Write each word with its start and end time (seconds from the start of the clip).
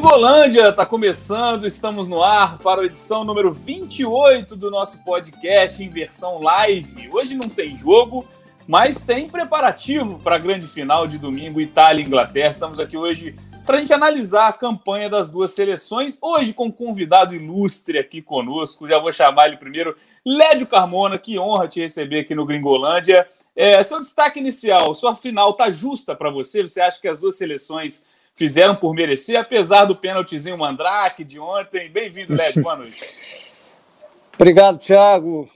Gringolândia 0.00 0.70
está 0.70 0.86
começando, 0.86 1.66
estamos 1.66 2.08
no 2.08 2.22
ar 2.22 2.56
para 2.56 2.80
a 2.80 2.84
edição 2.86 3.22
número 3.22 3.52
28 3.52 4.56
do 4.56 4.70
nosso 4.70 5.04
podcast 5.04 5.84
em 5.84 5.90
versão 5.90 6.40
live. 6.40 7.10
Hoje 7.10 7.34
não 7.34 7.50
tem 7.50 7.76
jogo, 7.76 8.26
mas 8.66 8.98
tem 8.98 9.28
preparativo 9.28 10.18
para 10.18 10.36
a 10.36 10.38
grande 10.38 10.66
final 10.66 11.06
de 11.06 11.18
domingo, 11.18 11.60
Itália 11.60 12.02
e 12.02 12.06
Inglaterra. 12.06 12.48
Estamos 12.48 12.80
aqui 12.80 12.96
hoje 12.96 13.36
para 13.66 13.76
a 13.76 13.80
gente 13.80 13.92
analisar 13.92 14.48
a 14.48 14.52
campanha 14.54 15.10
das 15.10 15.28
duas 15.28 15.52
seleções. 15.52 16.18
Hoje 16.22 16.54
com 16.54 16.68
um 16.68 16.72
convidado 16.72 17.34
ilustre 17.34 17.98
aqui 17.98 18.22
conosco, 18.22 18.88
já 18.88 18.98
vou 18.98 19.12
chamar 19.12 19.48
ele 19.48 19.58
primeiro, 19.58 19.94
Lédio 20.24 20.66
Carmona, 20.66 21.18
que 21.18 21.38
honra 21.38 21.68
te 21.68 21.78
receber 21.78 22.20
aqui 22.20 22.34
no 22.34 22.46
Gringolândia. 22.46 23.28
É, 23.54 23.84
seu 23.84 24.00
destaque 24.00 24.40
inicial, 24.40 24.94
sua 24.94 25.14
final 25.14 25.52
tá 25.52 25.70
justa 25.70 26.16
para 26.16 26.30
você? 26.30 26.62
Você 26.62 26.80
acha 26.80 26.98
que 26.98 27.06
as 27.06 27.20
duas 27.20 27.36
seleções 27.36 28.02
fizeram 28.40 28.74
por 28.74 28.94
merecer, 28.94 29.38
apesar 29.38 29.84
do 29.84 29.94
pênaltizinho 29.94 30.56
Mandrake 30.56 31.22
de 31.22 31.38
ontem? 31.38 31.90
Bem-vindo, 31.90 32.34
Led, 32.34 32.58
boa 32.58 32.74
noite. 32.74 32.98
Obrigado, 34.34 34.78
Thiago. 34.78 35.46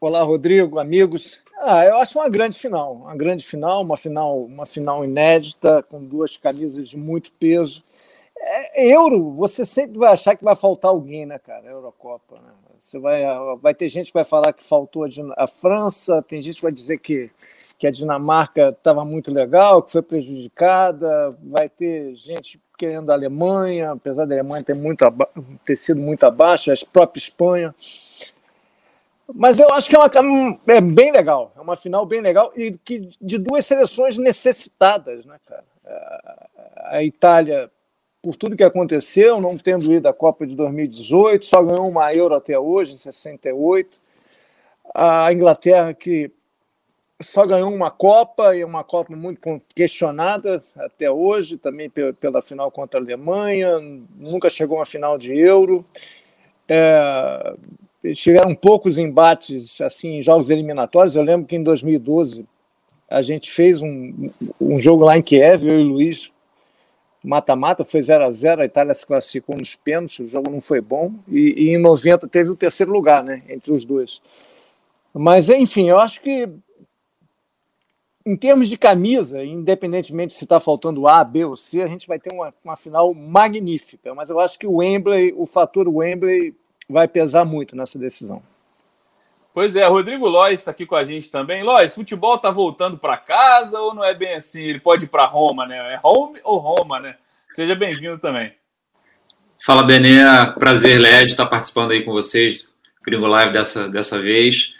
Olá, 0.00 0.24
Rodrigo, 0.24 0.80
amigos. 0.80 1.40
Ah, 1.60 1.84
eu 1.84 1.98
acho 1.98 2.18
uma 2.18 2.28
grande 2.28 2.58
final, 2.58 2.94
uma 2.94 3.14
grande 3.14 3.44
final, 3.44 3.82
uma 3.82 3.96
final, 3.96 4.42
uma 4.42 4.66
final 4.66 5.04
inédita, 5.04 5.84
com 5.84 6.04
duas 6.04 6.36
camisas 6.36 6.88
de 6.88 6.96
muito 6.96 7.32
peso. 7.34 7.84
É, 8.36 8.92
euro, 8.92 9.30
você 9.34 9.64
sempre 9.64 9.96
vai 10.00 10.12
achar 10.12 10.34
que 10.34 10.42
vai 10.42 10.56
faltar 10.56 10.90
alguém, 10.90 11.24
né, 11.24 11.38
cara? 11.38 11.70
Eurocopa, 11.70 12.40
né? 12.40 12.71
Você 12.82 12.98
vai, 12.98 13.22
vai 13.60 13.72
ter 13.72 13.88
gente 13.88 14.08
que 14.08 14.12
vai 14.12 14.24
falar 14.24 14.52
que 14.52 14.64
faltou 14.64 15.04
a, 15.04 15.08
a 15.36 15.46
França, 15.46 16.20
tem 16.20 16.42
gente 16.42 16.56
que 16.56 16.62
vai 16.62 16.72
dizer 16.72 16.98
que, 16.98 17.30
que 17.78 17.86
a 17.86 17.92
Dinamarca 17.92 18.70
estava 18.70 19.04
muito 19.04 19.32
legal, 19.32 19.84
que 19.84 19.92
foi 19.92 20.02
prejudicada, 20.02 21.30
vai 21.44 21.68
ter 21.68 22.12
gente 22.16 22.60
querendo 22.76 23.10
a 23.10 23.14
Alemanha, 23.14 23.92
apesar 23.92 24.26
da 24.26 24.34
Alemanha 24.34 24.64
ter, 24.64 24.74
muito, 24.74 25.04
ter 25.64 25.76
sido 25.76 26.00
muito 26.00 26.24
abaixo, 26.24 26.72
a 26.72 26.74
própria 26.92 27.20
Espanha. 27.20 27.72
Mas 29.32 29.60
eu 29.60 29.68
acho 29.70 29.88
que 29.88 29.94
é, 29.94 29.98
uma, 30.00 30.58
é 30.66 30.80
bem 30.80 31.12
legal, 31.12 31.52
é 31.56 31.60
uma 31.60 31.76
final 31.76 32.04
bem 32.04 32.20
legal 32.20 32.52
e 32.56 32.72
que 32.72 33.10
de 33.20 33.38
duas 33.38 33.64
seleções 33.64 34.18
necessitadas, 34.18 35.24
né, 35.24 35.38
cara? 35.46 35.64
A 36.86 37.04
Itália 37.04 37.70
por 38.22 38.36
tudo 38.36 38.56
que 38.56 38.62
aconteceu, 38.62 39.40
não 39.40 39.58
tendo 39.58 39.92
ido 39.92 40.08
à 40.08 40.14
Copa 40.14 40.46
de 40.46 40.54
2018, 40.54 41.44
só 41.44 41.60
ganhou 41.62 41.88
uma 41.88 42.14
Euro 42.14 42.36
até 42.36 42.56
hoje, 42.56 42.92
em 42.92 42.96
68. 42.96 44.00
A 44.94 45.32
Inglaterra, 45.32 45.92
que 45.92 46.30
só 47.20 47.44
ganhou 47.44 47.72
uma 47.72 47.90
Copa, 47.90 48.54
e 48.56 48.64
uma 48.64 48.84
Copa 48.84 49.14
muito 49.16 49.60
questionada 49.74 50.62
até 50.76 51.10
hoje, 51.10 51.56
também 51.56 51.90
pela 51.90 52.40
final 52.40 52.70
contra 52.70 53.00
a 53.00 53.02
Alemanha, 53.02 53.80
nunca 54.16 54.48
chegou 54.48 54.80
a 54.80 54.86
final 54.86 55.18
de 55.18 55.36
Euro. 55.36 55.84
É, 56.68 57.54
tiveram 58.14 58.54
poucos 58.54 58.98
embates 58.98 59.80
assim 59.80 60.18
em 60.18 60.22
jogos 60.22 60.48
eliminatórios. 60.48 61.16
Eu 61.16 61.22
lembro 61.22 61.46
que 61.46 61.56
em 61.56 61.62
2012 61.62 62.46
a 63.08 63.20
gente 63.20 63.50
fez 63.50 63.82
um, 63.82 64.28
um 64.60 64.78
jogo 64.78 65.04
lá 65.04 65.18
em 65.18 65.22
Kiev, 65.22 65.66
eu 65.66 65.80
e 65.80 65.82
o 65.82 65.88
Luiz, 65.88 66.31
mata-mata, 67.22 67.84
foi 67.84 68.02
0 68.02 68.24
a 68.24 68.32
0 68.32 68.62
a 68.62 68.64
Itália 68.64 68.94
se 68.94 69.06
classificou 69.06 69.56
nos 69.56 69.74
pênaltis, 69.74 70.18
o 70.18 70.28
jogo 70.28 70.50
não 70.50 70.60
foi 70.60 70.80
bom, 70.80 71.14
e, 71.28 71.68
e, 71.68 71.74
em 71.74 71.78
90 71.78 72.28
teve 72.28 72.50
o 72.50 72.56
terceiro 72.56 72.92
lugar, 72.92 73.22
né, 73.22 73.40
entre 73.48 73.70
os 73.70 73.84
dois. 73.84 74.20
Mas, 75.14 75.48
enfim, 75.48 75.88
eu 75.88 75.98
acho 75.98 76.20
que, 76.20 76.48
em 78.24 78.36
termos 78.36 78.68
de 78.68 78.76
camisa, 78.76 79.44
independentemente 79.44 80.34
se 80.34 80.44
está 80.44 80.58
faltando 80.58 81.06
A, 81.06 81.22
B 81.22 81.44
ou 81.44 81.56
C, 81.56 81.82
a 81.82 81.88
gente 81.88 82.06
vai 82.06 82.18
ter 82.18 82.32
uma, 82.32 82.52
uma 82.64 82.76
final 82.76 83.12
magnífica, 83.14 84.14
mas 84.14 84.30
eu 84.30 84.40
acho 84.40 84.58
que 84.58 84.66
o 84.66 84.76
Wembley, 84.76 85.32
o 85.36 85.46
fator 85.46 85.88
Wembley, 85.88 86.54
vai 86.88 87.06
pesar 87.06 87.44
muito 87.44 87.76
nessa 87.76 87.98
decisão. 87.98 88.42
Pois 89.54 89.76
é, 89.76 89.86
Rodrigo 89.86 90.26
Lois 90.26 90.60
está 90.60 90.70
aqui 90.70 90.86
com 90.86 90.96
a 90.96 91.04
gente 91.04 91.30
também. 91.30 91.62
Lois, 91.62 91.94
futebol 91.94 92.36
está 92.36 92.50
voltando 92.50 92.96
para 92.96 93.18
casa 93.18 93.78
ou 93.78 93.94
não 93.94 94.02
é 94.02 94.14
bem 94.14 94.34
assim? 94.34 94.62
Ele 94.62 94.80
pode 94.80 95.04
ir 95.04 95.08
para 95.08 95.26
Roma, 95.26 95.66
né? 95.66 95.94
É 95.94 96.00
home 96.02 96.40
ou 96.42 96.58
Roma, 96.58 96.98
né? 96.98 97.16
Seja 97.50 97.74
bem-vindo 97.74 98.18
também. 98.18 98.54
Fala, 99.64 99.82
Bené. 99.82 100.46
Prazer, 100.58 100.98
Led, 100.98 101.30
estar 101.30 101.46
participando 101.46 101.90
aí 101.90 102.02
com 102.02 102.12
vocês, 102.12 102.68
Gringo 103.04 103.26
Live 103.26 103.52
dessa, 103.52 103.88
dessa 103.88 104.20
vez. 104.20 104.74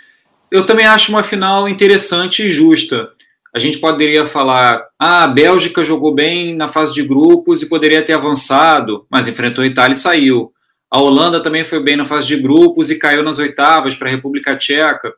Eu 0.50 0.64
também 0.64 0.86
acho 0.86 1.12
uma 1.12 1.22
final 1.22 1.68
interessante 1.68 2.46
e 2.46 2.50
justa. 2.50 3.10
A 3.54 3.58
gente 3.58 3.78
poderia 3.78 4.24
falar, 4.24 4.82
ah, 4.98 5.24
a 5.24 5.28
Bélgica 5.28 5.84
jogou 5.84 6.14
bem 6.14 6.56
na 6.56 6.68
fase 6.68 6.94
de 6.94 7.02
grupos 7.02 7.60
e 7.60 7.68
poderia 7.68 8.02
ter 8.02 8.14
avançado, 8.14 9.06
mas 9.10 9.28
enfrentou 9.28 9.62
a 9.62 9.66
Itália 9.66 9.92
e 9.92 9.98
saiu. 9.98 10.52
A 10.92 11.00
Holanda 11.00 11.42
também 11.42 11.64
foi 11.64 11.82
bem 11.82 11.96
na 11.96 12.04
fase 12.04 12.26
de 12.26 12.36
grupos 12.36 12.90
e 12.90 12.98
caiu 12.98 13.22
nas 13.22 13.38
oitavas 13.38 13.94
para 13.94 14.08
a 14.08 14.10
República 14.10 14.54
Tcheca. 14.54 15.14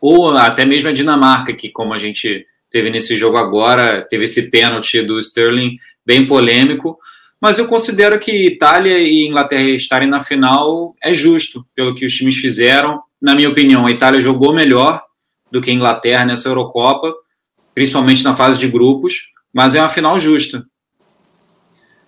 Ou 0.00 0.30
até 0.30 0.64
mesmo 0.64 0.88
a 0.88 0.92
Dinamarca, 0.92 1.52
que, 1.52 1.70
como 1.70 1.92
a 1.92 1.98
gente 1.98 2.46
teve 2.70 2.88
nesse 2.88 3.14
jogo 3.14 3.36
agora, 3.36 4.00
teve 4.08 4.24
esse 4.24 4.50
pênalti 4.50 5.02
do 5.02 5.18
Sterling 5.18 5.76
bem 6.06 6.26
polêmico. 6.26 6.98
Mas 7.38 7.58
eu 7.58 7.68
considero 7.68 8.18
que 8.18 8.46
Itália 8.46 8.98
e 9.00 9.26
Inglaterra 9.26 9.68
estarem 9.68 10.08
na 10.08 10.18
final 10.18 10.94
é 11.02 11.12
justo, 11.12 11.66
pelo 11.74 11.94
que 11.94 12.06
os 12.06 12.14
times 12.14 12.36
fizeram. 12.36 13.02
Na 13.20 13.34
minha 13.34 13.50
opinião, 13.50 13.84
a 13.84 13.90
Itália 13.90 14.18
jogou 14.18 14.54
melhor 14.54 15.04
do 15.52 15.60
que 15.60 15.70
a 15.70 15.74
Inglaterra 15.74 16.24
nessa 16.24 16.48
Eurocopa, 16.48 17.12
principalmente 17.74 18.24
na 18.24 18.34
fase 18.34 18.58
de 18.58 18.66
grupos, 18.66 19.28
mas 19.52 19.74
é 19.74 19.80
uma 19.80 19.90
final 19.90 20.18
justa. 20.18 20.64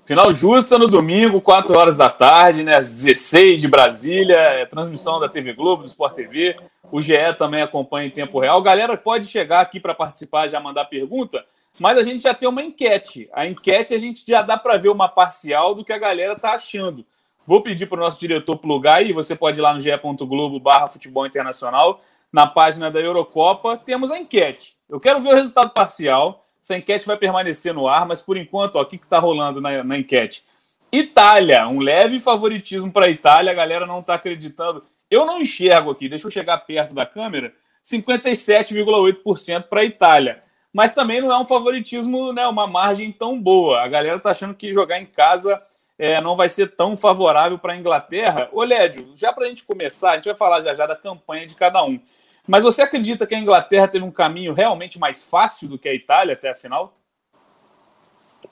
Final 0.06 0.32
justa 0.32 0.78
no 0.78 0.86
domingo, 0.86 1.40
4 1.40 1.76
horas 1.76 1.96
da 1.96 2.08
tarde, 2.08 2.62
né? 2.62 2.76
Às 2.76 2.92
16 2.92 3.60
de 3.60 3.66
Brasília, 3.66 4.36
é 4.36 4.64
transmissão 4.64 5.18
da 5.18 5.28
TV 5.28 5.52
Globo, 5.52 5.82
do 5.82 5.88
Sport 5.88 6.14
TV. 6.14 6.56
O 6.92 7.00
GE 7.00 7.16
também 7.36 7.60
acompanha 7.60 8.06
em 8.06 8.10
tempo 8.10 8.38
real. 8.38 8.62
Galera 8.62 8.96
pode 8.96 9.26
chegar 9.26 9.60
aqui 9.60 9.80
para 9.80 9.96
participar, 9.96 10.46
já 10.46 10.60
mandar 10.60 10.84
pergunta, 10.84 11.44
mas 11.80 11.98
a 11.98 12.04
gente 12.04 12.22
já 12.22 12.32
tem 12.32 12.48
uma 12.48 12.62
enquete. 12.62 13.28
A 13.32 13.48
enquete 13.48 13.94
a 13.94 13.98
gente 13.98 14.22
já 14.24 14.42
dá 14.42 14.56
para 14.56 14.76
ver 14.76 14.90
uma 14.90 15.08
parcial 15.08 15.74
do 15.74 15.84
que 15.84 15.92
a 15.92 15.98
galera 15.98 16.36
tá 16.36 16.52
achando. 16.52 17.04
Vou 17.44 17.60
pedir 17.60 17.86
para 17.86 17.98
o 17.98 18.04
nosso 18.04 18.20
diretor 18.20 18.58
plugar 18.58 18.98
aí, 18.98 19.12
você 19.12 19.34
pode 19.34 19.58
ir 19.58 19.62
lá 19.62 19.74
no 19.74 19.80
ge.globo 19.80 20.60
barra 20.60 20.86
futebol 20.86 21.26
internacional, 21.26 22.00
na 22.32 22.46
página 22.46 22.92
da 22.92 23.00
Eurocopa, 23.00 23.76
temos 23.76 24.12
a 24.12 24.18
enquete. 24.20 24.76
Eu 24.88 25.00
quero 25.00 25.20
ver 25.20 25.30
o 25.30 25.34
resultado 25.34 25.70
parcial. 25.70 26.45
Essa 26.66 26.76
enquete 26.76 27.06
vai 27.06 27.16
permanecer 27.16 27.72
no 27.72 27.86
ar, 27.86 28.04
mas 28.06 28.20
por 28.20 28.36
enquanto, 28.36 28.74
ó, 28.74 28.82
o 28.82 28.84
que 28.84 28.96
está 28.96 29.20
rolando 29.20 29.60
na, 29.60 29.84
na 29.84 29.98
enquete? 29.98 30.44
Itália, 30.90 31.68
um 31.68 31.78
leve 31.78 32.18
favoritismo 32.18 32.90
para 32.90 33.06
a 33.06 33.08
Itália, 33.08 33.52
a 33.52 33.54
galera 33.54 33.86
não 33.86 34.00
está 34.00 34.14
acreditando. 34.14 34.82
Eu 35.08 35.24
não 35.24 35.40
enxergo 35.40 35.92
aqui, 35.92 36.08
deixa 36.08 36.26
eu 36.26 36.30
chegar 36.30 36.58
perto 36.58 36.92
da 36.92 37.06
câmera, 37.06 37.54
57,8% 37.84 39.62
para 39.68 39.82
a 39.82 39.84
Itália. 39.84 40.42
Mas 40.72 40.90
também 40.90 41.20
não 41.20 41.30
é 41.30 41.38
um 41.38 41.46
favoritismo, 41.46 42.32
né, 42.32 42.44
uma 42.48 42.66
margem 42.66 43.12
tão 43.12 43.40
boa. 43.40 43.82
A 43.82 43.86
galera 43.86 44.16
está 44.16 44.32
achando 44.32 44.52
que 44.52 44.72
jogar 44.72 45.00
em 45.00 45.06
casa 45.06 45.62
é, 45.96 46.20
não 46.20 46.34
vai 46.34 46.48
ser 46.48 46.74
tão 46.74 46.96
favorável 46.96 47.60
para 47.60 47.74
a 47.74 47.76
Inglaterra. 47.76 48.48
Ô, 48.52 48.64
Lédio, 48.64 49.12
já 49.14 49.32
para 49.32 49.44
a 49.44 49.48
gente 49.48 49.62
começar, 49.62 50.10
a 50.10 50.14
gente 50.16 50.24
vai 50.24 50.34
falar 50.34 50.62
já 50.62 50.74
já 50.74 50.84
da 50.84 50.96
campanha 50.96 51.46
de 51.46 51.54
cada 51.54 51.84
um. 51.84 52.00
Mas 52.46 52.62
você 52.62 52.82
acredita 52.82 53.26
que 53.26 53.34
a 53.34 53.38
Inglaterra 53.38 53.88
teve 53.88 54.04
um 54.04 54.10
caminho 54.10 54.54
realmente 54.54 54.98
mais 54.98 55.24
fácil 55.24 55.68
do 55.68 55.78
que 55.78 55.88
a 55.88 55.94
Itália 55.94 56.34
até 56.34 56.50
a 56.50 56.54
final? 56.54 56.94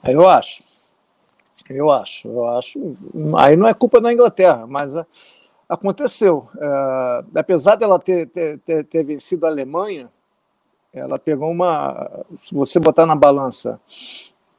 Eu 0.03 0.27
acho. 0.27 0.63
Eu 1.69 1.89
acho. 1.91 2.27
Eu 2.27 2.45
acho. 2.47 2.97
Aí 3.37 3.55
não 3.55 3.67
é 3.67 3.73
culpa 3.73 4.01
da 4.01 4.11
Inglaterra, 4.11 4.67
mas 4.67 4.95
é, 4.95 5.05
aconteceu. 5.69 6.49
É, 6.59 7.39
apesar 7.39 7.75
dela 7.75 7.97
ter, 7.97 8.27
ter, 8.27 8.59
ter, 8.59 8.83
ter, 8.83 9.03
vencido 9.03 9.45
a 9.45 9.49
Alemanha, 9.49 10.09
ela 10.93 11.17
pegou 11.17 11.49
uma. 11.49 12.25
Se 12.35 12.53
você 12.53 12.79
botar 12.79 13.05
na 13.05 13.15
balança 13.15 13.79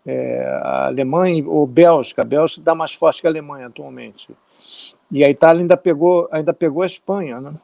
é, 0.06 0.60
a 0.62 0.86
Alemanha 0.86 1.46
ou 1.46 1.66
Bélgica, 1.66 2.22
a 2.22 2.24
Bélgica 2.24 2.62
dá 2.62 2.74
mais 2.74 2.94
forte 2.94 3.20
que 3.20 3.26
a 3.26 3.30
Alemanha 3.30 3.66
atualmente. 3.66 4.30
E 5.10 5.22
a 5.22 5.30
Itália 5.30 5.62
ainda 5.62 5.76
pegou, 5.76 6.28
ainda 6.32 6.52
pegou 6.52 6.82
a 6.82 6.86
Espanha, 6.86 7.40
né? 7.40 7.54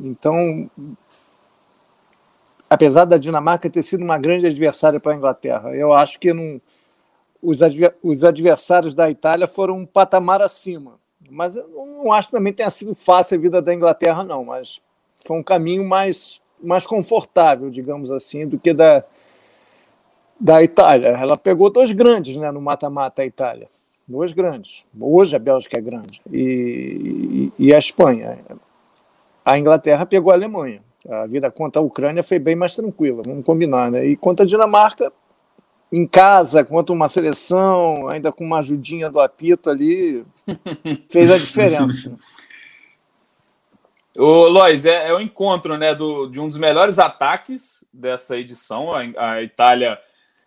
Então, 0.00 0.70
apesar 2.74 3.04
da 3.04 3.16
Dinamarca 3.16 3.70
ter 3.70 3.82
sido 3.84 4.02
uma 4.02 4.18
grande 4.18 4.46
adversária 4.46 4.98
para 4.98 5.12
a 5.12 5.16
Inglaterra. 5.16 5.74
Eu 5.74 5.92
acho 5.92 6.18
que 6.18 6.32
não, 6.32 6.60
os, 7.40 7.62
adver, 7.62 7.94
os 8.02 8.24
adversários 8.24 8.94
da 8.94 9.08
Itália 9.08 9.46
foram 9.46 9.78
um 9.78 9.86
patamar 9.86 10.42
acima. 10.42 10.98
Mas 11.30 11.54
eu 11.54 11.68
não 11.68 12.12
acho 12.12 12.28
que 12.28 12.36
também 12.36 12.52
tenha 12.52 12.68
sido 12.70 12.92
fácil 12.94 13.38
a 13.38 13.40
vida 13.40 13.62
da 13.62 13.72
Inglaterra, 13.72 14.24
não. 14.24 14.44
Mas 14.44 14.80
foi 15.24 15.38
um 15.38 15.42
caminho 15.42 15.84
mais, 15.84 16.40
mais 16.60 16.84
confortável, 16.84 17.70
digamos 17.70 18.10
assim, 18.10 18.46
do 18.46 18.58
que 18.58 18.74
da, 18.74 19.04
da 20.38 20.60
Itália. 20.62 21.10
Ela 21.10 21.36
pegou 21.36 21.70
dois 21.70 21.92
grandes 21.92 22.34
né, 22.34 22.50
no 22.50 22.60
mata-mata, 22.60 23.22
a 23.22 23.26
Itália. 23.26 23.68
Dois 24.06 24.32
grandes. 24.32 24.84
Hoje 25.00 25.36
a 25.36 25.38
Bélgica 25.38 25.78
é 25.78 25.80
grande. 25.80 26.20
E, 26.30 27.52
e, 27.58 27.66
e 27.66 27.74
a 27.74 27.78
Espanha. 27.78 28.36
A 29.44 29.58
Inglaterra 29.58 30.04
pegou 30.04 30.32
a 30.32 30.34
Alemanha. 30.34 30.82
A 31.08 31.26
vida 31.26 31.50
contra 31.50 31.80
a 31.80 31.84
Ucrânia 31.84 32.22
foi 32.22 32.38
bem 32.38 32.56
mais 32.56 32.74
tranquila, 32.74 33.22
vamos 33.24 33.44
combinar, 33.44 33.90
né? 33.90 34.06
E 34.06 34.16
contra 34.16 34.44
a 34.44 34.48
Dinamarca, 34.48 35.12
em 35.92 36.06
casa 36.06 36.64
contra 36.64 36.92
uma 36.92 37.08
seleção, 37.08 38.08
ainda 38.08 38.32
com 38.32 38.44
uma 38.44 38.58
ajudinha 38.58 39.08
do 39.08 39.20
apito 39.20 39.70
ali, 39.70 40.24
fez 41.08 41.30
a 41.30 41.38
diferença. 41.38 42.16
O 44.16 44.48
Lois, 44.48 44.86
é, 44.86 45.08
é 45.08 45.14
o 45.14 45.20
encontro 45.20 45.76
né, 45.76 45.94
do, 45.94 46.28
de 46.28 46.40
um 46.40 46.48
dos 46.48 46.56
melhores 46.58 46.98
ataques 46.98 47.84
dessa 47.92 48.36
edição. 48.36 48.92
A, 48.92 49.02
a, 49.16 49.42
Itália, 49.42 49.98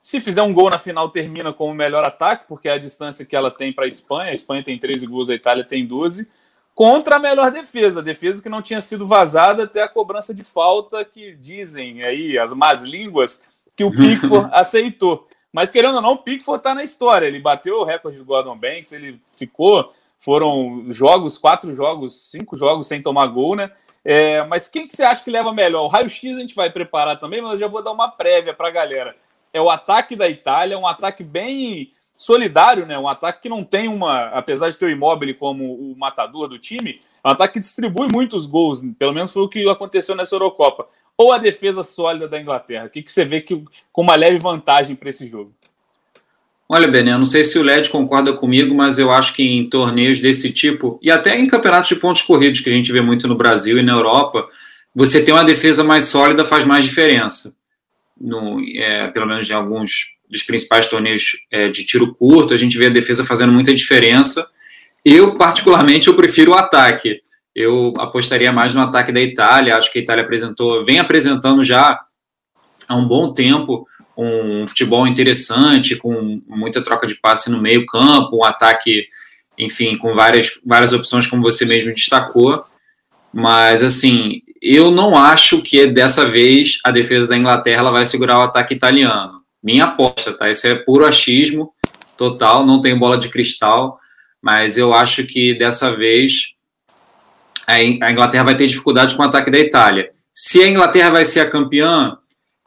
se 0.01 0.21
fizer 0.21 0.41
um 0.41 0.53
gol 0.53 0.69
na 0.69 0.77
final, 0.77 1.09
termina 1.09 1.53
com 1.53 1.69
o 1.69 1.73
melhor 1.73 2.03
ataque, 2.03 2.45
porque 2.47 2.69
é 2.69 2.73
a 2.73 2.77
distância 2.77 3.25
que 3.25 3.35
ela 3.35 3.51
tem 3.51 3.73
para 3.73 3.85
a 3.85 3.87
Espanha. 3.87 4.31
A 4.31 4.33
Espanha 4.33 4.63
tem 4.63 4.77
13 4.77 5.05
gols, 5.05 5.29
a 5.29 5.35
Itália 5.35 5.65
tem 5.65 5.85
12. 5.85 6.29
Contra 6.77 7.15
a 7.15 7.19
melhor 7.19 7.49
defesa, 7.49 8.03
defesa 8.03 8.39
que 8.39 8.47
não 8.47 8.61
tinha 8.61 8.79
sido 8.81 9.07
vazada 9.07 9.63
até 9.63 9.81
a 9.81 9.89
cobrança 9.89 10.31
de 10.31 10.43
falta, 10.43 11.03
que 11.03 11.35
dizem 11.35 12.03
aí 12.03 12.37
as 12.37 12.53
más 12.53 12.83
línguas 12.83 13.43
que 13.75 13.83
o 13.83 13.89
Pickford 13.89 14.47
aceitou. 14.53 15.27
Mas 15.51 15.71
querendo 15.71 15.95
ou 15.95 16.01
não, 16.03 16.11
o 16.11 16.17
Pickford 16.19 16.59
está 16.59 16.75
na 16.75 16.83
história. 16.83 17.25
Ele 17.25 17.39
bateu 17.39 17.79
o 17.79 17.83
recorde 17.83 18.19
do 18.19 18.25
Gordon 18.25 18.55
Banks, 18.55 18.91
ele 18.91 19.19
ficou 19.35 19.91
foram 20.19 20.85
jogos, 20.91 21.35
quatro 21.35 21.73
jogos, 21.73 22.29
cinco 22.29 22.55
jogos 22.55 22.85
sem 22.85 23.01
tomar 23.01 23.25
gol, 23.25 23.55
né? 23.55 23.71
É, 24.05 24.43
mas 24.43 24.67
quem 24.67 24.87
que 24.87 24.95
você 24.95 25.03
acha 25.03 25.23
que 25.23 25.31
leva 25.31 25.51
melhor? 25.51 25.83
O 25.83 25.87
raio-x 25.87 26.37
a 26.37 26.41
gente 26.41 26.53
vai 26.53 26.69
preparar 26.69 27.19
também, 27.19 27.41
mas 27.41 27.53
eu 27.53 27.57
já 27.57 27.67
vou 27.67 27.83
dar 27.83 27.91
uma 27.91 28.11
prévia 28.11 28.53
para 28.53 28.67
a 28.67 28.71
galera. 28.71 29.15
É 29.51 29.59
o 29.59 29.71
ataque 29.71 30.15
da 30.15 30.29
Itália, 30.29 30.77
um 30.77 30.85
ataque 30.85 31.23
bem 31.23 31.91
solidário, 32.17 32.87
né? 32.87 32.97
Um 32.97 33.07
ataque 33.07 33.43
que 33.43 33.49
não 33.49 33.63
tem 33.63 33.87
uma, 33.87 34.25
apesar 34.29 34.69
de 34.69 34.77
ter 34.77 34.87
o 34.87 34.89
Immobile 34.89 35.35
como 35.35 35.75
o 35.75 35.95
matador 35.95 36.47
do 36.47 36.57
time, 36.57 36.99
é 37.23 37.27
um 37.27 37.31
ataque 37.31 37.53
que 37.53 37.59
distribui 37.59 38.07
muitos 38.11 38.47
gols, 38.47 38.81
pelo 38.97 39.13
menos 39.13 39.31
foi 39.31 39.43
o 39.43 39.47
que 39.47 39.69
aconteceu 39.69 40.15
nessa 40.15 40.35
Eurocopa. 40.35 40.87
Ou 41.15 41.31
a 41.31 41.37
defesa 41.37 41.83
sólida 41.83 42.27
da 42.27 42.39
Inglaterra? 42.39 42.85
O 42.85 42.89
que, 42.89 43.01
que 43.01 43.11
você 43.11 43.23
vê 43.23 43.41
que, 43.41 43.63
com 43.91 44.01
uma 44.01 44.15
leve 44.15 44.39
vantagem 44.39 44.95
para 44.95 45.09
esse 45.09 45.27
jogo? 45.27 45.53
Olha, 46.69 46.87
Ben, 46.87 47.07
eu 47.07 47.17
não 47.17 47.25
sei 47.25 47.43
se 47.43 47.57
o 47.57 47.63
LED 47.63 47.89
concorda 47.89 48.33
comigo, 48.33 48.75
mas 48.75 48.99
eu 48.99 49.11
acho 49.11 49.33
que 49.33 49.41
em 49.41 49.69
torneios 49.69 50.19
desse 50.19 50.51
tipo, 50.51 50.99
e 51.01 51.09
até 51.09 51.37
em 51.37 51.47
campeonatos 51.47 51.89
de 51.89 51.95
pontos 51.95 52.21
corridos, 52.23 52.59
que 52.59 52.69
a 52.69 52.73
gente 52.73 52.91
vê 52.91 52.99
muito 52.99 53.27
no 53.27 53.35
Brasil 53.35 53.79
e 53.79 53.83
na 53.83 53.93
Europa, 53.93 54.47
você 54.93 55.23
ter 55.23 55.31
uma 55.31 55.45
defesa 55.45 55.83
mais 55.83 56.05
sólida 56.05 56.43
faz 56.43 56.65
mais 56.65 56.83
diferença. 56.83 57.55
No, 58.19 58.59
é, 58.75 59.07
pelo 59.07 59.27
menos 59.27 59.49
em 59.49 59.53
alguns 59.53 60.16
dos 60.29 60.43
principais 60.43 60.87
torneios 60.87 61.37
é, 61.51 61.69
de 61.69 61.85
tiro 61.85 62.13
curto, 62.13 62.53
a 62.53 62.57
gente 62.57 62.77
vê 62.77 62.87
a 62.87 62.91
defesa 62.91 63.23
fazendo 63.23 63.53
muita 63.53 63.73
diferença. 63.73 64.47
Eu, 65.03 65.33
particularmente, 65.33 66.07
eu 66.07 66.15
prefiro 66.15 66.51
o 66.51 66.55
ataque. 66.55 67.21
Eu 67.55 67.93
apostaria 67.97 68.51
mais 68.51 68.73
no 68.73 68.81
ataque 68.81 69.11
da 69.11 69.21
Itália. 69.21 69.77
Acho 69.77 69.91
que 69.91 69.99
a 69.99 70.01
Itália 70.01 70.23
apresentou, 70.23 70.83
vem 70.83 70.99
apresentando 70.99 71.63
já 71.63 71.99
há 72.87 72.95
um 72.95 73.07
bom 73.07 73.33
tempo 73.33 73.85
um 74.17 74.65
futebol 74.65 75.07
interessante, 75.07 75.95
com 75.95 76.41
muita 76.47 76.83
troca 76.83 77.05
de 77.05 77.15
passe 77.15 77.51
no 77.51 77.61
meio 77.61 77.85
campo, 77.85 78.37
um 78.37 78.43
ataque, 78.43 79.07
enfim, 79.57 79.95
com 79.95 80.15
várias, 80.15 80.59
várias 80.65 80.91
opções, 80.91 81.27
como 81.27 81.43
você 81.43 81.65
mesmo 81.65 81.93
destacou. 81.93 82.65
Mas, 83.31 83.83
assim, 83.83 84.41
eu 84.59 84.89
não 84.89 85.15
acho 85.15 85.61
que 85.61 85.85
dessa 85.85 86.27
vez 86.27 86.79
a 86.83 86.89
defesa 86.89 87.27
da 87.27 87.37
Inglaterra 87.37 87.81
ela 87.81 87.91
vai 87.91 88.05
segurar 88.05 88.39
o 88.39 88.43
ataque 88.43 88.73
italiano. 88.73 89.43
Minha 89.67 89.83
aposta, 89.83 90.31
tá? 90.31 90.49
Isso 90.49 90.65
é 90.65 90.75
puro 90.75 91.05
achismo 91.05 91.73
total, 92.15 92.65
não 92.65 92.79
tenho 92.79 92.97
bola 92.97 93.17
de 93.17 93.27
cristal, 93.27 93.99
mas 94.41 94.77
eu 94.77 94.93
acho 94.93 95.25
que 95.25 95.53
dessa 95.57 95.93
vez 95.93 96.53
a 97.67 97.83
Inglaterra 97.83 98.45
vai 98.45 98.55
ter 98.55 98.65
dificuldade 98.65 99.13
com 99.13 99.23
o 99.23 99.25
ataque 99.25 99.51
da 99.51 99.59
Itália. 99.59 100.09
Se 100.33 100.63
a 100.63 100.69
Inglaterra 100.69 101.09
vai 101.09 101.25
ser 101.25 101.41
a 101.41 101.49
campeã, 101.49 102.17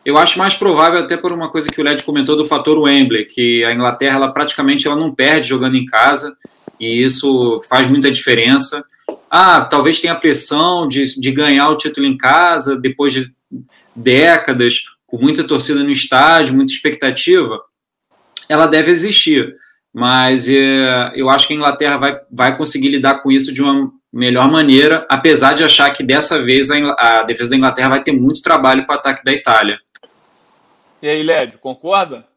eu 0.05 0.19
acho 0.19 0.39
mais 0.39 0.55
provável 0.55 1.01
até 1.01 1.17
por 1.17 1.33
uma 1.33 1.49
coisa 1.49 1.71
que 1.71 1.81
o 1.81 1.85
Led 1.85 2.03
comentou 2.03 2.37
do 2.37 2.45
fator 2.45 2.79
Wembley, 2.79 3.25
que 3.25 3.65
a 3.65 3.73
Inglaterra 3.73 4.17
ela 4.17 4.31
praticamente 4.31 4.87
ela 4.87 4.95
não 4.97 5.15
perde 5.15 5.49
jogando 5.49 5.77
em 5.77 5.87
casa 5.87 6.37
e 6.79 7.03
isso 7.03 7.63
faz 7.67 7.89
muita 7.89 8.13
diferença. 8.13 8.85
Ah, 9.31 9.65
talvez 9.65 10.01
tenha 10.01 10.15
pressão 10.15 10.87
de, 10.87 11.19
de 11.19 11.33
ganhar 11.33 11.71
o 11.71 11.79
título 11.79 12.05
em 12.05 12.19
casa 12.19 12.79
depois 12.79 13.15
de 13.15 13.33
décadas, 13.97 14.83
com 15.11 15.19
muita 15.19 15.43
torcida 15.43 15.83
no 15.83 15.91
estádio, 15.91 16.55
muita 16.55 16.73
expectativa. 16.73 17.61
Ela 18.49 18.67
deve 18.67 18.93
existir, 18.93 19.53
mas 19.93 20.49
é, 20.49 21.13
eu 21.17 21.29
acho 21.29 21.49
que 21.49 21.53
a 21.53 21.57
Inglaterra 21.57 21.97
vai, 21.97 22.21
vai 22.31 22.57
conseguir 22.57 22.91
lidar 22.91 23.21
com 23.21 23.31
isso 23.31 23.53
de 23.53 23.61
uma 23.61 23.91
melhor 24.13 24.49
maneira, 24.49 25.05
apesar 25.11 25.55
de 25.55 25.65
achar 25.65 25.91
que 25.91 26.05
dessa 26.05 26.43
vez 26.43 26.71
a, 26.71 26.77
a 26.99 27.23
defesa 27.25 27.51
da 27.51 27.57
Inglaterra 27.57 27.89
vai 27.89 28.03
ter 28.03 28.13
muito 28.13 28.41
trabalho 28.41 28.87
com 28.87 28.93
o 28.93 28.95
ataque 28.95 29.25
da 29.25 29.33
Itália. 29.33 29.81
E 31.03 31.09
aí, 31.09 31.23
Lédio, 31.25 31.59
concorda? 31.59 32.29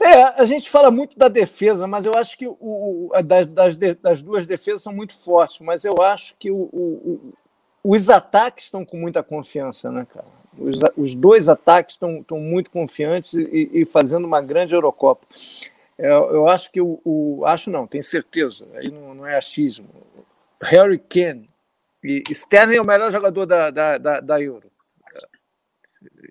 É, 0.00 0.40
a 0.40 0.44
gente 0.44 0.70
fala 0.70 0.90
muito 0.90 1.18
da 1.18 1.28
defesa, 1.28 1.86
mas 1.86 2.06
eu 2.06 2.14
acho 2.14 2.38
que 2.38 2.46
o, 2.46 3.10
das, 3.24 3.46
das, 3.46 3.76
das, 3.76 4.22
duas 4.22 4.46
defesas 4.46 4.82
são 4.82 4.94
muito 4.94 5.14
fortes, 5.14 5.60
mas 5.60 5.84
eu 5.84 6.00
acho 6.00 6.34
que 6.38 6.50
o, 6.50 6.56
o, 6.56 7.32
os 7.82 8.08
ataques 8.08 8.64
estão 8.64 8.84
com 8.84 8.98
muita 8.98 9.22
confiança, 9.22 9.90
né, 9.90 10.06
cara? 10.12 10.26
Os, 10.58 10.78
os 10.96 11.14
dois 11.14 11.48
ataques 11.48 11.94
estão, 11.94 12.40
muito 12.40 12.70
confiantes 12.70 13.34
e, 13.34 13.70
e, 13.72 13.84
fazendo 13.84 14.24
uma 14.24 14.40
grande 14.40 14.74
Eurocopa. 14.74 15.26
Eu, 15.98 16.30
eu 16.30 16.48
acho 16.48 16.70
que 16.70 16.80
o, 16.80 17.00
o, 17.04 17.44
Acho 17.44 17.70
não, 17.70 17.86
tenho 17.86 18.04
certeza, 18.04 18.66
aí 18.74 18.90
não, 18.90 19.14
não 19.14 19.26
é 19.26 19.36
achismo. 19.36 19.88
Harry 20.62 20.98
Kane 20.98 21.48
e 22.02 22.22
Sterling 22.30 22.76
é 22.76 22.80
o 22.80 22.86
melhor 22.86 23.10
jogador 23.10 23.46
da, 23.46 23.70
da, 23.70 23.98
da, 23.98 24.20
da 24.20 24.42
Euro 24.42 24.70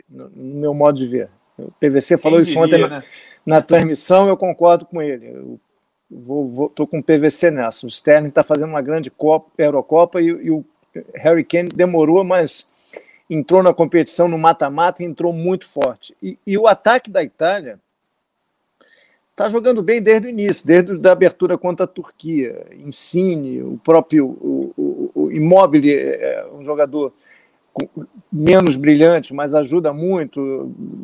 no, 0.10 0.30
meu 0.36 0.74
modo 0.74 0.98
de 0.98 1.08
ver. 1.08 1.30
O 1.58 1.72
PVC 1.72 2.18
falou 2.18 2.40
isso 2.40 2.58
ontem 2.60 2.82
né? 2.82 2.88
na, 2.88 3.04
na, 3.46 3.62
transmissão, 3.62 4.28
eu 4.28 4.38
concordo 4.38 4.86
com 4.86 5.02
ele. 5.02 5.28
Eu 5.28 5.60
vou, 6.10 6.50
vou, 6.50 6.70
tô 6.70 6.86
com 6.86 7.00
o 7.00 7.04
PVC 7.04 7.52
nessa. 7.52 7.86
O 7.86 7.90
Sterling 7.90 8.30
está 8.30 8.44
fazendo 8.44 8.70
uma 8.70 8.82
grande 8.82 9.10
Copa, 9.10 9.52
Eurocopa 9.58 10.22
e, 10.22 10.26
e, 10.26 10.52
o 10.52 10.66
Harry 11.16 11.44
Kane 11.44 11.70
demorou, 11.70 12.24
mas 12.24 12.68
entrou 13.30 13.64
na 13.64 13.74
competição 13.74 14.28
no 14.28 14.38
mata-mata 14.38 15.04
entrou 15.04 15.34
muito 15.34 15.68
forte. 15.68 16.16
E, 16.22 16.38
e 16.46 16.58
o 16.58 16.68
ataque 16.68 17.10
da 17.10 17.24
Itália 17.24 17.80
está 19.32 19.50
jogando 19.50 19.84
bem 19.84 20.02
desde 20.02 20.28
o 20.28 20.30
início, 20.30 20.66
desde 20.66 21.08
a 21.08 21.12
abertura 21.12 21.58
contra 21.58 21.84
a 21.84 21.88
Turquia. 21.88 22.68
Insigne, 22.78 23.62
o 23.62 23.80
próprio 23.84 24.28
o, 24.28 24.74
o, 24.78 25.12
o 25.16 25.32
Immobile, 25.32 25.94
é, 25.94 26.24
é 26.24 26.48
um 26.54 26.64
jogador 26.64 27.14
menos 28.32 28.76
brilhante, 28.76 29.34
mas 29.34 29.54
ajuda 29.54 29.92
muito. 29.92 30.40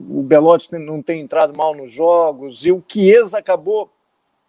O 0.10 0.24
Belotti 0.24 0.78
não 0.78 1.02
tem 1.02 1.22
entrado 1.22 1.56
mal 1.58 1.76
nos 1.76 1.92
jogos 1.92 2.66
e 2.66 2.72
o 2.72 2.84
Chiesa 2.88 3.40
acabou 3.40 3.90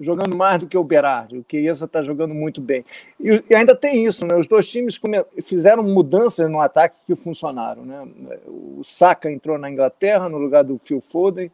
jogando 0.02 0.36
mais 0.36 0.60
do 0.60 0.66
que 0.66 0.76
o 0.76 0.84
Berardi. 0.84 1.38
O 1.38 1.44
Chiesa 1.48 1.84
está 1.84 2.02
jogando 2.02 2.34
muito 2.34 2.60
bem. 2.60 2.84
E, 3.18 3.42
e, 3.48 3.54
ainda 3.54 3.74
tem 3.74 4.04
isso, 4.04 4.26
né? 4.26 4.36
Os 4.36 4.46
dois 4.46 4.68
times 4.68 5.00
fizeram 5.42 5.82
mudanças 5.82 6.50
no 6.50 6.60
ataque 6.60 6.96
que 7.06 7.14
funcionaram, 7.14 7.84
né? 7.84 8.06
O 8.46 8.82
Saka 8.82 9.30
entrou 9.30 9.56
na 9.58 9.70
Inglaterra 9.70 10.28
no 10.28 10.38
lugar 10.38 10.64
do 10.64 10.78
Phil 10.78 11.00
Foden. 11.00 11.50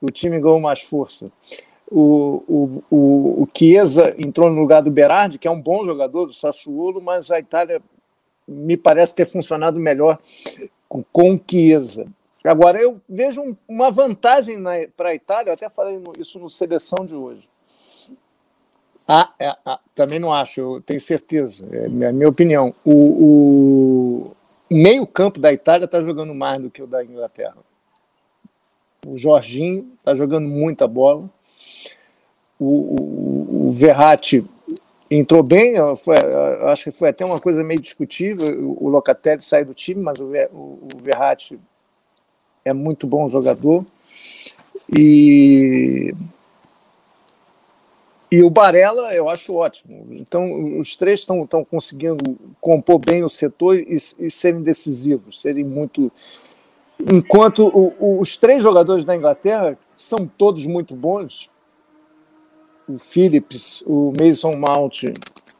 O 0.00 0.10
time 0.10 0.38
ganhou 0.38 0.60
mais 0.60 0.82
força. 0.82 1.30
O, 1.90 2.42
o, 2.48 2.82
o, 2.90 3.42
o 3.42 3.48
Chiesa 3.56 4.14
entrou 4.18 4.50
no 4.50 4.60
lugar 4.60 4.82
do 4.82 4.90
Berardi, 4.90 5.38
que 5.38 5.48
é 5.48 5.50
um 5.50 5.60
bom 5.60 5.84
jogador 5.84 6.26
do 6.26 6.32
Sassuolo, 6.32 7.00
mas 7.00 7.30
a 7.30 7.38
Itália 7.38 7.80
me 8.46 8.76
parece 8.76 9.14
ter 9.14 9.24
funcionado 9.24 9.80
melhor 9.80 10.18
com, 10.88 11.02
com 11.12 11.40
Chiesa. 11.48 12.06
Agora, 12.44 12.80
eu 12.80 13.00
vejo 13.08 13.40
um, 13.40 13.56
uma 13.66 13.90
vantagem 13.90 14.56
para 14.96 15.10
a 15.10 15.14
Itália, 15.14 15.50
eu 15.50 15.54
até 15.54 15.68
falei 15.68 16.00
isso 16.18 16.38
no 16.38 16.48
seleção 16.48 17.04
de 17.04 17.14
hoje. 17.14 17.48
Ah, 19.08 19.32
é, 19.38 19.54
ah, 19.64 19.80
também 19.94 20.18
não 20.18 20.32
acho, 20.32 20.80
tenho 20.82 21.00
certeza, 21.00 21.64
é 21.72 21.86
a 21.86 22.12
minha 22.12 22.28
opinião. 22.28 22.74
O, 22.84 24.32
o 24.70 24.74
meio-campo 24.74 25.38
da 25.38 25.52
Itália 25.52 25.84
está 25.84 26.00
jogando 26.00 26.34
mais 26.34 26.60
do 26.60 26.70
que 26.70 26.82
o 26.82 26.86
da 26.86 27.04
Inglaterra. 27.04 27.56
O 29.06 29.16
Jorginho 29.16 29.92
está 29.98 30.14
jogando 30.14 30.48
muita 30.48 30.88
bola. 30.88 31.30
O, 32.58 32.64
o, 32.64 33.68
o 33.68 33.72
Verratti 33.72 34.44
entrou 35.08 35.42
bem, 35.42 35.74
foi, 35.96 36.16
acho 36.64 36.84
que 36.84 36.90
foi 36.90 37.10
até 37.10 37.24
uma 37.24 37.38
coisa 37.38 37.62
meio 37.62 37.80
discutível 37.80 38.76
o 38.80 38.88
Locatelli 38.88 39.42
sair 39.42 39.64
do 39.64 39.74
time, 39.74 40.02
mas 40.02 40.18
o, 40.20 40.26
o, 40.52 40.88
o 40.94 40.98
Verratti 41.00 41.60
é 42.64 42.72
muito 42.72 43.06
bom 43.06 43.28
jogador. 43.28 43.86
E, 44.92 46.12
e 48.30 48.42
o 48.42 48.50
Barella 48.50 49.14
eu 49.14 49.28
acho 49.28 49.54
ótimo. 49.54 50.06
Então, 50.10 50.78
os 50.78 50.96
três 50.96 51.20
estão 51.20 51.46
conseguindo 51.70 52.36
compor 52.60 52.98
bem 52.98 53.22
o 53.22 53.28
setor 53.28 53.78
e, 53.78 53.94
e 54.18 54.30
serem 54.30 54.62
decisivos, 54.62 55.40
serem 55.40 55.64
muito. 55.64 56.10
Enquanto 56.98 57.66
o, 57.68 58.20
os 58.20 58.36
três 58.36 58.62
jogadores 58.62 59.04
da 59.04 59.14
Inglaterra 59.14 59.78
são 59.94 60.26
todos 60.26 60.66
muito 60.66 60.94
bons, 60.96 61.50
o 62.88 62.98
Phillips, 62.98 63.82
o 63.86 64.12
Mason 64.18 64.56
Mount 64.56 65.04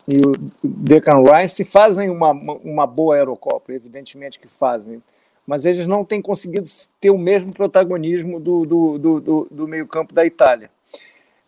e 0.09 0.21
o 0.25 0.37
Declan 0.63 1.23
Rice 1.23 1.65
fazem 1.65 2.09
uma, 2.09 2.33
uma 2.65 2.87
boa 2.87 3.17
Eurocopa, 3.17 3.73
evidentemente 3.73 4.41
que 4.41 4.49
fazem. 4.49 5.03
mas 5.47 5.65
eles 5.65 5.87
não 5.87 6.05
têm 6.05 6.21
conseguido 6.21 6.69
ter 7.01 7.11
o 7.11 7.19
mesmo 7.19 7.53
protagonismo 7.53 8.41
do, 8.41 8.65
do, 8.65 8.99
do, 8.99 9.49
do 9.51 9.69
meio-campo 9.69 10.13
da 10.13 10.25
Itália. 10.27 10.71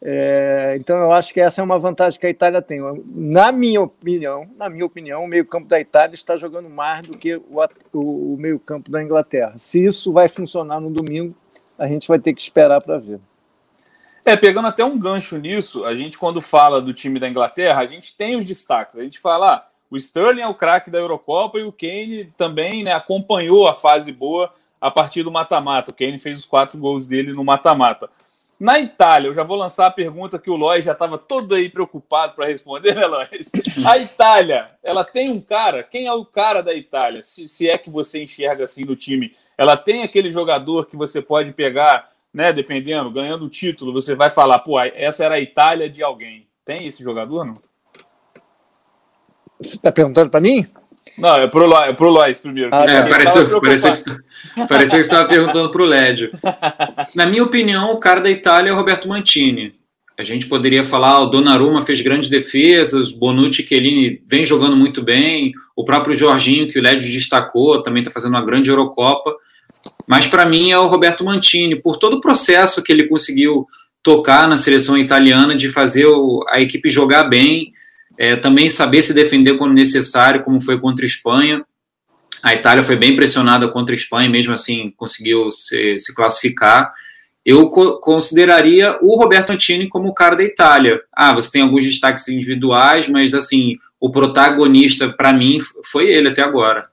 É, 0.01 0.77
então 0.79 0.97
eu 0.97 1.13
acho 1.13 1.35
que 1.35 1.41
essa 1.41 1.61
é 1.61 1.65
uma 1.65 1.79
vantagem 1.79 2.19
que 2.21 2.27
a 2.27 2.31
Itália 2.31 2.63
tem. 2.63 2.81
Na 3.07 3.51
minha 3.51 3.81
opinião, 3.81 4.49
na 4.57 4.69
minha 4.69 4.87
opinião, 4.87 5.25
o 5.25 5.29
meio-campo 5.29 5.67
da 5.67 5.81
Itália 5.81 6.15
está 6.15 6.37
jogando 6.37 6.71
mais 6.71 7.03
do 7.03 7.19
que 7.19 7.35
o, 7.35 7.61
o, 7.93 8.35
o 8.35 8.37
meio-campo 8.39 8.91
da 8.91 9.03
Inglaterra. 9.03 9.55
Se 9.57 9.85
isso 9.85 10.13
vai 10.13 10.29
funcionar 10.29 10.81
no 10.81 10.91
domingo, 10.91 11.37
a 11.77 11.87
gente 11.89 12.07
vai 12.07 12.19
ter 12.19 12.33
que 12.33 12.41
esperar 12.41 12.81
para 12.83 12.99
ver. 12.99 13.21
É, 14.27 14.37
pegando 14.37 14.69
até 14.69 14.85
um 14.85 14.99
gancho 14.99 15.39
nisso, 15.39 15.85
a 15.85 15.95
gente 15.95 16.19
quando 16.19 16.41
fala 16.41 16.83
do 16.83 16.93
time 16.93 17.19
da 17.19 17.29
Inglaterra, 17.29 17.81
a 17.81 17.87
gente 17.87 18.17
tem 18.17 18.37
os 18.37 18.45
destaques. 18.45 18.99
A 18.99 19.03
gente 19.03 19.19
fala, 19.19 19.55
ah, 19.55 19.67
o 19.91 19.97
Sterling 19.97 20.43
é 20.43 20.47
o 20.47 20.55
craque 20.55 20.91
da 20.91 20.99
Eurocopa 20.99 21.59
e 21.59 21.63
o 21.63 21.73
Kane 21.73 22.33
também 22.37 22.85
né, 22.85 22.93
acompanhou 22.93 23.67
a 23.67 23.75
fase 23.75 24.13
boa 24.13 24.53
a 24.81 24.91
partir 24.91 25.23
do 25.23 25.33
mata-mata. 25.33 25.91
O 25.91 25.95
Kane 25.95 26.19
fez 26.19 26.41
os 26.41 26.45
quatro 26.45 26.79
gols 26.79 27.07
dele 27.07 27.33
no 27.33 27.43
mata-mata. 27.43 28.11
Na 28.59 28.81
Itália, 28.81 29.29
eu 29.29 29.35
já 29.35 29.45
vou 29.45 29.57
lançar 29.57 29.87
a 29.87 29.91
pergunta 29.91 30.39
que 30.39 30.51
o 30.51 30.57
Lois 30.57 30.85
já 30.85 30.91
estava 30.91 31.17
todo 31.17 31.55
aí 31.55 31.69
preocupado 31.69 32.35
para 32.35 32.47
responder, 32.47 32.95
né, 32.95 33.07
Lois? 33.07 33.53
A 33.87 33.97
Itália, 33.99 34.73
ela 34.83 35.05
tem 35.05 35.31
um 35.31 35.41
cara, 35.41 35.85
quem 35.85 36.09
é 36.09 36.13
o 36.13 36.25
cara 36.25 36.61
da 36.61 36.75
Itália? 36.75 37.23
Se, 37.23 37.49
se, 37.49 37.71
é 37.71 37.79
que 37.79 37.89
você 37.89 38.21
enxerga 38.21 38.65
assim 38.65 38.85
no 38.85 38.97
time, 38.97 39.37
ela 39.57 39.77
tem 39.77 40.03
aquele 40.03 40.33
jogador 40.33 40.87
que 40.87 40.97
você 40.97 41.23
pode 41.23 41.53
pegar, 41.53 42.11
né, 42.35 42.53
dependendo, 42.53 43.13
ganhando 43.13 43.45
o 43.45 43.51
título, 43.51 43.93
você 43.93 44.17
vai 44.17 44.29
falar, 44.29 44.59
pô, 44.59 44.81
essa 44.81 45.25
era 45.25 45.37
a 45.37 45.41
Itália 45.41 45.89
de 45.89 46.03
alguém. 46.03 46.49
Tem 46.65 46.85
esse 46.85 47.03
jogador, 47.03 47.45
não? 47.45 47.63
Você 49.61 49.77
está 49.77 49.93
perguntando 49.93 50.31
para 50.31 50.41
mim? 50.41 50.67
Não, 51.17 51.37
é 51.37 51.47
pro, 51.47 51.73
é 51.75 51.93
pro 51.93 52.11
Lois 52.11 52.39
primeiro. 52.39 52.71
Ah, 52.73 52.85
é, 52.85 53.03
pareceu, 53.09 53.61
pareceu, 53.61 53.93
que 53.93 53.99
você, 53.99 54.17
pareceu 54.69 54.99
que 54.99 55.05
você 55.05 55.11
estava 55.11 55.29
perguntando 55.29 55.71
pro 55.71 55.85
Lédio. 55.85 56.31
Na 57.15 57.27
minha 57.27 57.43
opinião, 57.43 57.93
o 57.93 57.97
cara 57.97 58.21
da 58.21 58.31
Itália 58.31 58.71
é 58.71 58.73
o 58.73 58.77
Roberto 58.77 59.09
Mantini. 59.09 59.75
A 60.19 60.25
gente 60.25 60.47
poderia 60.47 60.85
falar, 60.85 61.21
o 61.21 61.27
Donnarumma 61.27 61.81
fez 61.81 62.01
grandes 62.01 62.29
defesas, 62.29 63.13
Bonucci 63.13 63.63
e 63.63 63.67
Chiellini 63.67 64.21
vem 64.29 64.45
jogando 64.45 64.77
muito 64.77 65.01
bem, 65.01 65.53
o 65.77 65.85
próprio 65.85 66.17
Jorginho, 66.17 66.69
que 66.69 66.77
o 66.77 66.83
Lédio 66.83 67.09
destacou, 67.09 67.81
também 67.85 68.03
está 68.03 68.13
fazendo 68.13 68.31
uma 68.31 68.45
grande 68.45 68.69
Eurocopa. 68.69 69.33
Mas 70.09 70.27
para 70.27 70.45
mim 70.45 70.73
é 70.73 70.79
o 70.79 70.89
Roberto 70.89 71.25
Mantini, 71.25 71.77
por 71.77 71.99
todo 71.99 72.15
o 72.15 72.21
processo 72.21 72.83
que 72.83 72.91
ele 72.91 73.07
conseguiu 73.07 73.65
tocar 74.03 74.49
na 74.49 74.57
seleção 74.57 74.99
italiana, 74.99 75.55
de 75.55 75.69
fazer 75.69 76.07
a 76.49 76.61
equipe 76.61 76.89
jogar 76.89 77.25
bem, 77.25 77.73
é, 78.19 78.35
também 78.35 78.69
saber 78.69 79.01
se 79.01 79.15
defender 79.15 79.57
quando 79.57 79.73
necessário, 79.73 80.43
como 80.43 80.61
foi 80.61 80.79
contra 80.79 81.05
a 81.05 81.07
Espanha. 81.07 81.65
A 82.43 82.53
Itália 82.53 82.83
foi 82.83 82.97
bem 82.97 83.15
pressionada 83.15 83.69
contra 83.69 83.95
a 83.95 83.97
Espanha, 83.97 84.29
mesmo 84.29 84.53
assim 84.53 84.93
conseguiu 84.97 85.51
se, 85.53 85.97
se 86.01 86.13
classificar. 86.13 86.93
Eu 87.47 87.71
co 87.71 88.01
consideraria 88.01 88.99
o 89.01 89.17
Roberto 89.17 89.51
Antini 89.51 89.89
como 89.89 90.09
o 90.09 90.15
cara 90.15 90.35
da 90.35 90.43
Itália. 90.43 91.01
Ah, 91.13 91.33
você 91.33 91.53
tem 91.53 91.63
alguns 91.63 91.85
destaques 91.85 92.29
individuais, 92.29 93.09
mas 93.09 93.35
assim, 93.35 93.75
o 94.01 94.11
protagonista 94.11 95.09
para 95.09 95.33
mim 95.33 95.59
foi 95.85 96.11
ele 96.11 96.29
até 96.29 96.43
agora. 96.43 96.91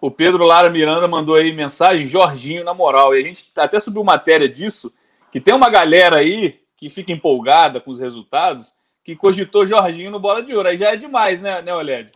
O 0.00 0.10
Pedro 0.10 0.44
Lara 0.44 0.70
Miranda 0.70 1.06
mandou 1.06 1.34
aí 1.34 1.52
mensagem, 1.52 2.06
Jorginho 2.06 2.64
na 2.64 2.72
moral. 2.72 3.14
E 3.14 3.20
a 3.20 3.22
gente 3.22 3.50
até 3.56 3.78
subiu 3.80 4.02
matéria 4.02 4.48
disso, 4.48 4.92
que 5.30 5.40
tem 5.40 5.54
uma 5.54 5.68
galera 5.68 6.16
aí 6.16 6.60
que 6.76 6.88
fica 6.88 7.12
empolgada 7.12 7.80
com 7.80 7.90
os 7.90 8.00
resultados 8.00 8.72
que 9.04 9.16
cogitou 9.16 9.66
Jorginho 9.66 10.10
no 10.10 10.20
Bola 10.20 10.42
de 10.42 10.54
Ouro. 10.54 10.68
Aí 10.68 10.76
já 10.76 10.92
é 10.92 10.96
demais, 10.96 11.40
né, 11.40 11.60
né 11.62 11.74
Olédio? 11.74 12.12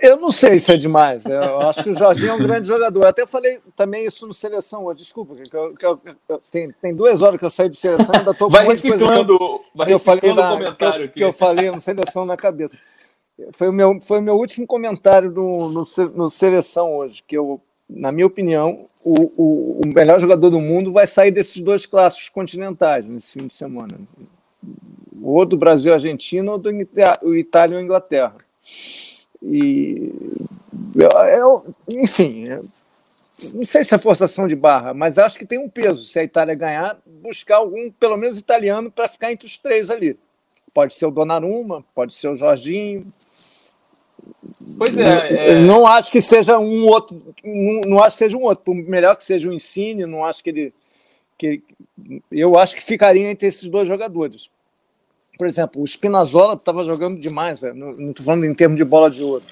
Eu 0.00 0.16
não 0.16 0.30
sei 0.30 0.58
se 0.58 0.72
é 0.72 0.76
demais. 0.76 1.26
Eu 1.26 1.60
acho 1.60 1.84
que 1.84 1.90
o 1.90 1.94
Jorginho 1.94 2.30
é 2.30 2.34
um 2.34 2.42
grande 2.42 2.66
jogador. 2.66 3.02
Eu 3.02 3.08
até 3.08 3.26
falei 3.26 3.60
também 3.76 4.06
isso 4.06 4.26
no 4.26 4.32
seleção. 4.32 4.92
Desculpa, 4.94 5.34
que 5.34 5.56
eu, 5.56 5.74
que 5.74 5.86
eu, 5.86 6.00
eu, 6.28 6.40
tem, 6.50 6.72
tem 6.80 6.96
duas 6.96 7.20
horas 7.20 7.38
que 7.38 7.44
eu 7.44 7.50
saí 7.50 7.68
de 7.68 7.76
seleção 7.76 8.14
ainda 8.14 8.30
estou 8.30 8.48
com 8.48 8.54
vai 8.54 8.66
reciclando, 8.66 9.34
eu, 9.34 9.64
vai 9.74 9.92
eu 9.92 9.98
falei 9.98 10.32
na, 10.32 10.50
comentário 10.50 11.08
que, 11.08 11.18
que, 11.18 11.24
eu 11.24 11.32
falei 11.32 11.70
no 11.70 11.78
seleção 11.78 12.24
na 12.24 12.36
cabeça. 12.36 12.80
Foi 13.52 13.68
o 13.68 13.72
meu, 13.72 14.00
foi 14.00 14.18
o 14.18 14.22
meu 14.22 14.36
último 14.36 14.66
comentário 14.66 15.30
no, 15.30 15.68
no, 15.68 15.82
no 16.14 16.30
seleção 16.30 16.96
hoje, 16.96 17.22
que 17.22 17.36
eu, 17.36 17.60
na 17.88 18.10
minha 18.10 18.26
opinião, 18.26 18.86
o, 19.04 19.42
o, 19.42 19.80
o 19.84 19.86
melhor 19.86 20.18
jogador 20.18 20.48
do 20.48 20.60
mundo 20.60 20.90
vai 20.90 21.06
sair 21.06 21.30
desses 21.30 21.62
dois 21.62 21.84
clássicos 21.84 22.30
continentais 22.30 23.06
nesse 23.06 23.34
fim 23.34 23.46
de 23.46 23.54
semana 23.54 23.98
ou 25.22 25.46
do 25.46 25.56
Brasil 25.56 25.92
Argentina, 25.92 26.50
ou 26.52 26.58
do 26.58 26.70
Itália 27.36 27.76
ou 27.76 27.82
Inglaterra. 27.82 28.36
E 29.42 30.12
eu, 30.94 31.64
enfim, 31.88 32.44
não 33.54 33.64
sei 33.64 33.84
se 33.84 33.94
é 33.94 33.98
forçação 33.98 34.48
de 34.48 34.56
barra, 34.56 34.94
mas 34.94 35.18
acho 35.18 35.38
que 35.38 35.46
tem 35.46 35.58
um 35.58 35.68
peso. 35.68 36.04
Se 36.04 36.18
a 36.18 36.24
Itália 36.24 36.54
ganhar, 36.54 36.98
buscar 37.22 37.56
algum, 37.56 37.90
pelo 37.90 38.16
menos 38.16 38.38
italiano, 38.38 38.90
para 38.90 39.08
ficar 39.08 39.32
entre 39.32 39.46
os 39.46 39.58
três 39.58 39.90
ali. 39.90 40.18
Pode 40.72 40.94
ser 40.94 41.06
o 41.06 41.10
Donnarumma, 41.10 41.84
pode 41.94 42.14
ser 42.14 42.28
o 42.28 42.36
Jorginho. 42.36 43.02
Pois 44.76 44.96
é, 44.98 45.54
é... 45.54 45.60
Não 45.60 45.86
acho 45.86 46.10
que 46.10 46.20
seja 46.20 46.58
um 46.58 46.86
outro, 46.86 47.22
não, 47.44 47.80
não 47.86 47.98
acho 48.02 48.12
que 48.12 48.24
seja 48.24 48.36
um 48.36 48.42
outro. 48.42 48.64
Por 48.64 48.74
melhor 48.74 49.16
que 49.16 49.24
seja 49.24 49.48
o 49.48 49.50
um 49.50 49.54
Insigne, 49.54 50.06
não 50.06 50.24
acho 50.24 50.42
que 50.42 50.50
ele, 50.50 50.74
que 51.36 51.62
eu 52.30 52.58
acho 52.58 52.76
que 52.76 52.82
ficaria 52.82 53.30
entre 53.30 53.46
esses 53.46 53.68
dois 53.68 53.86
jogadores 53.86 54.50
por 55.36 55.46
exemplo, 55.46 55.82
o 55.82 55.86
Spinazzola 55.86 56.54
estava 56.54 56.84
jogando 56.84 57.20
demais, 57.20 57.62
né? 57.62 57.72
não 57.72 57.88
estou 57.88 58.24
falando 58.24 58.46
em 58.46 58.54
termos 58.54 58.76
de 58.76 58.84
bola 58.84 59.10
de 59.10 59.22
ouro. 59.22 59.44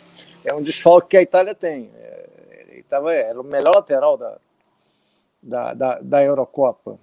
É 0.44 0.54
um 0.54 0.62
desfalque 0.62 1.10
que 1.10 1.16
a 1.16 1.22
Itália 1.22 1.54
tem. 1.54 1.90
É, 1.94 2.64
ele 2.68 2.82
tava, 2.84 3.14
era 3.14 3.38
o 3.38 3.44
melhor 3.44 3.74
lateral 3.74 4.16
da, 4.16 4.38
da, 5.42 5.74
da, 5.74 5.98
da 6.00 6.24
Eurocopa. 6.24 6.98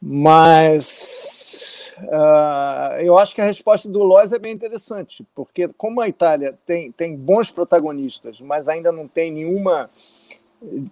Mas 0.00 1.92
uh, 1.98 3.00
eu 3.00 3.18
acho 3.18 3.34
que 3.34 3.40
a 3.40 3.44
resposta 3.44 3.88
do 3.88 4.02
Lois 4.02 4.32
é 4.32 4.38
bem 4.38 4.52
interessante, 4.52 5.26
porque 5.34 5.68
como 5.68 6.00
a 6.00 6.08
Itália 6.08 6.58
tem, 6.64 6.92
tem 6.92 7.16
bons 7.16 7.50
protagonistas, 7.50 8.40
mas 8.40 8.68
ainda 8.68 8.92
não 8.92 9.08
tem 9.08 9.32
nenhuma, 9.32 9.90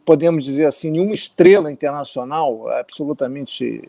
podemos 0.05 0.45
dizer 0.45 0.67
assim, 0.67 0.91
nenhuma 0.91 1.15
estrela 1.15 1.71
internacional 1.71 2.69
absolutamente 2.69 3.83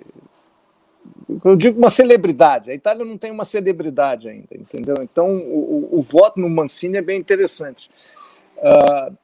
eu 1.44 1.56
digo 1.56 1.78
uma 1.78 1.90
celebridade. 1.90 2.72
A 2.72 2.74
Itália 2.74 3.06
não 3.06 3.18
tem 3.18 3.32
uma 3.32 3.46
celebridade 3.46 4.28
ainda, 4.28 4.48
entendeu? 4.52 4.96
Então, 5.02 5.38
o, 5.38 5.90
o, 5.94 6.00
o 6.00 6.02
voto 6.02 6.40
no 6.40 6.50
Mancini 6.50 6.98
é 6.98 7.02
bem 7.02 7.20
interessante. 7.20 7.90
Uh, 8.58 9.16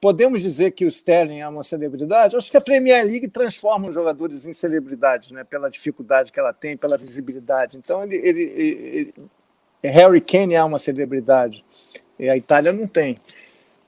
podemos 0.00 0.42
dizer 0.42 0.72
que 0.72 0.84
o 0.84 0.88
Sterling 0.88 1.40
é 1.40 1.48
uma 1.48 1.64
celebridade? 1.64 2.36
Acho 2.36 2.50
que 2.50 2.56
a 2.56 2.60
Premier 2.60 3.04
League 3.04 3.28
transforma 3.28 3.88
os 3.88 3.94
jogadores 3.94 4.46
em 4.46 4.52
celebridades, 4.52 5.30
né? 5.30 5.44
Pela 5.44 5.70
dificuldade 5.70 6.32
que 6.32 6.40
ela 6.40 6.52
tem, 6.52 6.76
pela 6.76 6.96
visibilidade. 6.96 7.76
Então, 7.76 8.02
ele, 8.04 8.16
ele, 8.16 8.42
ele, 8.42 9.14
Harry 9.82 10.20
Kane 10.20 10.54
é 10.54 10.64
uma 10.64 10.78
celebridade. 10.78 11.64
E 12.18 12.28
a 12.28 12.36
Itália 12.36 12.72
não 12.72 12.86
tem. 12.86 13.14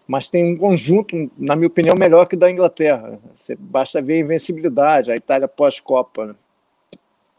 Mas 0.07 0.29
tem 0.29 0.53
um 0.53 0.57
conjunto, 0.57 1.31
na 1.37 1.57
minha 1.57 1.67
opinião, 1.67 1.97
melhor 1.97 2.27
que 2.27 2.37
o 2.37 2.39
da 2.39 2.51
Inglaterra. 2.51 3.19
Você 3.37 3.57
basta 3.59 4.01
ver 4.01 4.15
a 4.15 4.21
invencibilidade, 4.21 5.11
a 5.11 5.17
Itália 5.17 5.49
pós-Copa. 5.49 6.27
Né? 6.27 6.35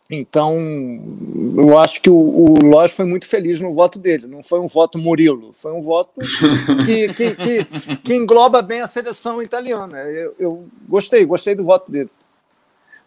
Então, 0.10 0.56
eu 1.58 1.78
acho 1.78 2.02
que 2.02 2.10
o, 2.10 2.16
o 2.16 2.66
Lodge 2.66 2.94
foi 2.94 3.06
muito 3.06 3.26
feliz 3.26 3.62
no 3.62 3.74
voto 3.74 4.00
dele. 4.00 4.28
Não 4.28 4.44
foi 4.44 4.60
um 4.60 4.68
voto 4.68 4.98
Murilo, 4.98 5.52
foi 5.54 5.72
um 5.72 5.82
voto 5.82 6.12
que, 6.86 7.14
que, 7.14 7.36
que, 7.36 7.96
que 7.98 8.14
engloba 8.14 8.62
bem 8.62 8.82
a 8.82 8.88
seleção 8.88 9.42
italiana. 9.42 10.00
Eu, 10.00 10.36
eu, 10.38 10.68
gostei, 10.90 11.26
gostei 11.26 11.56
do 11.56 11.64
voto 11.64 11.90
dele. 11.90 12.10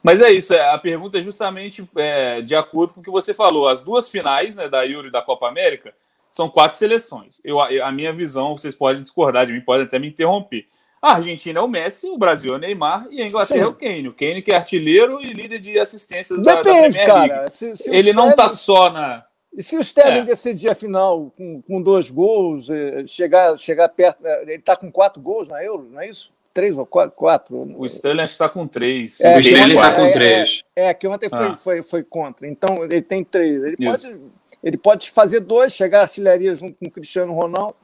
Mas 0.03 0.23
é 0.23 0.31
isso, 0.33 0.55
é, 0.55 0.71
a 0.71 0.79
pergunta 0.79 1.19
é 1.19 1.23
justamente 1.23 1.87
é, 1.97 2.41
de 2.41 2.55
acordo 2.55 2.95
com 2.95 3.01
o 3.01 3.05
que 3.05 3.11
você 3.11 3.35
falou. 3.35 3.69
As 3.69 3.83
duas 3.83 4.09
finais 4.09 4.57
né, 4.57 4.69
da 4.69 4.87
Euro 4.87 5.09
e 5.09 5.13
da 5.13 5.21
Copa 5.21 5.47
América 5.47 5.95
são 6.31 6.49
quatro 6.49 6.77
seleções. 6.77 7.41
Eu, 7.45 7.61
a 7.61 7.93
minha 7.93 8.13
visão, 8.13 8.57
vocês 8.57 8.75
podem 8.75 9.03
discordar 9.03 9.47
de 9.47 9.53
mim, 9.53 9.61
podem 9.61 9.87
até 9.87 9.99
me 9.99 10.09
interromper. 10.09 10.67
A 11.03 11.15
Argentina 11.15 11.59
é 11.59 11.63
o 11.63 11.69
Messi, 11.69 12.11
o 12.11 12.19
Brasil 12.19 12.53
é 12.53 12.57
o 12.57 12.59
Neymar 12.59 13.07
e 13.11 13.23
a 13.23 13.25
Inglaterra 13.25 13.61
Sim. 13.63 13.67
é 13.67 13.69
o 13.69 13.75
Kane. 13.75 14.09
O 14.09 14.13
Kane 14.13 14.43
que 14.43 14.53
é 14.53 14.57
artilheiro 14.57 15.19
e 15.23 15.33
líder 15.33 15.59
de 15.59 15.79
assistências 15.79 16.39
Depende, 16.39 16.63
da, 16.63 16.73
da 16.73 16.81
Premier 16.81 17.07
cara. 17.07 17.49
Se, 17.49 17.75
se 17.75 17.95
Ele 17.95 18.13
não 18.13 18.31
está 18.31 18.49
só 18.51 18.91
na... 18.91 19.25
E 19.57 19.63
se 19.63 19.77
o 19.77 19.81
Sterling 19.81 20.21
é. 20.21 20.25
decidir 20.25 20.69
a 20.69 20.75
final 20.75 21.33
com, 21.37 21.61
com 21.63 21.83
dois 21.83 22.11
gols, 22.11 22.69
eh, 22.71 23.05
chegar, 23.07 23.57
chegar 23.57 23.89
perto... 23.89 24.25
Eh, 24.25 24.43
ele 24.43 24.55
está 24.57 24.77
com 24.77 24.93
quatro 24.93 25.21
gols 25.23 25.49
na 25.49 25.65
Euro, 25.65 25.89
não 25.91 26.01
é 26.01 26.09
isso? 26.09 26.33
Três 26.53 26.77
ou 26.79 26.85
quatro? 26.85 27.17
quatro. 27.17 27.57
O 27.77 27.87
Sterling 27.87 28.23
está 28.23 28.49
com 28.49 28.67
três. 28.67 29.21
É, 29.21 29.37
o 29.37 29.41
Sterling 29.41 29.75
está 29.75 29.93
com 29.93 30.05
é, 30.05 30.13
três. 30.13 30.65
É, 30.77 30.87
é, 30.87 30.95
que 30.95 31.09
ontem 31.09 31.29
foi, 31.29 31.47
ah. 31.47 31.57
foi, 31.57 31.83
foi 31.83 32.03
contra. 32.03 32.47
Então, 32.47 32.85
ele 32.85 33.03
tem 33.03 33.25
três. 33.25 33.65
Ele 33.65 33.77
pode, 33.77 34.21
ele 34.63 34.77
pode 34.77 35.11
fazer 35.11 35.41
dois, 35.41 35.73
chegar 35.73 36.01
a 36.01 36.03
artilharia 36.03 36.55
junto 36.55 36.79
com 36.79 36.87
o 36.87 36.91
Cristiano 36.91 37.33
Ronaldo 37.33 37.77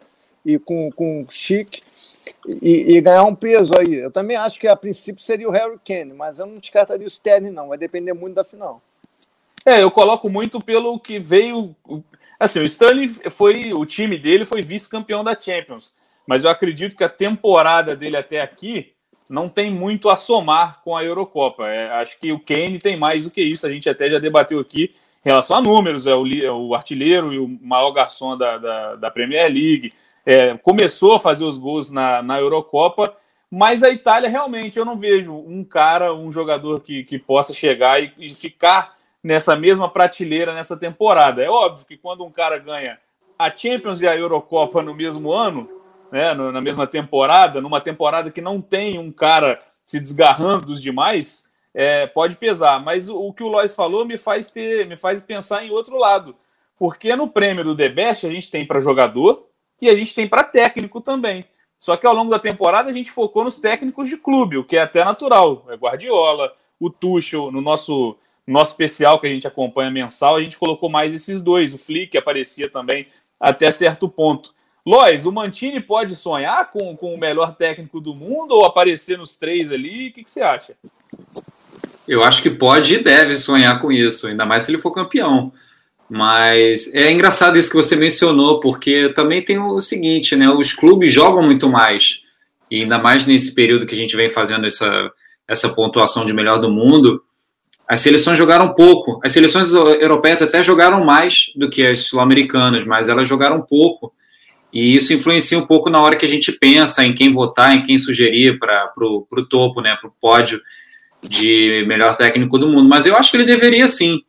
e 0.45 0.59
com, 0.59 0.91
com 0.93 1.23
o 1.23 1.27
Chique 1.31 1.81
e, 2.63 2.97
e, 2.97 3.01
ganhar 3.01 3.25
um 3.25 3.35
peso 3.35 3.73
aí. 3.79 3.95
Eu 3.95 4.11
também 4.11 4.37
acho 4.37 4.59
que 4.59 4.69
a 4.69 4.77
princípio 4.77 5.23
seria 5.23 5.49
o 5.49 5.53
Harry 5.53 5.79
Kane, 5.85 6.13
mas 6.13 6.39
eu 6.39 6.47
não 6.47 6.59
descartaria 6.59 7.05
o 7.05 7.09
Sterling, 7.09 7.51
não. 7.51 7.69
Vai 7.69 7.79
depender 7.79 8.13
muito 8.13 8.35
da 8.35 8.45
final. 8.45 8.83
É, 9.65 9.83
eu 9.83 9.91
coloco 9.91 10.29
muito 10.29 10.61
pelo 10.61 10.99
que 10.99 11.19
veio. 11.19 11.75
Assim, 12.39 12.61
o 12.61 12.65
Sterling 12.65 13.09
foi. 13.31 13.71
O 13.75 13.87
time 13.87 14.19
dele 14.19 14.45
foi 14.45 14.63
vice-campeão 14.63 15.25
da 15.25 15.39
Champions. 15.39 15.95
mas 16.27 16.45
eu 16.45 16.51
acredito 16.51 16.97
que 16.97 17.05
a 17.05 17.09
temporada 17.09 17.97
dele 17.97 18.17
até 18.17 18.41
aqui 18.41 18.93
não 19.29 19.49
tem 19.49 19.71
muito 19.71 20.09
a 20.09 20.17
somar 20.17 20.81
com 20.83 20.97
a 20.97 21.03
Eurocopa. 21.03 21.67
É, 21.69 21.91
acho 21.93 22.19
que 22.19 22.33
o 22.33 22.39
Kane 22.39 22.79
tem 22.79 22.97
mais 22.97 23.25
do 23.25 23.31
que 23.31 23.43
isso. 23.43 23.67
A 23.67 23.71
gente 23.71 23.89
até 23.89 24.09
já 24.09 24.19
debateu 24.19 24.61
aqui 24.61 24.95
relação 25.31 25.57
a 25.57 25.61
números, 25.61 26.07
é 26.07 26.15
o, 26.15 26.27
é 26.27 26.51
o 26.51 26.75
artilheiro 26.75 27.33
e 27.33 27.39
o 27.39 27.49
maior 27.61 27.91
garçom 27.91 28.37
da, 28.37 28.59
da, 28.59 28.95
da 28.97 29.11
Premier 29.11 29.53
League. 29.53 29.93
É, 30.25 30.57
começou 30.59 31.15
a 31.15 31.21
fazer 31.21 31.45
os 31.45 31.57
gols 31.57 31.91
na, 31.91 32.23
na 32.23 32.39
Eurocopa, 32.39 33.17
mas 33.51 33.83
a 33.83 33.91
Itália 33.91 34.29
realmente 34.29 34.79
eu 34.79 34.85
não 34.85 34.97
vejo 34.97 35.33
um 35.33 35.65
cara, 35.65 36.15
um 36.15 36.31
jogador 36.33 36.81
que, 36.81 37.05
que 37.05 37.19
possa 37.19 37.55
chegar 37.55 38.03
e, 38.03 38.13
e 38.19 38.29
ficar 38.31 38.97
nessa 39.23 39.57
mesma 39.57 39.89
prateleira 39.89 40.55
nessa 40.55 40.77
temporada. 40.77 41.43
É 41.43 41.51
óbvio 41.51 41.87
que 41.87 41.97
quando 41.97 42.25
um 42.25 42.31
cara 42.31 42.59
ganha 42.59 42.99
a 43.39 43.55
Champions 43.55 44.03
e 44.03 44.07
a 44.07 44.17
Eurocopa 44.17 44.83
no 44.83 44.95
mesmo 44.95 45.33
ano, 45.33 45.69
né, 46.11 46.35
na 46.35 46.61
mesma 46.61 46.87
temporada, 46.87 47.61
numa 47.61 47.81
temporada 47.81 48.31
que 48.31 48.41
não 48.41 48.61
tem 48.61 48.99
um 48.99 49.11
cara 49.11 49.61
se 49.85 50.01
desgarrando 50.01 50.67
dos 50.67 50.81
demais, 50.81 51.46
é, 51.79 52.07
pode 52.07 52.37
pesar. 52.37 52.83
Mas 52.83 53.07
o, 53.07 53.21
o, 53.21 53.33
que 53.35 53.43
o 53.43 53.49
Lois 53.49 53.75
falou 53.75 54.07
me 54.07 54.17
faz 54.17 54.51
ter, 54.51 54.87
me 54.87 54.97
faz 54.97 55.21
pensar 55.21 55.63
em 55.63 55.71
outro 55.71 55.99
lado. 55.99 56.35
Porque 56.79 57.15
no 57.15 57.29
prêmio 57.29 57.63
do 57.63 57.77
The 57.77 57.91
Best 57.91 58.27
a 58.27 58.31
gente 58.31 58.51
tem 58.51 58.67
para 58.67 58.81
jogador 58.81 59.47
e 59.81 59.91
a 59.91 59.95
gente 59.95 60.15
tem 60.15 60.27
para 60.27 60.43
técnico 60.43 61.03
também. 61.03 61.45
Só 61.77 61.95
que 61.99 62.07
ao 62.07 62.15
longo 62.15 62.31
da 62.31 62.39
temporada 62.39 62.89
a 62.89 62.93
gente 62.93 63.11
focou 63.11 63.45
nos 63.45 63.59
técnicos 63.59 64.09
de 64.09 64.17
clube, 64.17 64.57
o 64.57 64.65
que 64.65 64.79
é 64.79 64.81
até 64.81 65.05
natural. 65.05 65.67
É 65.69 65.75
Guardiola, 65.75 66.55
o 66.81 66.89
Tuchel, 66.89 67.53
no 67.53 67.61
nosso 67.61 68.17
nosso 68.47 68.71
especial 68.71 69.19
que 69.19 69.27
a 69.27 69.31
gente 69.31 69.47
acompanha 69.47 69.91
mensal, 69.91 70.37
a 70.37 70.41
gente 70.41 70.57
colocou 70.57 70.89
mais 70.89 71.13
esses 71.13 71.43
dois. 71.43 71.75
O 71.75 71.79
Flick 71.79 72.17
aparecia 72.17 72.71
também 72.71 73.09
até 73.41 73.71
certo 73.73 74.09
ponto. 74.09 74.55
Lois, 74.87 75.27
o 75.27 75.33
Mantini 75.33 75.81
pode 75.81 76.15
sonhar 76.15 76.71
com, 76.71 76.97
com 76.97 77.13
o 77.13 77.19
melhor 77.19 77.57
técnico 77.57 78.01
do 78.01 78.15
mundo 78.15 78.53
ou 78.53 78.65
aparecer 78.65 79.19
nos 79.19 79.35
três 79.35 79.73
ali? 79.73 80.09
O 80.09 80.13
que, 80.13 80.23
que 80.23 80.31
você 80.31 80.43
acha? 80.43 80.77
Eu 82.09 82.23
acho 82.23 82.43
que 82.43 82.51
pode 82.51 82.95
e 82.95 83.03
deve 83.03 83.37
sonhar 83.37 83.81
com 83.81 83.91
isso, 83.91 84.27
ainda 84.27 84.47
mais 84.47 84.63
se 84.63 84.71
ele 84.71 84.79
for 84.79 84.93
campeão. 84.93 85.53
Mas 86.09 86.95
é 86.95 87.11
engraçado 87.11 87.59
isso 87.59 87.71
que 87.71 87.77
você 87.77 87.97
mencionou, 87.97 88.61
porque 88.61 89.09
também 89.09 89.43
tem 89.43 89.59
o 89.59 89.81
seguinte, 89.81 90.37
né? 90.37 90.49
Os 90.49 90.73
clubes 90.73 91.13
jogam 91.13 91.43
muito 91.43 91.69
mais. 91.69 92.21
E 92.71 92.83
ainda 92.83 92.99
mais 92.99 93.27
nesse 93.27 93.55
período 93.55 93.87
que 93.87 93.95
a 93.95 93.99
gente 93.99 94.17
vem 94.17 94.29
fazendo 94.29 94.67
essa, 94.67 95.11
essa 95.49 95.69
pontuação 95.71 96.25
de 96.25 96.33
melhor 96.33 96.59
do 96.59 96.71
mundo, 96.71 97.23
as 97.89 98.01
seleções 98.01 98.39
jogaram 98.39 98.73
pouco. 98.73 99.21
As 99.25 99.33
seleções 99.33 99.73
europeias 99.73 100.43
até 100.43 100.63
jogaram 100.63 101.05
mais 101.05 101.53
do 101.57 101.69
que 101.69 101.85
as 101.85 102.01
sul-americanas, 102.01 102.85
mas 102.85 103.09
elas 103.09 103.27
jogaram 103.27 103.61
pouco. 103.63 104.13
E 104.73 104.95
isso 104.95 105.13
influencia 105.13 105.59
um 105.59 105.67
pouco 105.67 105.91
na 105.91 106.01
hora 106.01 106.17
que 106.17 106.27
a 106.27 106.29
gente 106.29 106.53
pensa 106.53 107.05
em 107.05 107.15
quem 107.15 107.33
votar, 107.33 107.75
em 107.75 107.83
quem 107.83 107.99
sugerir 107.99 108.59
para 108.59 108.93
o 108.97 109.47
topo, 109.49 109.81
né, 109.81 109.97
para 110.01 110.09
o 110.09 110.13
pódio 110.21 110.61
de 111.29 111.85
melhor 111.87 112.17
técnico 112.17 112.59
do 112.59 112.69
mundo. 112.69 112.89
Mas 112.89 113.07
eu 113.07 113.17
acho 113.17 113.31
que 113.31 113.37
ele 113.37 113.45
deveria 113.45 113.89
sim. 113.89 114.21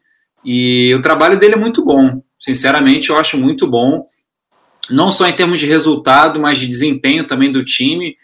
E 0.43 0.93
o 0.95 1.01
trabalho 1.01 1.37
dele 1.37 1.55
é 1.55 1.57
muito 1.57 1.83
bom. 1.83 2.21
Sinceramente, 2.39 3.09
eu 3.09 3.17
acho 3.17 3.37
muito 3.37 3.67
bom. 3.67 4.05
Não 4.89 5.11
só 5.11 5.27
em 5.27 5.33
termos 5.33 5.59
de 5.59 5.65
resultado, 5.65 6.39
mas 6.39 6.57
de 6.57 6.67
desempenho 6.67 7.25
também 7.25 7.51
do 7.51 7.63
time. 7.63 8.15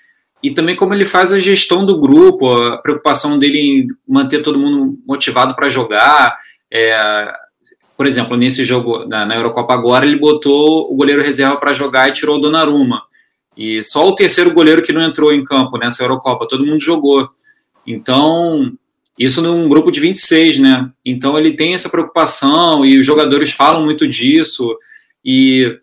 E 0.41 0.51
também 0.51 0.75
como 0.75 0.93
ele 0.93 1.05
faz 1.05 1.31
a 1.31 1.39
gestão 1.39 1.85
do 1.85 1.99
grupo, 1.99 2.51
a 2.51 2.77
preocupação 2.77 3.39
dele 3.39 3.57
em 3.57 3.87
manter 4.07 4.41
todo 4.41 4.59
mundo 4.59 4.97
motivado 5.05 5.55
para 5.55 5.69
jogar. 5.69 6.35
É, 6.71 7.33
por 7.95 8.05
exemplo, 8.05 8.35
nesse 8.35 8.65
jogo 8.65 9.05
na, 9.05 9.25
na, 9.25 9.35
Eurocopa 9.35 9.73
agora, 9.73 10.05
ele 10.05 10.19
botou 10.19 10.91
o 10.91 10.95
goleiro 10.95 11.21
reserva 11.21 11.57
para 11.57 11.73
jogar 11.73 12.09
e 12.09 12.13
tirou 12.13 12.37
o 12.37 12.41
Donnarumma. 12.41 13.03
E 13.55 13.83
só 13.83 14.07
o 14.07 14.15
terceiro 14.15 14.51
goleiro 14.51 14.81
que 14.81 14.91
não 14.91 15.01
entrou 15.01 15.31
em 15.31 15.43
campo 15.43 15.77
nessa 15.77 16.03
Eurocopa, 16.03 16.47
todo 16.47 16.65
mundo 16.65 16.81
jogou. 16.81 17.29
Então, 17.85 18.73
isso 19.17 19.41
num 19.41 19.69
grupo 19.69 19.91
de 19.91 19.99
26, 19.99 20.59
né? 20.59 20.89
Então 21.05 21.37
ele 21.37 21.53
tem 21.53 21.73
essa 21.73 21.89
preocupação 21.89 22.85
e 22.85 22.97
os 22.97 23.05
jogadores 23.05 23.51
falam 23.51 23.83
muito 23.83 24.07
disso. 24.07 24.75
E 25.23 25.79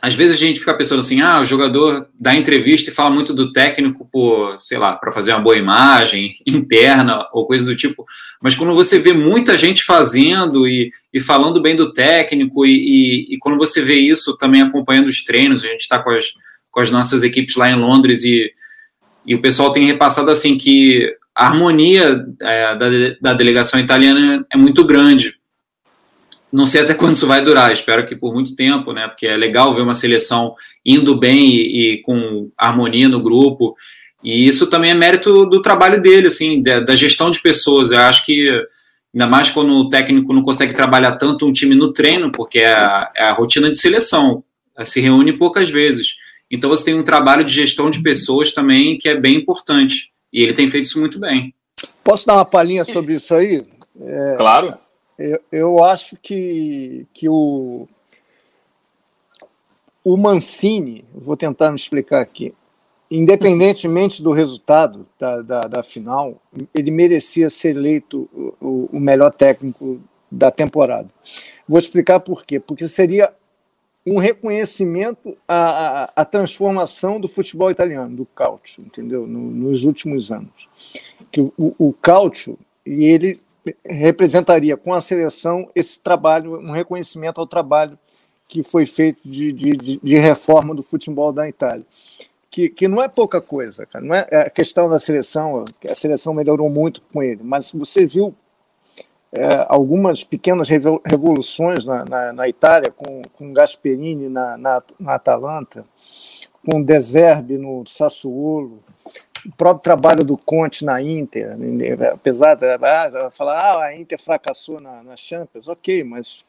às 0.00 0.14
vezes 0.14 0.36
a 0.36 0.38
gente 0.38 0.60
fica 0.60 0.74
pensando 0.74 1.00
assim: 1.00 1.20
ah, 1.20 1.40
o 1.40 1.44
jogador 1.44 2.08
dá 2.18 2.36
entrevista 2.36 2.90
e 2.90 2.94
fala 2.94 3.10
muito 3.10 3.34
do 3.34 3.52
técnico 3.52 4.08
por, 4.10 4.58
sei 4.60 4.78
lá, 4.78 4.94
para 4.94 5.10
fazer 5.10 5.32
uma 5.32 5.40
boa 5.40 5.56
imagem 5.56 6.30
interna 6.46 7.26
ou 7.32 7.46
coisa 7.46 7.64
do 7.64 7.74
tipo. 7.74 8.04
Mas 8.40 8.54
quando 8.54 8.74
você 8.74 9.00
vê 9.00 9.12
muita 9.12 9.58
gente 9.58 9.82
fazendo 9.82 10.68
e, 10.68 10.90
e 11.12 11.18
falando 11.18 11.60
bem 11.60 11.74
do 11.74 11.92
técnico, 11.92 12.64
e, 12.64 12.70
e, 12.70 13.34
e, 13.34 13.38
quando 13.38 13.58
você 13.58 13.82
vê 13.82 13.96
isso 13.96 14.36
também 14.36 14.62
acompanhando 14.62 15.08
os 15.08 15.24
treinos, 15.24 15.64
a 15.64 15.68
gente 15.68 15.80
está 15.80 15.98
com 15.98 16.10
as, 16.10 16.26
com 16.70 16.80
as 16.80 16.90
nossas 16.90 17.24
equipes 17.24 17.56
lá 17.56 17.68
em 17.68 17.74
Londres 17.76 18.22
e 18.22 18.52
e 19.26 19.34
o 19.34 19.42
pessoal 19.42 19.72
tem 19.72 19.84
repassado 19.84 20.30
assim 20.30 20.56
que 20.56 21.12
a 21.34 21.48
harmonia 21.48 22.24
é, 22.40 22.74
da, 22.76 22.86
da 23.20 23.34
delegação 23.34 23.78
italiana 23.78 24.46
é 24.50 24.56
muito 24.56 24.84
grande. 24.84 25.34
Não 26.52 26.64
sei 26.64 26.80
até 26.80 26.94
quando 26.94 27.16
isso 27.16 27.26
vai 27.26 27.44
durar, 27.44 27.72
espero 27.72 28.06
que 28.06 28.16
por 28.16 28.32
muito 28.32 28.54
tempo, 28.56 28.92
né? 28.92 29.08
Porque 29.08 29.26
é 29.26 29.36
legal 29.36 29.74
ver 29.74 29.82
uma 29.82 29.92
seleção 29.92 30.54
indo 30.84 31.14
bem 31.18 31.50
e, 31.50 31.92
e 31.92 32.02
com 32.02 32.50
harmonia 32.56 33.08
no 33.08 33.20
grupo. 33.20 33.74
E 34.22 34.46
isso 34.46 34.68
também 34.68 34.92
é 34.92 34.94
mérito 34.94 35.44
do 35.46 35.60
trabalho 35.60 36.00
dele, 36.00 36.28
assim, 36.28 36.62
da, 36.62 36.80
da, 36.80 36.94
gestão 36.94 37.30
de 37.30 37.42
pessoas. 37.42 37.90
Eu 37.90 37.98
acho 37.98 38.24
que, 38.24 38.48
ainda 39.12 39.26
mais 39.26 39.50
quando 39.50 39.72
o 39.72 39.88
técnico 39.88 40.32
não 40.32 40.42
consegue 40.42 40.72
trabalhar 40.72 41.12
tanto 41.16 41.46
um 41.46 41.52
time 41.52 41.74
no 41.74 41.92
treino, 41.92 42.32
porque 42.32 42.60
é 42.60 42.72
a, 42.72 43.12
é 43.14 43.24
a 43.24 43.32
rotina 43.32 43.68
de 43.68 43.76
seleção, 43.76 44.42
se 44.82 45.00
reúne 45.00 45.32
poucas 45.34 45.68
vezes. 45.68 46.14
Então 46.50 46.70
você 46.70 46.84
tem 46.86 46.94
um 46.94 47.02
trabalho 47.02 47.44
de 47.44 47.52
gestão 47.52 47.90
de 47.90 48.02
pessoas 48.02 48.52
também 48.52 48.96
que 48.96 49.08
é 49.08 49.18
bem 49.18 49.36
importante. 49.36 50.12
E 50.32 50.42
ele 50.42 50.54
tem 50.54 50.68
feito 50.68 50.86
isso 50.86 51.00
muito 51.00 51.18
bem. 51.18 51.54
Posso 52.04 52.26
dar 52.26 52.34
uma 52.34 52.44
palhinha 52.44 52.84
sobre 52.84 53.14
isso 53.14 53.34
aí? 53.34 53.64
É, 53.98 54.34
claro. 54.36 54.76
Eu, 55.18 55.40
eu 55.50 55.84
acho 55.84 56.16
que, 56.22 57.06
que 57.12 57.28
o, 57.28 57.88
o 60.04 60.16
Mancini, 60.16 61.04
vou 61.14 61.36
tentar 61.36 61.70
me 61.70 61.76
explicar 61.76 62.20
aqui, 62.20 62.52
independentemente 63.10 64.22
do 64.22 64.30
resultado 64.30 65.06
da, 65.18 65.40
da, 65.42 65.60
da 65.62 65.82
final, 65.82 66.40
ele 66.74 66.90
merecia 66.90 67.48
ser 67.48 67.76
eleito 67.76 68.28
o, 68.60 68.90
o 68.92 69.00
melhor 69.00 69.32
técnico 69.32 70.02
da 70.30 70.50
temporada. 70.50 71.08
Vou 71.66 71.78
explicar 71.78 72.20
por 72.20 72.44
quê. 72.44 72.60
Porque 72.60 72.86
seria 72.86 73.32
um 74.06 74.18
reconhecimento 74.18 75.36
à, 75.48 76.04
à, 76.04 76.12
à, 76.16 76.24
transformação 76.24 77.20
do 77.20 77.26
futebol 77.26 77.70
italiano, 77.70 78.14
do 78.14 78.24
Calcio, 78.24 78.84
entendeu? 78.84 79.26
No, 79.26 79.40
nos 79.50 79.84
últimos 79.84 80.30
anos. 80.30 80.68
Que 81.32 81.40
o, 81.40 81.52
o, 81.58 81.92
Calcio, 81.92 82.56
e 82.84 83.04
ele 83.04 83.38
representaria 83.84 84.76
com 84.76 84.94
a 84.94 85.00
seleção 85.00 85.68
esse 85.74 85.98
trabalho, 85.98 86.60
um 86.60 86.70
reconhecimento 86.70 87.40
ao 87.40 87.46
trabalho 87.46 87.98
que 88.48 88.62
foi 88.62 88.86
feito 88.86 89.28
de, 89.28 89.52
de, 89.52 89.98
de 90.00 90.16
reforma 90.16 90.72
do 90.72 90.84
futebol 90.84 91.32
da 91.32 91.48
Itália. 91.48 91.84
Que, 92.48 92.68
que 92.68 92.86
não 92.86 93.02
é 93.02 93.08
pouca 93.08 93.40
coisa, 93.40 93.84
cara. 93.84 94.04
Não 94.04 94.14
é, 94.14 94.26
é 94.30 94.40
a 94.42 94.50
questão 94.50 94.88
da 94.88 95.00
seleção, 95.00 95.64
a 95.84 95.94
seleção 95.94 96.32
melhorou 96.32 96.70
muito 96.70 97.02
com 97.12 97.22
ele, 97.22 97.40
mas 97.42 97.72
você 97.72 98.06
viu 98.06 98.32
é, 99.32 99.66
algumas 99.68 100.24
pequenas 100.24 100.68
revoluções 100.68 101.84
na, 101.84 102.04
na, 102.04 102.32
na, 102.32 102.48
Itália, 102.48 102.90
com, 102.90 103.22
com 103.36 103.52
Gasperini 103.52 104.28
na, 104.28 104.56
na, 104.56 104.82
na 104.98 105.14
Atalanta, 105.14 105.84
com 106.64 106.82
Deserbe 106.82 107.58
no 107.58 107.84
Sassuolo, 107.86 108.80
o 109.44 109.56
próprio 109.56 109.82
trabalho 109.82 110.24
do 110.24 110.36
Conte 110.36 110.84
na 110.84 111.00
Inter, 111.00 111.56
apesar 112.12 112.54
de 112.54 112.66
ah, 112.66 113.30
falar 113.30 113.58
ah, 113.58 113.84
a 113.84 113.96
Inter 113.96 114.18
fracassou 114.18 114.80
na, 114.80 115.02
na 115.02 115.16
Champions, 115.16 115.68
ok, 115.68 116.02
mas 116.02 116.44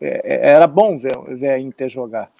é, 0.00 0.48
é, 0.50 0.50
era 0.50 0.66
bom 0.66 0.96
ver, 0.96 1.18
ver 1.36 1.50
a 1.50 1.58
Inter 1.58 1.88
jogar. 1.88 2.30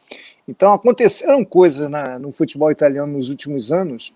Então 0.46 0.72
aconteceram 0.72 1.44
coisas 1.44 1.90
na, 1.90 2.18
no 2.18 2.30
futebol 2.30 2.70
italiano 2.70 3.12
nos 3.12 3.30
últimos 3.30 3.72
anos 3.72 4.12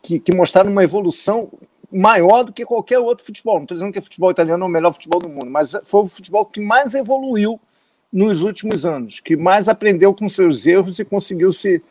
que, 0.00 0.20
que 0.20 0.32
mostraram 0.32 0.70
uma 0.70 0.84
evolução 0.84 1.50
maior 1.90 2.44
do 2.44 2.52
que 2.52 2.64
qualquer 2.64 2.98
outro 2.98 3.24
futebol. 3.24 3.56
Não 3.56 3.62
estou 3.62 3.76
dizendo 3.76 3.92
que 3.92 3.98
o 3.98 4.02
futebol 4.02 4.30
italiano 4.30 4.64
é 4.64 4.68
o 4.68 4.70
melhor 4.70 4.92
futebol 4.92 5.20
do 5.20 5.28
mundo, 5.28 5.50
mas 5.50 5.76
foi 5.84 6.02
o 6.02 6.06
futebol 6.06 6.44
que 6.44 6.60
mais 6.60 6.94
evoluiu 6.94 7.60
nos 8.12 8.42
últimos 8.42 8.86
anos, 8.86 9.20
que 9.20 9.36
mais 9.36 9.68
aprendeu 9.68 10.14
com 10.14 10.28
seus 10.28 10.66
erros 10.66 10.98
e 10.98 11.04
conseguiu 11.04 11.52
se, 11.52 11.82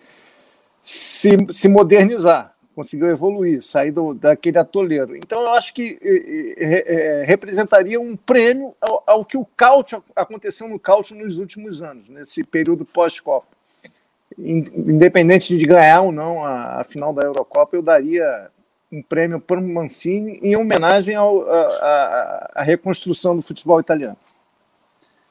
se, 0.84 1.31
se 1.51 1.67
modernizar, 1.67 2.55
conseguiu 2.75 3.10
evoluir, 3.10 3.62
sair 3.62 3.91
do, 3.91 4.13
daquele 4.13 4.58
atoleiro. 4.58 5.15
Então, 5.15 5.41
eu 5.41 5.49
acho 5.51 5.73
que 5.73 5.97
é, 6.58 6.93
é, 7.21 7.23
representaria 7.25 7.99
um 7.99 8.17
prêmio 8.17 8.73
ao, 8.81 9.03
ao, 9.05 9.25
que 9.25 9.38
o 9.38 9.45
cálcio 9.45 10.03
aconteceu 10.15 10.67
no 10.67 10.79
cálcio 10.79 11.15
nos 11.15 11.38
últimos 11.38 11.81
anos, 11.81 12.10
nesse 12.10 12.43
período 12.43 12.86
pós-Copa. 12.86 13.47
Independente 14.38 15.58
de 15.58 15.65
ganhar 15.65 16.01
ou 16.01 16.12
não 16.12 16.43
a, 16.43 16.81
a 16.81 16.84
final 16.84 17.13
da 17.13 17.23
Eurocopa, 17.23 17.77
eu 17.77 17.81
daria 17.81 18.49
um 18.91 19.02
prêmio 19.02 19.39
para 19.39 19.60
o 19.60 19.67
Mancini 19.67 20.39
em 20.41 20.56
homenagem 20.56 21.15
à 21.15 22.63
reconstrução 22.63 23.36
do 23.36 23.41
futebol 23.41 23.80
italiano. 23.80 24.17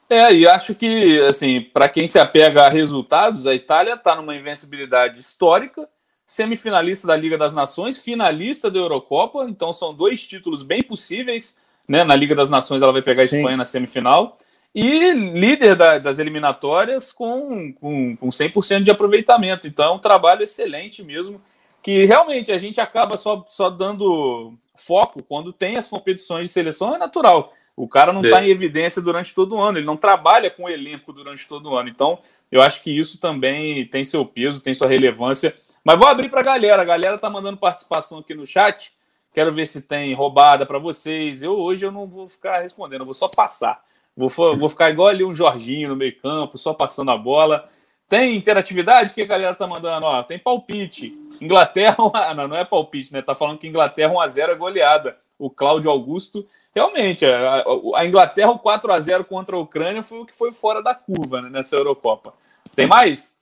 É, 0.08 0.32
e 0.32 0.46
acho 0.46 0.74
que, 0.74 1.20
assim, 1.22 1.60
para 1.60 1.88
quem 1.88 2.06
se 2.06 2.18
apega 2.18 2.62
a 2.62 2.68
resultados, 2.68 3.46
a 3.46 3.54
Itália 3.54 3.94
está 3.94 4.14
numa 4.14 4.36
invencibilidade 4.36 5.18
histórica, 5.18 5.88
semifinalista 6.26 7.06
da 7.06 7.16
Liga 7.16 7.38
das 7.38 7.54
Nações, 7.54 8.00
finalista 8.00 8.70
da 8.70 8.78
Eurocopa, 8.78 9.44
então 9.48 9.72
são 9.72 9.94
dois 9.94 10.26
títulos 10.26 10.62
bem 10.62 10.82
possíveis, 10.82 11.60
né? 11.88 12.04
Na 12.04 12.14
Liga 12.14 12.34
das 12.34 12.50
Nações 12.50 12.82
ela 12.82 12.92
vai 12.92 13.02
pegar 13.02 13.22
a 13.22 13.24
Espanha 13.24 13.50
Sim. 13.50 13.56
na 13.56 13.64
semifinal, 13.64 14.36
e 14.74 15.12
líder 15.12 15.76
da, 15.76 15.98
das 15.98 16.18
eliminatórias 16.18 17.12
com, 17.12 17.72
com, 17.72 18.16
com 18.16 18.28
100% 18.28 18.82
de 18.82 18.90
aproveitamento, 18.90 19.66
então 19.66 19.84
é 19.84 19.90
um 19.90 19.98
trabalho 19.98 20.42
excelente 20.42 21.02
mesmo, 21.02 21.40
que 21.84 22.06
realmente 22.06 22.50
a 22.50 22.56
gente 22.56 22.80
acaba 22.80 23.18
só, 23.18 23.44
só 23.46 23.68
dando 23.68 24.54
foco 24.74 25.22
quando 25.22 25.52
tem 25.52 25.76
as 25.76 25.86
competições 25.86 26.48
de 26.48 26.52
seleção, 26.52 26.94
é 26.94 26.98
natural. 26.98 27.52
O 27.76 27.86
cara 27.86 28.10
não 28.10 28.24
está 28.24 28.42
é. 28.42 28.46
em 28.46 28.50
evidência 28.50 29.02
durante 29.02 29.34
todo 29.34 29.54
o 29.54 29.60
ano, 29.60 29.76
ele 29.76 29.86
não 29.86 29.96
trabalha 29.96 30.50
com 30.50 30.64
o 30.64 30.68
elenco 30.70 31.12
durante 31.12 31.46
todo 31.46 31.68
o 31.68 31.76
ano. 31.76 31.90
Então, 31.90 32.20
eu 32.50 32.62
acho 32.62 32.82
que 32.82 32.90
isso 32.90 33.18
também 33.18 33.86
tem 33.86 34.02
seu 34.02 34.24
peso, 34.24 34.62
tem 34.62 34.72
sua 34.72 34.88
relevância. 34.88 35.54
Mas 35.84 35.98
vou 35.98 36.08
abrir 36.08 36.30
para 36.30 36.40
a 36.40 36.44
galera. 36.44 36.80
A 36.80 36.86
galera 36.86 37.18
tá 37.18 37.28
mandando 37.28 37.58
participação 37.58 38.18
aqui 38.18 38.32
no 38.32 38.46
chat. 38.46 38.90
Quero 39.34 39.52
ver 39.52 39.66
se 39.66 39.82
tem 39.82 40.14
roubada 40.14 40.64
para 40.64 40.78
vocês. 40.78 41.42
Eu 41.42 41.52
hoje 41.52 41.84
eu 41.84 41.92
não 41.92 42.06
vou 42.06 42.30
ficar 42.30 42.62
respondendo, 42.62 43.02
eu 43.02 43.06
vou 43.06 43.14
só 43.14 43.28
passar. 43.28 43.84
Vou, 44.16 44.30
vou 44.30 44.70
ficar 44.70 44.88
igual 44.88 45.08
ali 45.08 45.22
um 45.22 45.34
Jorginho 45.34 45.90
no 45.90 45.96
meio 45.96 46.16
campo, 46.18 46.56
só 46.56 46.72
passando 46.72 47.10
a 47.10 47.18
bola. 47.18 47.68
Tem 48.08 48.36
interatividade? 48.36 49.10
O 49.10 49.14
que 49.14 49.22
a 49.22 49.26
galera 49.26 49.54
tá 49.54 49.66
mandando? 49.66 50.06
Ó, 50.06 50.22
tem 50.22 50.38
palpite. 50.38 51.18
Inglaterra, 51.40 51.96
não, 52.36 52.48
não 52.48 52.56
é 52.56 52.64
palpite, 52.64 53.12
né? 53.12 53.22
Tá 53.22 53.34
falando 53.34 53.58
que 53.58 53.66
Inglaterra 53.66 54.12
1x0 54.12 54.50
é 54.50 54.54
goleada. 54.54 55.18
O 55.38 55.50
Cláudio 55.50 55.90
Augusto. 55.90 56.46
Realmente, 56.74 57.24
a, 57.24 57.64
a 57.96 58.04
Inglaterra, 58.04 58.50
o 58.50 58.58
4x0 58.58 59.24
contra 59.24 59.56
a 59.56 59.58
Ucrânia 59.58 60.02
foi 60.02 60.20
o 60.20 60.26
que 60.26 60.36
foi 60.36 60.52
fora 60.52 60.82
da 60.82 60.94
curva 60.94 61.42
né, 61.42 61.48
nessa 61.50 61.76
Eurocopa. 61.76 62.34
Tem 62.74 62.86
mais? 62.86 63.36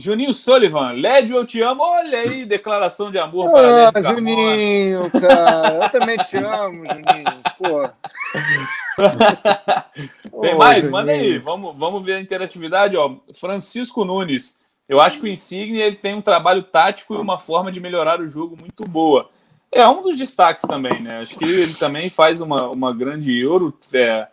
Juninho 0.00 0.32
Sullivan, 0.32 0.92
Lédio, 0.92 1.36
eu 1.36 1.46
te 1.46 1.60
amo. 1.60 1.82
Olha 1.82 2.20
aí, 2.20 2.46
declaração 2.46 3.10
de 3.10 3.18
amor 3.18 3.50
para 3.50 3.92
ah, 3.94 4.00
Juninho, 4.00 5.10
cara. 5.10 5.74
Eu 5.74 5.90
também 5.90 6.16
te 6.16 6.38
amo, 6.38 6.84
Juninho. 6.86 7.42
Pô. 7.58 7.86
Tem 10.40 10.56
mais? 10.56 10.76
Juninho. 10.76 10.92
Manda 10.92 11.12
aí. 11.12 11.36
Vamos, 11.36 11.76
vamos 11.76 12.02
ver 12.02 12.14
a 12.14 12.20
interatividade. 12.20 12.96
Ó. 12.96 13.16
Francisco 13.34 14.02
Nunes. 14.02 14.58
Eu 14.88 15.02
acho 15.02 15.20
que 15.20 15.26
o 15.26 15.28
Insigne 15.28 15.80
ele 15.80 15.96
tem 15.96 16.14
um 16.14 16.22
trabalho 16.22 16.62
tático 16.62 17.14
e 17.14 17.18
uma 17.18 17.38
forma 17.38 17.70
de 17.70 17.78
melhorar 17.78 18.20
o 18.20 18.28
jogo 18.28 18.56
muito 18.58 18.82
boa. 18.84 19.28
É 19.70 19.86
um 19.86 20.02
dos 20.02 20.16
destaques 20.16 20.64
também, 20.66 21.00
né? 21.00 21.20
Acho 21.20 21.36
que 21.36 21.44
ele 21.44 21.74
também 21.74 22.08
faz 22.08 22.40
uma, 22.40 22.68
uma 22.68 22.92
grande 22.92 23.38
Euro. 23.38 23.72
É, 23.92 24.26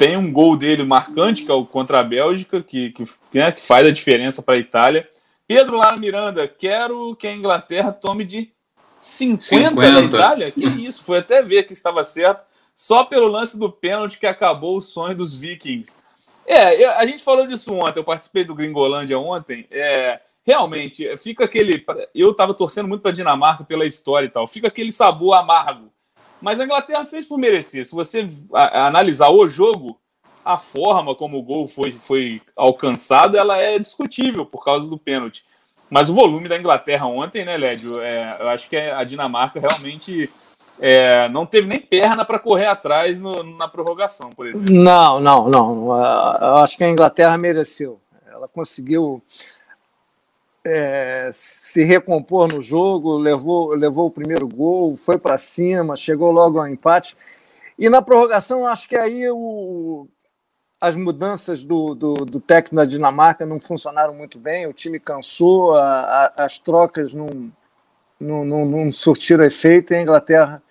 tem 0.00 0.16
um 0.16 0.32
gol 0.32 0.56
dele 0.56 0.82
marcante, 0.82 1.44
que 1.44 1.50
é 1.50 1.54
o 1.54 1.66
contra 1.66 2.00
a 2.00 2.02
Bélgica, 2.02 2.62
que, 2.62 2.88
que, 2.92 3.04
né, 3.34 3.52
que 3.52 3.62
faz 3.62 3.86
a 3.86 3.90
diferença 3.90 4.42
para 4.42 4.54
a 4.54 4.58
Itália. 4.58 5.06
Pedro 5.46 5.76
Lara 5.76 5.98
Miranda, 5.98 6.48
quero 6.48 7.14
que 7.16 7.26
a 7.26 7.34
Inglaterra 7.34 7.92
tome 7.92 8.24
de 8.24 8.50
50, 9.02 9.42
50. 9.42 9.92
da 9.92 10.00
Itália. 10.00 10.50
Que 10.50 10.64
isso, 10.64 11.04
foi 11.04 11.18
até 11.18 11.42
ver 11.42 11.64
que 11.64 11.74
estava 11.74 12.02
certo, 12.02 12.40
só 12.74 13.04
pelo 13.04 13.28
lance 13.28 13.58
do 13.58 13.70
pênalti 13.70 14.18
que 14.18 14.26
acabou 14.26 14.78
o 14.78 14.80
sonho 14.80 15.14
dos 15.14 15.34
Vikings. 15.34 15.98
É, 16.46 16.82
a 16.86 17.04
gente 17.04 17.22
falou 17.22 17.46
disso 17.46 17.74
ontem, 17.74 18.00
eu 18.00 18.04
participei 18.04 18.42
do 18.42 18.54
Gringolândia 18.54 19.18
ontem. 19.18 19.66
É, 19.70 20.18
realmente, 20.42 21.14
fica 21.18 21.44
aquele. 21.44 21.84
Eu 22.14 22.30
estava 22.30 22.54
torcendo 22.54 22.88
muito 22.88 23.02
para 23.02 23.10
a 23.10 23.14
Dinamarca 23.14 23.64
pela 23.64 23.84
história 23.84 24.28
e 24.28 24.30
tal, 24.30 24.48
fica 24.48 24.68
aquele 24.68 24.92
sabor 24.92 25.34
amargo 25.34 25.92
mas 26.40 26.60
a 26.60 26.64
Inglaterra 26.64 27.04
fez 27.06 27.26
por 27.26 27.38
merecer. 27.38 27.84
Se 27.84 27.92
você 27.92 28.28
analisar 28.52 29.30
o 29.30 29.46
jogo, 29.46 29.98
a 30.44 30.56
forma 30.56 31.14
como 31.14 31.38
o 31.38 31.42
gol 31.42 31.68
foi, 31.68 31.92
foi 31.92 32.40
alcançado, 32.56 33.36
ela 33.36 33.58
é 33.58 33.78
discutível 33.78 34.46
por 34.46 34.64
causa 34.64 34.86
do 34.86 34.98
pênalti. 34.98 35.44
Mas 35.90 36.08
o 36.08 36.14
volume 36.14 36.48
da 36.48 36.56
Inglaterra 36.56 37.06
ontem, 37.06 37.44
né, 37.44 37.56
Lédio? 37.56 38.00
É, 38.00 38.36
eu 38.38 38.48
acho 38.48 38.68
que 38.68 38.76
a 38.76 39.02
Dinamarca 39.02 39.58
realmente 39.58 40.30
é, 40.78 41.28
não 41.28 41.44
teve 41.44 41.66
nem 41.66 41.80
perna 41.80 42.24
para 42.24 42.38
correr 42.38 42.66
atrás 42.66 43.20
no, 43.20 43.42
na 43.42 43.66
prorrogação, 43.68 44.30
por 44.30 44.46
exemplo. 44.46 44.72
Não, 44.72 45.20
não, 45.20 45.48
não. 45.48 45.86
Eu 46.40 46.56
acho 46.58 46.76
que 46.76 46.84
a 46.84 46.88
Inglaterra 46.88 47.36
mereceu. 47.36 48.00
Ela 48.26 48.46
conseguiu 48.46 49.20
é, 50.70 51.30
se 51.32 51.82
recompor 51.82 52.52
no 52.52 52.62
jogo, 52.62 53.16
levou, 53.16 53.74
levou 53.74 54.06
o 54.06 54.10
primeiro 54.10 54.46
gol, 54.46 54.96
foi 54.96 55.18
para 55.18 55.36
cima, 55.36 55.96
chegou 55.96 56.30
logo 56.30 56.58
ao 56.58 56.68
empate. 56.68 57.16
E 57.78 57.88
na 57.90 58.00
prorrogação, 58.00 58.66
acho 58.66 58.88
que 58.88 58.96
aí 58.96 59.28
o, 59.30 60.06
as 60.80 60.94
mudanças 60.94 61.64
do, 61.64 61.94
do, 61.94 62.14
do, 62.14 62.40
técnico 62.40 62.76
da 62.76 62.84
Dinamarca 62.84 63.44
não 63.44 63.60
funcionaram 63.60 64.14
muito 64.14 64.38
bem, 64.38 64.66
o 64.66 64.72
time 64.72 65.00
cansou, 65.00 65.76
a, 65.76 66.32
a, 66.36 66.44
as 66.44 66.58
trocas 66.58 67.12
não, 67.12 67.52
não, 68.18 68.44
não, 68.44 68.64
não, 68.64 68.90
surtiram 68.90 69.44
efeito 69.44 69.92
e 69.92 69.96
a 69.96 70.02
Inglaterra 70.02 70.62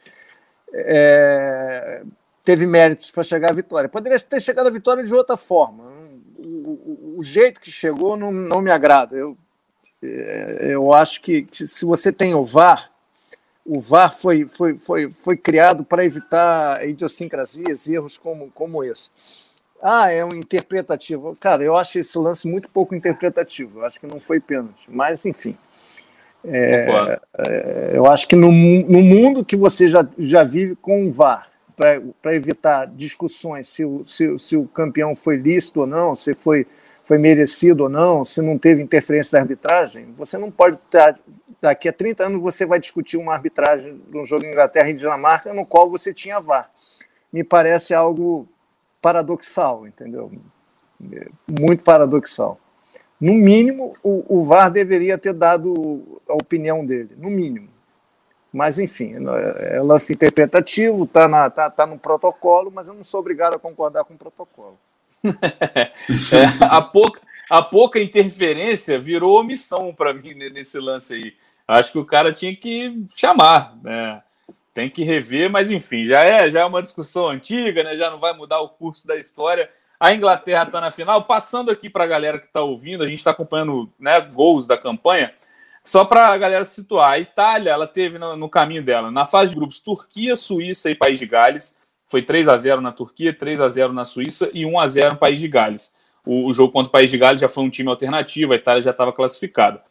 é, 0.74 2.04
teve 2.44 2.66
méritos 2.66 3.12
para 3.12 3.24
chegar 3.24 3.50
à 3.50 3.54
vitória. 3.54 3.90
Poderia 3.90 4.20
ter 4.20 4.40
chegado 4.40 4.68
à 4.68 4.72
vitória 4.72 5.04
de 5.04 5.14
outra 5.14 5.36
forma. 5.36 5.84
O, 6.38 7.16
o, 7.16 7.16
o 7.18 7.24
jeito 7.24 7.60
que 7.60 7.70
chegou 7.70 8.16
não, 8.16 8.32
não 8.32 8.62
me 8.62 8.72
agrada. 8.72 9.16
Eu 9.16 9.38
eu 10.02 10.94
acho 10.94 11.22
que, 11.22 11.46
se 11.52 11.86
você 11.86 12.12
tem 12.12 12.34
o 12.34 12.44
VAR, 12.44 12.92
o 13.66 13.80
VAR 13.80 14.14
foi, 14.14 14.48
foi, 14.48 14.78
foi, 14.78 15.10
foi 15.10 15.38
criado 15.38 15.84
para 15.84 16.06
evitar 16.06 16.88
idiosincrasias, 16.88 17.88
erros 17.88 18.18
como, 18.18 18.50
como 18.52 18.84
esse. 18.84 19.10
Ah, 19.82 20.12
é 20.12 20.26
um 20.26 20.34
interpretativo. 20.34 21.38
Cara, 21.40 21.64
eu 21.64 21.76
acho 21.76 22.00
esse 22.00 22.18
lance 22.18 22.48
muito 22.48 22.68
pouco 22.70 22.96
interpretativo. 22.96 23.80
Eu 23.80 23.86
acho 23.86 24.00
que 24.00 24.08
não 24.08 24.20
foi 24.20 24.40
pênalti. 24.40 24.86
Mas, 24.90 25.26
enfim. 25.26 25.58
É, 26.44 27.20
é, 27.38 27.92
eu 27.94 28.06
acho 28.06 28.28
que 28.28 28.36
no, 28.36 28.52
no 28.52 29.02
mundo 29.02 29.44
que 29.44 29.56
você 29.56 29.90
já, 29.90 30.08
já 30.18 30.44
vive 30.44 30.76
com 30.76 31.08
o 31.08 31.12
VAR, 31.12 31.50
para 31.76 32.36
evitar 32.36 32.88
discussões 32.88 33.68
se 33.68 33.86
o, 33.86 34.04
se, 34.04 34.38
se 34.38 34.58
o 34.58 34.66
campeão 34.68 35.16
foi 35.16 35.38
lícito 35.38 35.82
ou 35.82 35.88
não, 35.88 36.14
se 36.14 36.34
foi 36.34 36.68
foi 37.10 37.18
merecido 37.18 37.86
ou 37.86 37.90
não, 37.90 38.24
se 38.24 38.40
não 38.40 38.56
teve 38.56 38.84
interferência 38.84 39.32
da 39.32 39.42
arbitragem, 39.42 40.14
você 40.16 40.38
não 40.38 40.52
pode 40.52 40.76
estar. 40.76 41.20
Daqui 41.60 41.90
a 41.90 41.92
30 41.92 42.28
anos 42.28 42.40
você 42.40 42.68
vai 42.68 42.80
discutir 42.80 43.18
uma 43.18 43.34
arbitragem 43.34 44.00
de 44.08 44.16
um 44.16 44.24
jogo 44.24 44.46
Inglaterra 44.46 44.92
e 44.92 44.94
Dinamarca 44.94 45.52
no 45.52 45.66
qual 45.66 45.90
você 45.90 46.14
tinha 46.14 46.40
VAR. 46.40 46.70
Me 47.34 47.44
parece 47.44 47.96
algo 47.96 48.48
paradoxal, 49.02 49.88
entendeu? 49.88 50.32
Muito 51.48 51.82
paradoxal. 51.82 52.60
No 53.20 53.34
mínimo, 53.34 53.96
o, 54.04 54.24
o 54.30 54.44
VAR 54.44 54.70
deveria 54.70 55.18
ter 55.18 55.34
dado 55.34 56.22
a 56.30 56.36
opinião 56.36 56.86
dele, 56.86 57.16
no 57.18 57.32
mínimo. 57.32 57.70
Mas, 58.54 58.78
enfim, 58.78 59.16
é, 59.16 59.78
é 59.78 59.82
lance 59.82 60.14
interpretativo, 60.14 61.06
está 61.06 61.50
tá, 61.50 61.72
tá 61.72 61.88
no 61.88 61.98
protocolo, 61.98 62.72
mas 62.72 62.88
eu 62.88 62.94
não 62.94 63.04
sou 63.04 63.20
obrigado 63.20 63.56
a 63.56 63.60
concordar 63.60 64.04
com 64.04 64.14
o 64.14 64.18
protocolo. 64.18 64.78
é, 66.34 66.66
a, 66.66 66.82
pouca, 66.82 67.22
a 67.50 67.62
pouca 67.62 68.00
interferência 68.00 69.00
virou 69.00 69.40
omissão 69.40 69.94
para 69.94 70.14
mim 70.14 70.34
nesse 70.34 70.80
lance 70.80 71.14
aí. 71.14 71.34
Acho 71.68 71.92
que 71.92 72.00
o 72.00 72.06
cara 72.06 72.34
tinha 72.34 72.56
que 72.56 73.06
chamar, 73.16 73.78
né? 73.84 74.22
Tem 74.74 74.90
que 74.90 75.04
rever, 75.04 75.50
mas 75.50 75.70
enfim, 75.70 76.06
já 76.06 76.24
é, 76.24 76.50
já 76.50 76.62
é 76.62 76.66
uma 76.66 76.82
discussão 76.82 77.28
antiga, 77.28 77.84
né? 77.84 77.98
Já 77.98 78.10
não 78.10 78.20
vai 78.20 78.34
mudar 78.34 78.60
o 78.60 78.70
curso 78.70 79.06
da 79.06 79.16
história. 79.16 79.70
A 80.00 80.14
Inglaterra 80.14 80.64
está 80.64 80.80
na 80.80 80.92
final. 80.92 81.24
Passando 81.24 81.70
aqui 81.70 81.90
para 81.90 82.06
a 82.06 82.08
galera 82.08 82.40
que 82.40 82.48
está 82.48 82.62
ouvindo, 82.62 83.04
a 83.04 83.08
gente 83.08 83.18
está 83.18 83.32
acompanhando 83.32 83.92
né, 84.00 84.20
gols 84.22 84.66
da 84.66 84.78
campanha. 84.78 85.34
Só 85.84 86.06
para 86.06 86.28
a 86.28 86.38
galera 86.38 86.64
situar, 86.66 87.12
a 87.12 87.20
Itália 87.20 87.72
ela 87.72 87.88
teve 87.88 88.18
no, 88.18 88.36
no, 88.36 88.50
caminho 88.50 88.84
dela, 88.84 89.10
na 89.12 89.26
fase 89.26 89.52
de 89.52 89.58
grupos, 89.58 89.80
Turquia, 89.80 90.36
Suíça 90.36 90.90
e 90.90 90.96
País 90.96 91.20
de 91.20 91.26
Gales. 91.26 91.78
Foi 92.10 92.24
3 92.24 92.48
a 92.48 92.58
0 92.58 92.82
na 92.82 92.92
Turquia, 92.92 93.34
3 93.34 93.62
a 93.62 93.70
0 93.70 93.94
na 93.94 94.04
Suíça 94.04 94.50
e 94.54 94.66
1 94.66 94.80
a 94.80 94.88
0 94.88 95.12
no 95.12 95.18
País 95.18 95.40
de 95.40 95.48
Gales. 95.48 95.94
O, 96.26 96.48
o 96.48 96.54
jogo 96.54 96.74
contra 96.74 96.90
o 96.90 96.92
País 96.92 97.10
de 97.10 97.18
Gales 97.18 97.40
já 97.40 97.48
foi 97.48 97.64
um 97.64 97.70
time 97.70 97.90
alternativo, 97.90 98.52
a 98.54 98.56
Itália 98.56 98.82
já 98.82 98.92
estava 98.92 99.14
classificada. 99.14 99.82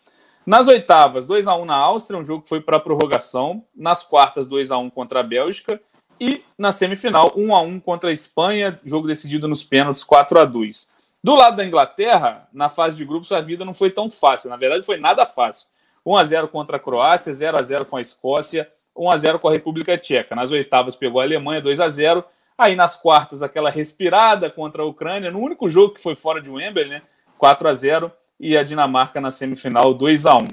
Nas 0.44 0.66
oitavas, 0.66 1.26
2 1.26 1.46
a 1.46 1.54
1 1.54 1.64
na 1.66 1.76
Áustria, 1.76 2.18
um 2.18 2.24
jogo 2.24 2.42
que 2.42 2.48
foi 2.48 2.60
para 2.60 2.80
prorrogação. 2.80 3.62
Nas 3.76 4.02
quartas, 4.02 4.46
2 4.46 4.70
a 4.70 4.78
1 4.78 4.90
contra 4.90 5.20
a 5.20 5.22
Bélgica. 5.22 5.80
E 6.18 6.42
na 6.56 6.72
semifinal, 6.72 7.32
1 7.36 7.54
a 7.54 7.60
1 7.60 7.80
contra 7.80 8.10
a 8.10 8.12
Espanha, 8.12 8.78
jogo 8.84 9.06
decidido 9.06 9.46
nos 9.46 9.62
pênaltis, 9.62 10.02
4 10.02 10.40
a 10.40 10.44
2 10.44 10.90
Do 11.22 11.34
lado 11.36 11.58
da 11.58 11.64
Inglaterra, 11.64 12.48
na 12.52 12.68
fase 12.68 12.96
de 12.96 13.04
grupos, 13.04 13.30
a 13.30 13.40
vida 13.40 13.64
não 13.64 13.74
foi 13.74 13.90
tão 13.90 14.10
fácil. 14.10 14.48
Na 14.48 14.56
verdade, 14.56 14.86
foi 14.86 14.96
nada 14.96 15.24
fácil. 15.26 15.68
1 16.04 16.16
a 16.16 16.24
0 16.24 16.48
contra 16.48 16.78
a 16.78 16.80
Croácia, 16.80 17.32
0 17.32 17.58
a 17.58 17.62
0 17.62 17.84
com 17.84 17.96
a 17.96 18.00
Escócia, 18.00 18.68
1 18.98 19.10
a 19.10 19.16
0 19.16 19.38
com 19.38 19.48
a 19.48 19.52
República 19.52 19.96
Tcheca. 19.96 20.34
Nas 20.34 20.50
oitavas 20.50 20.96
pegou 20.96 21.20
a 21.20 21.24
Alemanha 21.24 21.60
2 21.60 21.80
a 21.80 21.88
0. 21.88 22.24
Aí 22.56 22.74
nas 22.74 22.96
quartas 22.96 23.42
aquela 23.42 23.70
respirada 23.70 24.50
contra 24.50 24.82
a 24.82 24.86
Ucrânia, 24.86 25.30
no 25.30 25.38
único 25.38 25.68
jogo 25.68 25.94
que 25.94 26.00
foi 26.00 26.16
fora 26.16 26.42
de 26.42 26.50
Wembley, 26.50 26.88
né? 26.88 27.02
4 27.38 27.68
a 27.68 27.74
0 27.74 28.12
e 28.40 28.56
a 28.56 28.62
Dinamarca 28.64 29.20
na 29.20 29.30
semifinal 29.30 29.94
2 29.94 30.26
a 30.26 30.36
1. 30.36 30.48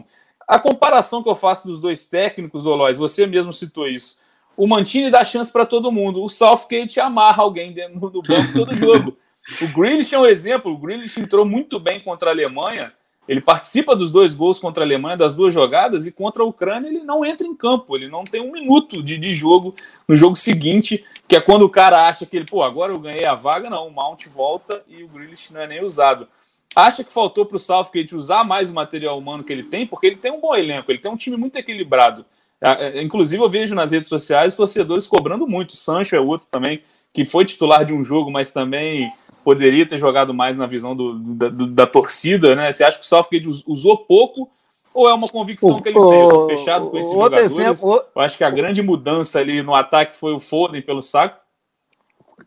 A 0.47 0.59
comparação 0.59 1.23
que 1.23 1.29
eu 1.29 1.35
faço 1.35 1.67
dos 1.67 1.81
dois 1.81 2.05
técnicos, 2.05 2.67
Olois, 2.67 2.99
você 2.99 3.25
mesmo 3.25 3.51
citou 3.51 3.87
isso. 3.87 4.17
O 4.55 4.67
Mantini 4.67 5.09
dá 5.09 5.25
chance 5.25 5.51
para 5.51 5.65
todo 5.65 5.91
mundo. 5.91 6.23
O 6.23 6.29
Southgate 6.29 6.99
amarra 6.99 7.41
alguém 7.43 7.73
dentro 7.73 8.09
do 8.09 8.21
banco 8.21 8.53
todo 8.53 8.75
jogo. 8.75 9.17
O 9.61 9.67
Grealish 9.79 10.11
é 10.11 10.17
um 10.17 10.25
exemplo. 10.25 10.71
O 10.71 10.77
Grealish 10.79 11.19
entrou 11.19 11.45
muito 11.45 11.79
bem 11.79 11.99
contra 11.99 12.31
a 12.31 12.33
Alemanha. 12.33 12.91
Ele 13.27 13.41
participa 13.41 13.95
dos 13.95 14.11
dois 14.11 14.35
gols 14.35 14.59
contra 14.59 14.83
a 14.83 14.85
Alemanha, 14.85 15.17
das 15.17 15.35
duas 15.35 15.53
jogadas, 15.53 16.05
e 16.05 16.11
contra 16.11 16.43
a 16.43 16.45
Ucrânia 16.45 16.87
ele 16.87 17.01
não 17.01 17.25
entra 17.25 17.47
em 17.47 17.55
campo. 17.55 17.95
Ele 17.95 18.07
não 18.07 18.23
tem 18.23 18.41
um 18.41 18.51
minuto 18.51 19.01
de, 19.01 19.17
de 19.17 19.33
jogo 19.33 19.73
no 20.07 20.15
jogo 20.15 20.35
seguinte, 20.35 21.03
que 21.27 21.35
é 21.35 21.41
quando 21.41 21.63
o 21.63 21.69
cara 21.69 22.07
acha 22.07 22.25
que 22.25 22.37
ele, 22.37 22.45
pô, 22.45 22.61
agora 22.61 22.93
eu 22.93 22.99
ganhei 22.99 23.25
a 23.25 23.33
vaga. 23.33 23.69
Não, 23.69 23.87
o 23.87 23.91
Mount 23.91 24.27
volta 24.27 24.83
e 24.87 25.03
o 25.03 25.07
Grealish 25.07 25.51
não 25.51 25.61
é 25.61 25.67
nem 25.67 25.83
usado. 25.83 26.27
Acha 26.75 27.03
que 27.03 27.13
faltou 27.13 27.45
para 27.45 27.55
o 27.55 27.59
Southgate 27.59 28.15
usar 28.15 28.43
mais 28.43 28.69
o 28.69 28.73
material 28.73 29.17
humano 29.17 29.43
que 29.43 29.51
ele 29.51 29.63
tem, 29.63 29.87
porque 29.87 30.05
ele 30.05 30.17
tem 30.17 30.31
um 30.31 30.41
bom 30.41 30.53
elenco, 30.55 30.91
ele 30.91 30.99
tem 30.99 31.11
um 31.11 31.17
time 31.17 31.37
muito 31.37 31.57
equilibrado. 31.57 32.25
É, 32.61 33.01
inclusive, 33.01 33.41
eu 33.41 33.49
vejo 33.49 33.73
nas 33.73 33.91
redes 33.91 34.09
sociais 34.09 34.55
torcedores 34.55 35.07
cobrando 35.07 35.47
muito. 35.47 35.71
O 35.71 35.75
Sancho 35.75 36.15
é 36.15 36.19
outro 36.19 36.47
também, 36.49 36.81
que 37.13 37.25
foi 37.25 37.45
titular 37.45 37.85
de 37.85 37.93
um 37.93 38.03
jogo, 38.03 38.29
mas 38.29 38.51
também 38.51 39.11
poderia 39.45 39.85
ter 39.85 39.99
jogado 39.99 40.33
mais 40.33 40.57
na 40.57 40.65
visão 40.65 40.95
do, 40.95 41.19
da, 41.19 41.49
do, 41.49 41.67
da, 41.67 41.85
torcida, 41.85 42.55
né? 42.55 42.71
Você 42.71 42.83
acha 42.83 42.97
que 42.97 43.05
o 43.05 43.07
Southgate 43.07 43.47
usou 43.67 43.99
pouco 43.99 44.49
ou 44.91 45.07
é 45.07 45.13
uma 45.13 45.27
convicção 45.27 45.79
que 45.79 45.89
ele 45.89 45.99
tem? 45.99 46.57
Fechado 46.57 46.89
com 46.89 46.97
esses 46.97 47.11
outro 47.11 47.37
jogadores. 47.37 47.51
Exemplo, 47.51 48.03
eu 48.15 48.21
acho 48.23 48.35
que 48.35 48.43
a 48.43 48.49
grande 48.49 48.81
mudança 48.81 49.39
ali 49.39 49.61
no 49.61 49.75
ataque 49.75 50.17
foi 50.17 50.33
o 50.33 50.39
Foden 50.39 50.81
pelo 50.81 51.03
saco. 51.03 51.39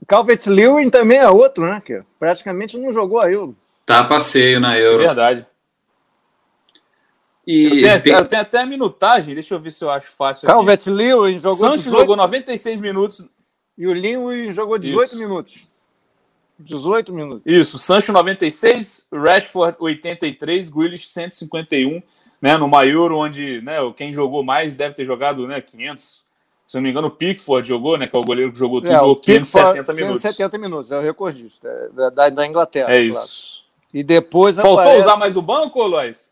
Calvert-Lewin 0.09 0.91
também 0.91 1.19
é 1.19 1.31
outro, 1.31 1.65
né? 1.65 1.81
Que 1.85 2.03
praticamente 2.19 2.77
não 2.77 2.91
jogou 2.91 3.23
a 3.23 3.31
Euro. 3.31 3.57
Tá 3.87 4.03
passeio 4.03 4.59
na 4.59 4.77
Euro. 4.77 5.05
Verdade. 5.05 5.47
E 7.47 7.85
eu 7.85 8.03
tenho, 8.03 8.27
tem... 8.27 8.39
até 8.41 8.59
a 8.59 8.67
minutagem, 8.67 9.35
deixa 9.35 9.55
eu 9.55 9.61
ver 9.61 9.71
se 9.71 9.85
eu 9.85 9.91
acho 9.91 10.11
fácil. 10.11 10.47
Calvert-Lewin 10.47 11.39
jogou 11.39 11.69
Santos 11.69 11.85
18... 11.85 12.01
jogou 12.01 12.17
96 12.17 12.81
minutos. 12.81 13.25
E 13.79 13.87
o 13.87 13.93
Lewin 13.93 14.53
jogou 14.53 14.77
18 14.77 15.11
Isso. 15.11 15.19
minutos. 15.19 15.69
18 16.59 17.12
minutos. 17.12 17.42
Isso, 17.47 17.79
Sancho 17.79 18.12
96, 18.12 19.07
Rashford 19.12 19.77
83, 19.79 20.68
Grealish 20.68 21.09
151, 21.09 22.03
né, 22.40 22.57
no 22.57 22.68
Maior, 22.68 23.12
onde 23.12 23.61
né, 23.62 23.77
quem 23.97 24.12
jogou 24.12 24.42
mais 24.42 24.75
deve 24.75 24.94
ter 24.94 25.05
jogado 25.05 25.47
né, 25.47 25.61
500. 25.61 26.27
Se 26.66 26.77
não 26.77 26.83
me 26.83 26.90
engano, 26.90 27.09
o 27.09 27.11
Pickford 27.11 27.66
jogou, 27.66 27.97
né, 27.97 28.07
que 28.07 28.14
é 28.14 28.18
o 28.18 28.23
goleiro 28.23 28.53
que 28.53 28.59
jogou 28.59 28.81
tudo, 28.81 28.92
é, 28.92 28.97
jogou 28.97 29.16
570 29.16 29.92
minutos. 29.92 30.23
570 30.23 30.59
minutos, 30.59 30.92
é 30.92 30.99
o 30.99 31.03
recordista, 31.03 31.68
é 31.68 32.11
da, 32.11 32.29
da 32.29 32.47
Inglaterra. 32.47 32.92
É 32.92 33.09
claro. 33.09 33.25
isso. 33.25 33.62
E 33.92 34.03
depois 34.03 34.57
Faltou 34.57 34.81
aparece... 34.81 35.01
usar 35.01 35.16
mais 35.16 35.37
o 35.37 35.42
banco, 35.42 35.83
Lois? 35.83 36.31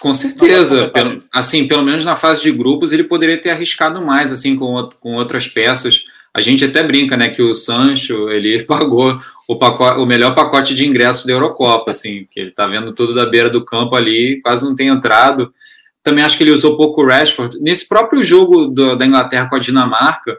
Com 0.00 0.14
certeza, 0.14 0.88
pelo, 0.88 1.22
assim, 1.32 1.66
pelo 1.66 1.82
menos 1.82 2.04
na 2.04 2.14
fase 2.14 2.40
de 2.40 2.52
grupos 2.52 2.92
ele 2.92 3.04
poderia 3.04 3.38
ter 3.40 3.50
arriscado 3.50 4.00
mais, 4.00 4.30
assim, 4.30 4.56
com, 4.56 4.88
com 5.00 5.16
outras 5.16 5.48
peças. 5.48 6.04
A 6.34 6.40
gente 6.40 6.64
até 6.64 6.82
brinca, 6.82 7.16
né, 7.16 7.28
que 7.28 7.42
o 7.42 7.54
Sancho 7.54 8.28
ele 8.30 8.62
pagou 8.64 9.18
o, 9.46 9.56
pacote, 9.56 9.98
o 9.98 10.06
melhor 10.06 10.34
pacote 10.34 10.74
de 10.74 10.86
ingressos 10.86 11.26
da 11.26 11.32
Eurocopa, 11.32 11.90
assim, 11.90 12.26
que 12.30 12.38
ele 12.38 12.50
tá 12.50 12.66
vendo 12.66 12.92
tudo 12.92 13.14
da 13.14 13.26
beira 13.26 13.50
do 13.50 13.64
campo 13.64 13.96
ali, 13.96 14.40
quase 14.42 14.64
não 14.64 14.74
tem 14.74 14.88
entrado. 14.88 15.52
Também 16.02 16.24
acho 16.24 16.36
que 16.36 16.44
ele 16.44 16.50
usou 16.50 16.76
pouco 16.76 17.02
o 17.02 17.06
Rashford. 17.06 17.60
Nesse 17.60 17.88
próprio 17.88 18.22
jogo 18.22 18.66
do, 18.66 18.96
da 18.96 19.06
Inglaterra 19.06 19.48
com 19.48 19.56
a 19.56 19.58
Dinamarca, 19.58 20.38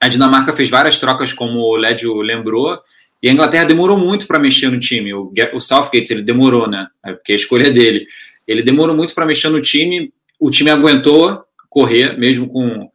a 0.00 0.08
Dinamarca 0.08 0.52
fez 0.52 0.68
várias 0.68 0.98
trocas, 0.98 1.32
como 1.32 1.58
o 1.58 1.76
Lédio 1.76 2.14
lembrou, 2.20 2.78
e 3.22 3.28
a 3.28 3.32
Inglaterra 3.32 3.64
demorou 3.64 3.98
muito 3.98 4.26
para 4.26 4.38
mexer 4.38 4.70
no 4.70 4.78
time. 4.78 5.12
O, 5.14 5.32
o 5.54 5.60
Southgate 5.60 6.12
ele 6.12 6.22
demorou, 6.22 6.68
né? 6.68 6.86
É 7.04 7.12
porque 7.12 7.32
a 7.32 7.36
escolha 7.36 7.68
é 7.68 7.70
dele. 7.70 8.06
Ele 8.46 8.62
demorou 8.62 8.94
muito 8.94 9.14
para 9.14 9.26
mexer 9.26 9.48
no 9.48 9.60
time. 9.60 10.12
O 10.38 10.50
time 10.50 10.70
aguentou 10.70 11.42
correr, 11.68 12.16
mesmo 12.18 12.48
com 12.48 12.88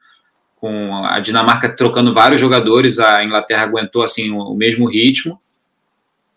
com 0.62 1.04
a 1.04 1.20
Dinamarca 1.20 1.76
trocando 1.76 2.14
vários 2.14 2.40
jogadores, 2.40 3.00
a 3.00 3.24
Inglaterra 3.24 3.64
aguentou 3.64 4.04
assim 4.04 4.30
o, 4.30 4.54
mesmo 4.54 4.88
ritmo. 4.88 5.42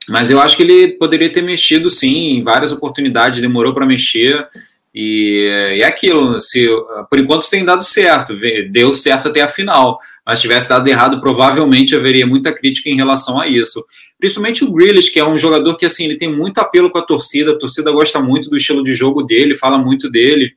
Mas 0.08 0.30
eu 0.30 0.40
acho 0.40 0.56
que 0.56 0.62
ele 0.62 0.92
poderia 0.94 1.30
ter 1.30 1.42
mexido 1.42 1.90
sim 1.90 2.38
em 2.38 2.42
várias 2.42 2.72
oportunidades, 2.72 3.42
demorou 3.42 3.74
para 3.74 3.84
mexer. 3.84 4.48
E, 4.94 5.46
é 5.78 5.84
aquilo, 5.84 6.40
se, 6.40 6.66
por 7.10 7.18
enquanto 7.18 7.50
tem 7.50 7.66
dado 7.66 7.84
certo, 7.84 8.34
deu 8.70 8.94
certo 8.94 9.28
até 9.28 9.42
a 9.42 9.48
final, 9.48 9.98
mas 10.24 10.40
tivesse 10.40 10.70
dado 10.70 10.88
errado, 10.88 11.20
provavelmente 11.20 11.94
haveria 11.94 12.26
muita 12.26 12.50
crítica 12.50 12.88
em 12.88 12.96
relação 12.96 13.38
a 13.38 13.46
isso. 13.46 13.84
Principalmente 14.18 14.64
o 14.64 14.72
Grealish, 14.72 15.10
que 15.10 15.20
é 15.20 15.24
um 15.24 15.36
jogador 15.36 15.76
que 15.76 15.84
assim, 15.84 16.06
ele 16.06 16.16
tem 16.16 16.34
muito 16.34 16.58
apelo 16.60 16.88
com 16.88 16.96
a 16.96 17.02
torcida, 17.02 17.52
a 17.52 17.58
torcida 17.58 17.92
gosta 17.92 18.20
muito 18.20 18.48
do 18.48 18.56
estilo 18.56 18.82
de 18.82 18.94
jogo 18.94 19.22
dele, 19.22 19.54
fala 19.54 19.76
muito 19.76 20.10
dele. 20.10 20.52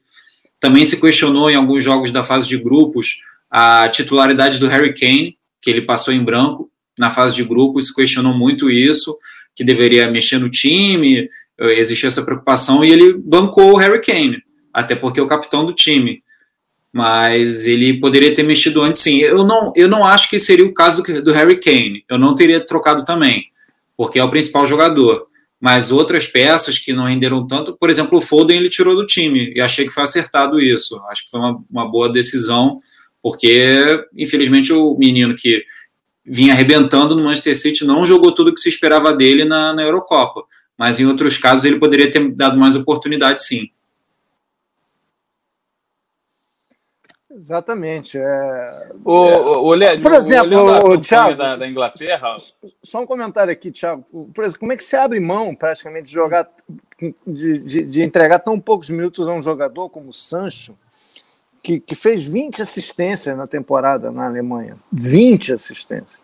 Também 0.57 0.85
se 0.85 1.01
questionou 1.01 1.49
em 1.49 1.55
alguns 1.55 1.83
jogos 1.83 2.11
da 2.11 2.23
fase 2.23 2.47
de 2.47 2.57
grupos 2.57 3.17
a 3.49 3.87
titularidade 3.89 4.59
do 4.59 4.67
Harry 4.67 4.93
Kane, 4.93 5.37
que 5.61 5.69
ele 5.69 5.81
passou 5.81 6.13
em 6.13 6.23
branco 6.23 6.69
na 6.97 7.09
fase 7.09 7.35
de 7.35 7.43
grupos, 7.43 7.91
questionou 7.91 8.33
muito 8.33 8.69
isso, 8.69 9.17
que 9.55 9.63
deveria 9.63 10.09
mexer 10.09 10.39
no 10.39 10.49
time, 10.49 11.27
eh, 11.59 11.79
existiu 11.79 12.07
essa 12.07 12.23
preocupação, 12.23 12.83
e 12.83 12.91
ele 12.91 13.13
bancou 13.13 13.73
o 13.73 13.77
Harry 13.77 14.01
Kane, 14.01 14.41
até 14.73 14.95
porque 14.95 15.19
é 15.19 15.23
o 15.23 15.27
capitão 15.27 15.65
do 15.65 15.73
time. 15.73 16.21
Mas 16.91 17.65
ele 17.65 17.99
poderia 17.99 18.33
ter 18.33 18.43
mexido 18.43 18.81
antes, 18.81 19.01
sim. 19.01 19.17
Eu 19.17 19.43
não, 19.43 19.71
eu 19.75 19.87
não 19.87 20.03
acho 20.03 20.29
que 20.29 20.39
seria 20.39 20.65
o 20.65 20.73
caso 20.73 21.03
do, 21.03 21.23
do 21.23 21.31
Harry 21.31 21.59
Kane. 21.59 22.03
Eu 22.09 22.17
não 22.17 22.33
teria 22.33 22.65
trocado 22.65 23.05
também, 23.05 23.45
porque 23.95 24.17
é 24.17 24.23
o 24.23 24.29
principal 24.29 24.65
jogador. 24.65 25.27
Mas 25.59 25.91
outras 25.91 26.27
peças 26.27 26.79
que 26.79 26.93
não 26.93 27.05
renderam 27.05 27.45
tanto, 27.45 27.75
por 27.79 27.89
exemplo, 27.89 28.17
o 28.17 28.21
Foden 28.21 28.57
ele 28.57 28.69
tirou 28.69 28.95
do 28.95 29.05
time, 29.05 29.53
e 29.55 29.61
achei 29.61 29.85
que 29.85 29.91
foi 29.91 30.03
acertado 30.03 30.59
isso. 30.59 30.99
Acho 31.09 31.23
que 31.23 31.29
foi 31.29 31.39
uma, 31.39 31.63
uma 31.69 31.91
boa 31.91 32.11
decisão 32.11 32.79
porque 33.27 34.05
infelizmente 34.15 34.71
o 34.71 34.95
menino 34.97 35.35
que 35.35 35.61
vinha 36.25 36.53
arrebentando 36.53 37.13
no 37.13 37.25
Manchester 37.25 37.57
City 37.57 37.85
não 37.85 38.05
jogou 38.05 38.33
tudo 38.33 38.53
que 38.53 38.59
se 38.61 38.69
esperava 38.69 39.13
dele 39.13 39.43
na, 39.43 39.73
na 39.73 39.83
Eurocopa, 39.83 40.43
mas 40.77 41.01
em 41.01 41.05
outros 41.05 41.35
casos 41.35 41.65
ele 41.65 41.77
poderia 41.77 42.09
ter 42.09 42.31
dado 42.33 42.57
mais 42.57 42.73
oportunidade, 42.73 43.45
sim. 43.45 43.69
Exatamente. 47.29 48.17
É... 48.17 48.65
O, 49.03 49.11
o, 49.11 49.73
o, 49.73 50.01
Por 50.01 50.13
exemplo, 50.13 50.57
o, 50.57 50.91
o 50.93 50.97
Thiago, 50.97 51.35
da, 51.35 51.57
da, 51.57 51.67
Inglaterra. 51.67 52.37
Só 52.81 53.01
um 53.01 53.05
comentário 53.05 53.51
aqui, 53.51 53.71
Thiago. 53.71 54.05
Por 54.33 54.45
exemplo, 54.45 54.61
como 54.61 54.71
é 54.71 54.77
que 54.77 54.83
você 54.85 54.95
abre 54.95 55.19
mão 55.19 55.53
praticamente 55.53 56.05
de 56.05 56.13
jogar, 56.13 56.49
de, 57.27 57.59
de, 57.59 57.81
de 57.81 58.01
entregar 58.01 58.39
tão 58.39 58.57
poucos 58.57 58.89
minutos 58.89 59.27
a 59.27 59.31
um 59.33 59.41
jogador 59.41 59.89
como 59.89 60.07
o 60.07 60.13
Sancho? 60.13 60.77
Que, 61.61 61.79
que 61.79 61.95
fez 61.95 62.27
20 62.27 62.61
assistências 62.61 63.35
na 63.35 63.47
temporada 63.47 64.11
na 64.11 64.25
Alemanha. 64.25 64.77
20 64.91 65.53
assistências. 65.53 66.19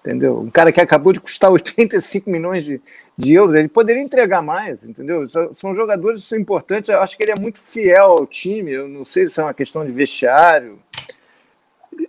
Entendeu? 0.00 0.40
Um 0.40 0.50
cara 0.50 0.72
que 0.72 0.80
acabou 0.80 1.12
de 1.12 1.20
custar 1.20 1.50
85 1.52 2.30
milhões 2.30 2.64
de, 2.64 2.80
de 3.16 3.32
euros, 3.34 3.54
ele 3.54 3.68
poderia 3.68 4.02
entregar 4.02 4.42
mais, 4.42 4.84
entendeu? 4.84 5.24
São 5.54 5.74
jogadores 5.74 6.24
são 6.24 6.38
importantes. 6.38 6.88
Eu 6.88 7.02
acho 7.02 7.16
que 7.16 7.22
ele 7.22 7.32
é 7.32 7.36
muito 7.38 7.60
fiel 7.60 8.12
ao 8.12 8.26
time. 8.26 8.72
Eu 8.72 8.88
não 8.88 9.04
sei 9.04 9.26
se 9.26 9.40
é 9.40 9.42
uma 9.42 9.54
questão 9.54 9.84
de 9.84 9.92
vestiário, 9.92 10.78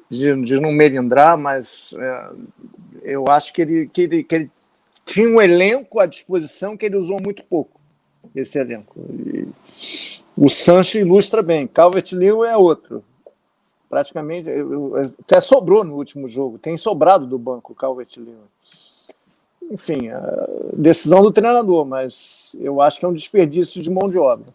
de, 0.09 0.41
de 0.41 0.59
não 0.59 0.71
melindrar, 0.71 1.37
mas 1.37 1.93
é, 1.97 2.29
eu 3.03 3.25
acho 3.27 3.51
que 3.53 3.61
ele, 3.61 3.89
que, 3.91 4.01
ele, 4.01 4.23
que 4.23 4.35
ele 4.35 4.51
tinha 5.05 5.27
um 5.27 5.41
elenco 5.41 5.99
à 5.99 6.05
disposição 6.05 6.77
que 6.77 6.85
ele 6.85 6.95
usou 6.95 7.19
muito 7.21 7.43
pouco. 7.43 7.79
Esse 8.35 8.59
elenco. 8.59 8.99
E, 9.09 9.47
o 10.39 10.47
Sancho 10.47 10.97
ilustra 10.97 11.43
bem. 11.43 11.67
Calvert-Lewin 11.67 12.47
é 12.47 12.55
outro. 12.55 13.03
Praticamente, 13.89 14.47
até 15.19 15.41
sobrou 15.41 15.83
no 15.83 15.95
último 15.95 16.27
jogo. 16.27 16.57
Tem 16.57 16.77
sobrado 16.77 17.27
do 17.27 17.37
banco 17.37 17.73
o 17.73 17.75
Calvert-Lewin. 17.75 18.37
Enfim, 19.69 20.09
decisão 20.73 21.21
do 21.21 21.31
treinador, 21.31 21.85
mas 21.85 22.55
eu 22.59 22.81
acho 22.81 22.97
que 22.97 23.05
é 23.05 23.07
um 23.07 23.13
desperdício 23.13 23.81
de 23.81 23.91
mão 23.91 24.07
de 24.07 24.17
obra. 24.17 24.45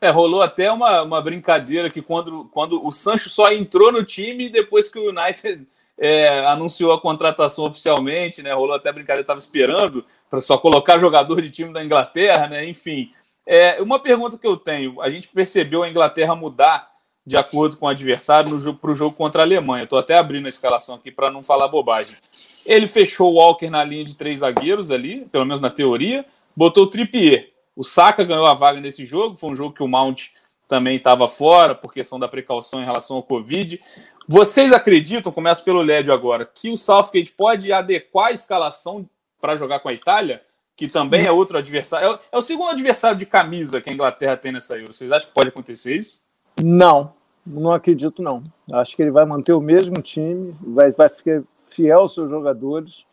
É, 0.00 0.10
rolou 0.10 0.42
até 0.42 0.70
uma, 0.70 1.02
uma 1.02 1.20
brincadeira 1.20 1.90
que 1.90 2.02
quando, 2.02 2.44
quando 2.52 2.84
o 2.84 2.92
Sancho 2.92 3.28
só 3.28 3.52
entrou 3.52 3.90
no 3.90 4.04
time 4.04 4.48
depois 4.48 4.88
que 4.88 4.98
o 4.98 5.08
United 5.08 5.66
é, 5.98 6.46
anunciou 6.46 6.92
a 6.92 7.00
contratação 7.00 7.64
oficialmente, 7.66 8.42
né? 8.42 8.52
Rolou 8.52 8.74
até 8.74 8.92
brincadeira, 8.92 9.22
estava 9.22 9.38
esperando 9.38 10.04
para 10.30 10.40
só 10.40 10.56
colocar 10.56 10.98
jogador 10.98 11.42
de 11.42 11.50
time 11.50 11.72
da 11.72 11.84
Inglaterra, 11.84 12.48
né? 12.48 12.66
Enfim, 12.66 13.10
é, 13.46 13.80
uma 13.80 13.98
pergunta 13.98 14.38
que 14.38 14.46
eu 14.46 14.56
tenho: 14.56 15.00
a 15.00 15.10
gente 15.10 15.28
percebeu 15.28 15.82
a 15.82 15.88
Inglaterra 15.88 16.34
mudar 16.34 16.88
de 17.24 17.36
acordo 17.36 17.76
com 17.76 17.86
o 17.86 17.88
adversário 17.88 18.50
para 18.74 18.90
o 18.90 18.94
jogo 18.94 19.14
contra 19.14 19.42
a 19.42 19.44
Alemanha. 19.44 19.84
Estou 19.84 19.98
até 19.98 20.16
abrindo 20.16 20.46
a 20.46 20.48
escalação 20.48 20.94
aqui 20.96 21.10
para 21.10 21.30
não 21.30 21.44
falar 21.44 21.68
bobagem. 21.68 22.16
Ele 22.64 22.86
fechou 22.86 23.32
o 23.32 23.36
Walker 23.36 23.68
na 23.70 23.84
linha 23.84 24.04
de 24.04 24.16
três 24.16 24.40
zagueiros 24.40 24.90
ali, 24.90 25.26
pelo 25.26 25.44
menos 25.44 25.60
na 25.60 25.70
teoria, 25.70 26.24
botou 26.56 26.84
o 26.84 26.86
Trippier. 26.86 27.50
O 27.76 27.84
Saka 27.84 28.24
ganhou 28.24 28.46
a 28.46 28.54
vaga 28.54 28.80
nesse 28.80 29.06
jogo, 29.06 29.36
foi 29.36 29.50
um 29.50 29.56
jogo 29.56 29.74
que 29.74 29.82
o 29.82 29.88
Mount 29.88 30.28
também 30.66 30.96
estava 30.96 31.28
fora, 31.28 31.74
por 31.74 31.92
questão 31.92 32.18
da 32.18 32.28
precaução 32.28 32.80
em 32.80 32.84
relação 32.84 33.16
ao 33.16 33.22
Covid. 33.22 33.80
Vocês 34.28 34.72
acreditam, 34.72 35.32
começo 35.32 35.64
pelo 35.64 35.82
Lédio 35.82 36.12
agora, 36.12 36.44
que 36.44 36.70
o 36.70 36.76
Southgate 36.76 37.32
pode 37.32 37.72
adequar 37.72 38.28
a 38.28 38.32
escalação 38.32 39.08
para 39.40 39.56
jogar 39.56 39.80
com 39.80 39.88
a 39.88 39.92
Itália? 39.92 40.42
Que 40.80 40.90
também 40.90 41.26
é 41.26 41.30
outro 41.30 41.58
adversário. 41.58 42.14
É, 42.14 42.20
é 42.32 42.38
o 42.38 42.40
segundo 42.40 42.70
adversário 42.70 43.18
de 43.18 43.26
camisa 43.26 43.82
que 43.82 43.90
a 43.90 43.92
Inglaterra 43.92 44.34
tem 44.34 44.50
nessa 44.50 44.78
Euro. 44.78 44.94
Vocês 44.94 45.12
acham 45.12 45.28
que 45.28 45.34
pode 45.34 45.48
acontecer 45.48 45.94
isso? 45.94 46.18
Não, 46.58 47.12
não 47.46 47.70
acredito 47.70 48.22
não. 48.22 48.42
Acho 48.72 48.96
que 48.96 49.02
ele 49.02 49.10
vai 49.10 49.26
manter 49.26 49.52
o 49.52 49.60
mesmo 49.60 50.00
time, 50.00 50.56
vai, 50.62 50.90
vai 50.90 51.10
ficar 51.10 51.42
fiel 51.54 52.00
aos 52.00 52.14
seus 52.14 52.30
jogadores. 52.30 53.04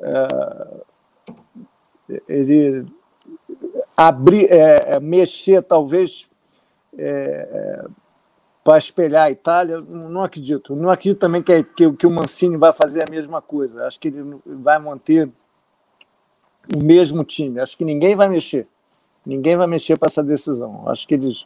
é, 0.00 0.72
ele 2.28 2.84
abrir, 3.96 4.50
é, 4.50 4.94
é, 4.94 5.00
mexer 5.00 5.62
talvez 5.62 6.28
é, 6.98 7.04
é, 7.08 7.84
para 8.64 8.78
espelhar 8.78 9.26
a 9.26 9.30
Itália, 9.30 9.78
não 9.92 10.24
acredito. 10.24 10.74
Não 10.74 10.90
acredito 10.90 11.20
também 11.20 11.40
que, 11.40 11.62
que, 11.62 11.92
que 11.92 12.06
o 12.06 12.10
Mancini 12.10 12.56
vai 12.56 12.72
fazer 12.72 13.04
a 13.06 13.10
mesma 13.10 13.40
coisa. 13.40 13.86
Acho 13.86 14.00
que 14.00 14.08
ele 14.08 14.40
vai 14.44 14.76
manter 14.80 15.30
o 16.74 16.82
mesmo 16.82 17.24
time. 17.24 17.60
Acho 17.60 17.76
que 17.76 17.84
ninguém 17.84 18.16
vai 18.16 18.28
mexer. 18.28 18.66
Ninguém 19.24 19.56
vai 19.56 19.66
mexer 19.66 19.98
para 19.98 20.06
essa 20.06 20.22
decisão. 20.22 20.84
Acho 20.86 21.06
que 21.06 21.14
eles 21.14 21.44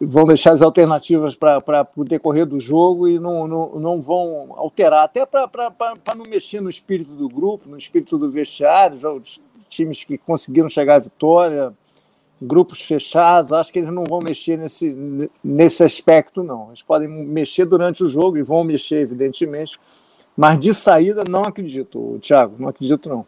vão 0.00 0.24
deixar 0.24 0.52
as 0.52 0.62
alternativas 0.62 1.36
para 1.36 1.88
o 1.96 2.04
decorrer 2.04 2.46
do 2.46 2.60
jogo 2.60 3.08
e 3.08 3.18
não, 3.18 3.46
não, 3.46 3.68
não 3.78 4.00
vão 4.00 4.52
alterar, 4.56 5.04
até 5.04 5.24
para 5.24 6.14
não 6.16 6.24
mexer 6.28 6.60
no 6.60 6.68
espírito 6.68 7.12
do 7.12 7.28
grupo, 7.28 7.68
no 7.68 7.76
espírito 7.76 8.18
do 8.18 8.30
vestiário, 8.30 8.96
os 9.16 9.40
times 9.68 10.04
que 10.04 10.18
conseguiram 10.18 10.68
chegar 10.68 10.96
à 10.96 10.98
vitória, 10.98 11.72
grupos 12.40 12.82
fechados, 12.82 13.52
acho 13.52 13.72
que 13.72 13.78
eles 13.78 13.92
não 13.92 14.04
vão 14.04 14.20
mexer 14.20 14.58
nesse, 14.58 15.30
nesse 15.42 15.84
aspecto, 15.84 16.42
não. 16.42 16.68
Eles 16.68 16.82
podem 16.82 17.08
mexer 17.08 17.64
durante 17.64 18.02
o 18.02 18.08
jogo 18.08 18.36
e 18.36 18.42
vão 18.42 18.64
mexer, 18.64 18.96
evidentemente, 18.96 19.78
mas 20.36 20.58
de 20.58 20.74
saída 20.74 21.22
não 21.28 21.42
acredito, 21.42 22.18
Thiago, 22.20 22.56
não 22.58 22.68
acredito 22.68 23.08
não. 23.08 23.24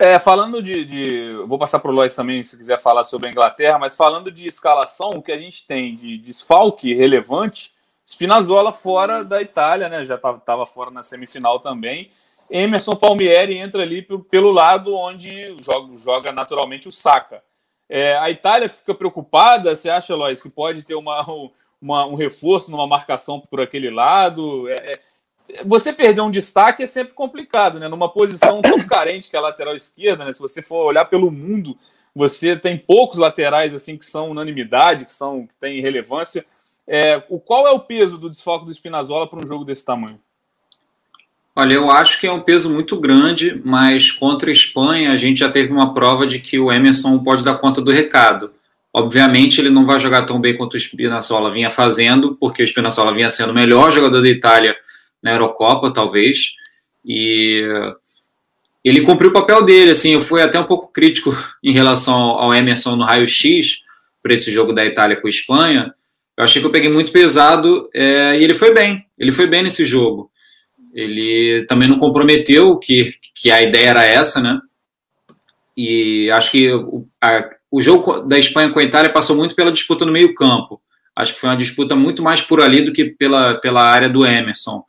É, 0.00 0.18
falando 0.18 0.62
de, 0.62 0.82
de 0.86 1.34
Vou 1.46 1.58
passar 1.58 1.78
para 1.78 1.90
o 1.90 1.94
Lois 1.94 2.14
também, 2.14 2.42
se 2.42 2.56
quiser 2.56 2.80
falar 2.80 3.04
sobre 3.04 3.28
a 3.28 3.30
Inglaterra, 3.30 3.78
mas 3.78 3.94
falando 3.94 4.30
de 4.30 4.48
escalação, 4.48 5.10
o 5.10 5.22
que 5.22 5.30
a 5.30 5.36
gente 5.36 5.66
tem 5.66 5.94
de 5.94 6.16
desfalque 6.16 6.94
relevante, 6.94 7.74
Spinazzola 8.06 8.72
fora 8.72 9.22
da 9.22 9.42
Itália, 9.42 9.90
né? 9.90 10.02
Já 10.06 10.14
estava 10.14 10.64
fora 10.64 10.90
na 10.90 11.02
semifinal 11.02 11.60
também. 11.60 12.10
Emerson 12.48 12.96
Palmieri 12.96 13.58
entra 13.58 13.82
ali 13.82 14.00
pelo 14.30 14.50
lado 14.50 14.96
onde 14.96 15.54
joga, 15.62 15.96
joga 15.98 16.32
naturalmente 16.32 16.88
o 16.88 16.92
Saka. 16.92 17.42
É, 17.86 18.16
a 18.16 18.30
Itália 18.30 18.70
fica 18.70 18.94
preocupada, 18.94 19.76
você 19.76 19.90
acha, 19.90 20.14
Lois, 20.14 20.42
que 20.42 20.48
pode 20.48 20.82
ter 20.82 20.94
uma, 20.94 21.26
uma, 21.78 22.06
um 22.06 22.14
reforço 22.14 22.70
numa 22.70 22.86
marcação 22.86 23.38
por 23.38 23.60
aquele 23.60 23.90
lado? 23.90 24.66
É, 24.66 24.92
é 24.92 25.00
você 25.64 25.92
perder 25.92 26.20
um 26.20 26.30
destaque 26.30 26.82
é 26.82 26.86
sempre 26.86 27.14
complicado, 27.14 27.78
né? 27.78 27.88
Numa 27.88 28.08
posição 28.08 28.60
tão 28.62 28.80
carente 28.86 29.28
que 29.28 29.36
é 29.36 29.38
a 29.38 29.42
lateral 29.42 29.74
esquerda, 29.74 30.24
né? 30.24 30.32
Se 30.32 30.40
você 30.40 30.62
for 30.62 30.84
olhar 30.84 31.04
pelo 31.04 31.30
mundo, 31.30 31.76
você 32.14 32.56
tem 32.56 32.76
poucos 32.76 33.18
laterais 33.18 33.74
assim 33.74 33.96
que 33.96 34.04
são 34.04 34.30
unanimidade, 34.30 35.04
que 35.04 35.12
são 35.12 35.46
que 35.46 35.56
têm 35.56 35.80
relevância. 35.80 36.44
É, 36.86 37.22
o 37.28 37.38
qual 37.38 37.66
é 37.66 37.70
o 37.70 37.80
peso 37.80 38.18
do 38.18 38.28
desfoque 38.28 38.64
do 38.64 38.72
Spinazzola 38.72 39.28
para 39.28 39.38
um 39.38 39.46
jogo 39.46 39.64
desse 39.64 39.84
tamanho? 39.84 40.18
Olha, 41.54 41.74
eu 41.74 41.90
acho 41.90 42.20
que 42.20 42.26
é 42.26 42.32
um 42.32 42.40
peso 42.40 42.72
muito 42.72 42.98
grande, 42.98 43.60
mas 43.64 44.10
contra 44.10 44.50
a 44.50 44.52
Espanha 44.52 45.12
a 45.12 45.16
gente 45.16 45.40
já 45.40 45.50
teve 45.50 45.72
uma 45.72 45.92
prova 45.92 46.26
de 46.26 46.38
que 46.38 46.58
o 46.58 46.72
Emerson 46.72 47.22
pode 47.22 47.44
dar 47.44 47.56
conta 47.56 47.80
do 47.80 47.90
recado. 47.90 48.52
Obviamente 48.92 49.60
ele 49.60 49.70
não 49.70 49.84
vai 49.84 49.98
jogar 49.98 50.26
tão 50.26 50.40
bem 50.40 50.56
quanto 50.56 50.74
o 50.74 50.80
Spinazzola 50.80 51.52
vinha 51.52 51.70
fazendo, 51.70 52.36
porque 52.36 52.62
o 52.62 52.66
Spinazzola 52.66 53.14
vinha 53.14 53.30
sendo 53.30 53.50
o 53.50 53.54
melhor 53.54 53.90
jogador 53.90 54.20
da 54.20 54.28
Itália 54.28 54.76
na 55.22 55.32
Eurocopa, 55.32 55.92
talvez. 55.92 56.54
E 57.04 57.62
ele 58.84 59.02
cumpriu 59.02 59.30
o 59.30 59.32
papel 59.32 59.62
dele, 59.62 59.90
assim, 59.90 60.14
eu 60.14 60.22
fui 60.22 60.42
até 60.42 60.58
um 60.58 60.64
pouco 60.64 60.92
crítico 60.92 61.30
em 61.62 61.72
relação 61.72 62.14
ao 62.14 62.52
Emerson 62.54 62.96
no 62.96 63.04
raio-x 63.04 63.82
para 64.22 64.34
esse 64.34 64.50
jogo 64.50 64.72
da 64.72 64.84
Itália 64.84 65.16
com 65.16 65.26
a 65.26 65.30
Espanha. 65.30 65.94
Eu 66.36 66.44
achei 66.44 66.60
que 66.60 66.66
eu 66.66 66.72
peguei 66.72 66.90
muito 66.90 67.12
pesado 67.12 67.88
é, 67.94 68.38
e 68.38 68.44
ele 68.44 68.54
foi 68.54 68.72
bem, 68.72 69.04
ele 69.18 69.32
foi 69.32 69.46
bem 69.46 69.62
nesse 69.62 69.84
jogo. 69.84 70.30
Ele 70.92 71.64
também 71.68 71.88
não 71.88 71.98
comprometeu, 71.98 72.78
que, 72.78 73.12
que 73.34 73.50
a 73.50 73.62
ideia 73.62 73.90
era 73.90 74.04
essa, 74.04 74.40
né? 74.40 74.60
E 75.76 76.30
acho 76.30 76.50
que 76.50 76.72
o, 76.72 77.06
a, 77.22 77.48
o 77.70 77.80
jogo 77.80 78.22
da 78.22 78.38
Espanha 78.38 78.70
com 78.70 78.78
a 78.78 78.84
Itália 78.84 79.12
passou 79.12 79.36
muito 79.36 79.54
pela 79.54 79.70
disputa 79.70 80.04
no 80.04 80.12
meio-campo. 80.12 80.80
Acho 81.14 81.34
que 81.34 81.40
foi 81.40 81.50
uma 81.50 81.56
disputa 81.56 81.94
muito 81.94 82.22
mais 82.22 82.40
por 82.40 82.60
ali 82.60 82.82
do 82.82 82.92
que 82.92 83.04
pela, 83.04 83.54
pela 83.54 83.82
área 83.82 84.08
do 84.08 84.26
Emerson. 84.26 84.82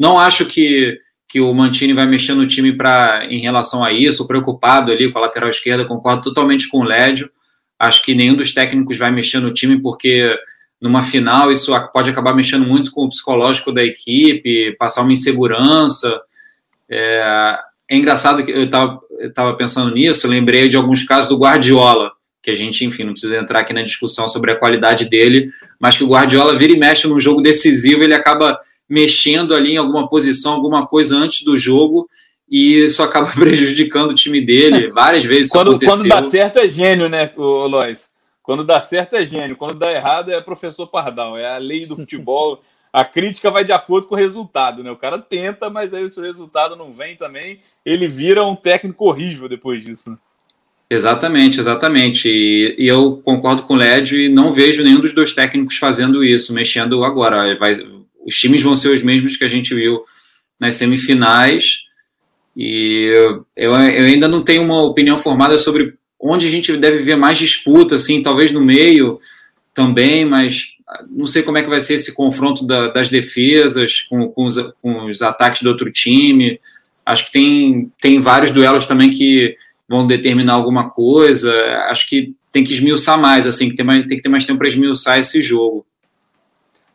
Não 0.00 0.18
acho 0.18 0.46
que, 0.46 0.98
que 1.28 1.42
o 1.42 1.52
Mantini 1.52 1.92
vai 1.92 2.06
mexer 2.06 2.32
no 2.32 2.46
time 2.46 2.74
para 2.74 3.26
em 3.26 3.38
relação 3.38 3.84
a 3.84 3.92
isso, 3.92 4.26
preocupado 4.26 4.90
ali 4.90 5.12
com 5.12 5.18
a 5.18 5.22
lateral 5.22 5.50
esquerda, 5.50 5.84
concordo 5.84 6.22
totalmente 6.22 6.66
com 6.70 6.78
o 6.78 6.84
Lédio. 6.84 7.30
Acho 7.78 8.02
que 8.02 8.14
nenhum 8.14 8.34
dos 8.34 8.54
técnicos 8.54 8.96
vai 8.96 9.10
mexer 9.10 9.40
no 9.40 9.52
time, 9.52 9.78
porque 9.78 10.34
numa 10.80 11.02
final 11.02 11.52
isso 11.52 11.70
pode 11.92 12.08
acabar 12.08 12.34
mexendo 12.34 12.66
muito 12.66 12.90
com 12.92 13.04
o 13.04 13.08
psicológico 13.10 13.72
da 13.72 13.84
equipe, 13.84 14.74
passar 14.78 15.02
uma 15.02 15.12
insegurança. 15.12 16.18
É, 16.88 17.58
é 17.90 17.96
engraçado 17.96 18.42
que 18.42 18.50
eu 18.50 18.62
estava 18.62 19.54
pensando 19.54 19.94
nisso, 19.94 20.26
lembrei 20.26 20.66
de 20.66 20.78
alguns 20.78 21.02
casos 21.02 21.28
do 21.28 21.36
Guardiola, 21.36 22.10
que 22.42 22.50
a 22.50 22.54
gente, 22.54 22.86
enfim, 22.86 23.04
não 23.04 23.12
precisa 23.12 23.36
entrar 23.36 23.58
aqui 23.58 23.74
na 23.74 23.82
discussão 23.82 24.30
sobre 24.30 24.50
a 24.50 24.56
qualidade 24.56 25.10
dele, 25.10 25.46
mas 25.78 25.98
que 25.98 26.04
o 26.04 26.08
Guardiola 26.08 26.56
vira 26.56 26.72
e 26.72 26.78
mexe 26.78 27.06
num 27.06 27.20
jogo 27.20 27.42
decisivo, 27.42 28.02
ele 28.02 28.14
acaba 28.14 28.58
mexendo 28.90 29.54
ali 29.54 29.74
em 29.74 29.76
alguma 29.76 30.08
posição, 30.08 30.52
alguma 30.52 30.86
coisa 30.86 31.16
antes 31.16 31.44
do 31.44 31.56
jogo, 31.56 32.08
e 32.50 32.82
isso 32.82 33.02
acaba 33.02 33.30
prejudicando 33.32 34.10
o 34.10 34.14
time 34.14 34.44
dele. 34.44 34.90
Várias 34.92 35.24
vezes 35.24 35.52
quando, 35.52 35.78
quando 35.78 36.08
dá 36.08 36.20
certo 36.22 36.58
é 36.58 36.68
gênio, 36.68 37.08
né, 37.08 37.30
Lois? 37.36 38.10
Quando 38.42 38.64
dá 38.64 38.80
certo 38.80 39.14
é 39.14 39.24
gênio, 39.24 39.56
quando 39.56 39.74
dá 39.74 39.92
errado 39.92 40.32
é 40.32 40.40
professor 40.40 40.88
Pardal, 40.88 41.38
é 41.38 41.54
a 41.54 41.58
lei 41.58 41.86
do 41.86 41.94
futebol. 41.94 42.60
a 42.92 43.04
crítica 43.04 43.50
vai 43.50 43.62
de 43.62 43.72
acordo 43.72 44.08
com 44.08 44.16
o 44.16 44.18
resultado, 44.18 44.82
né? 44.82 44.90
O 44.90 44.96
cara 44.96 45.18
tenta, 45.18 45.70
mas 45.70 45.94
aí 45.94 46.08
se 46.08 46.18
o 46.18 46.24
resultado 46.24 46.74
não 46.74 46.92
vem 46.92 47.16
também, 47.16 47.60
ele 47.86 48.08
vira 48.08 48.44
um 48.44 48.56
técnico 48.56 49.06
horrível 49.06 49.48
depois 49.48 49.84
disso. 49.84 50.10
Né? 50.10 50.16
Exatamente, 50.90 51.60
exatamente. 51.60 52.28
E, 52.28 52.74
e, 52.76 52.88
eu 52.88 53.18
concordo 53.18 53.62
com 53.62 53.74
o 53.74 53.76
Led 53.76 54.16
e 54.16 54.28
não 54.28 54.50
vejo 54.50 54.82
nenhum 54.82 54.98
dos 54.98 55.14
dois 55.14 55.32
técnicos 55.32 55.76
fazendo 55.76 56.24
isso, 56.24 56.52
mexendo 56.52 57.04
agora. 57.04 57.56
Vai, 57.56 57.76
os 58.24 58.34
times 58.36 58.62
vão 58.62 58.74
ser 58.74 58.88
os 58.88 59.02
mesmos 59.02 59.36
que 59.36 59.44
a 59.44 59.48
gente 59.48 59.74
viu 59.74 60.02
nas 60.58 60.74
semifinais. 60.76 61.80
E 62.56 63.12
eu, 63.14 63.46
eu 63.56 63.74
ainda 63.74 64.28
não 64.28 64.42
tenho 64.42 64.62
uma 64.62 64.82
opinião 64.82 65.16
formada 65.16 65.56
sobre 65.56 65.94
onde 66.20 66.46
a 66.46 66.50
gente 66.50 66.76
deve 66.76 66.98
ver 66.98 67.16
mais 67.16 67.38
disputa, 67.38 67.94
assim, 67.94 68.22
talvez 68.22 68.52
no 68.52 68.60
meio 68.60 69.18
também, 69.72 70.24
mas 70.24 70.74
não 71.10 71.24
sei 71.24 71.42
como 71.42 71.56
é 71.56 71.62
que 71.62 71.68
vai 71.68 71.80
ser 71.80 71.94
esse 71.94 72.14
confronto 72.14 72.66
da, 72.66 72.88
das 72.88 73.08
defesas 73.08 74.02
com, 74.02 74.28
com, 74.28 74.44
os, 74.44 74.56
com, 74.82 75.06
os, 75.06 75.22
ataques 75.22 75.62
do 75.62 75.68
outro 75.68 75.90
time. 75.90 76.60
Acho 77.06 77.26
que 77.26 77.32
tem, 77.32 77.90
tem 78.00 78.20
vários 78.20 78.50
duelos 78.50 78.86
também 78.86 79.08
que 79.08 79.54
vão 79.88 80.06
determinar 80.06 80.54
alguma 80.54 80.90
coisa. 80.90 81.52
Acho 81.88 82.08
que 82.08 82.34
tem 82.52 82.64
que 82.64 82.72
esmiuçar 82.72 83.18
mais, 83.18 83.46
assim, 83.46 83.70
que 83.70 83.76
tem, 83.76 83.86
mais, 83.86 84.04
tem 84.06 84.16
que 84.16 84.22
ter 84.22 84.28
mais 84.28 84.44
tempo 84.44 84.58
para 84.58 84.68
esmiuçar 84.68 85.18
esse 85.18 85.40
jogo. 85.40 85.86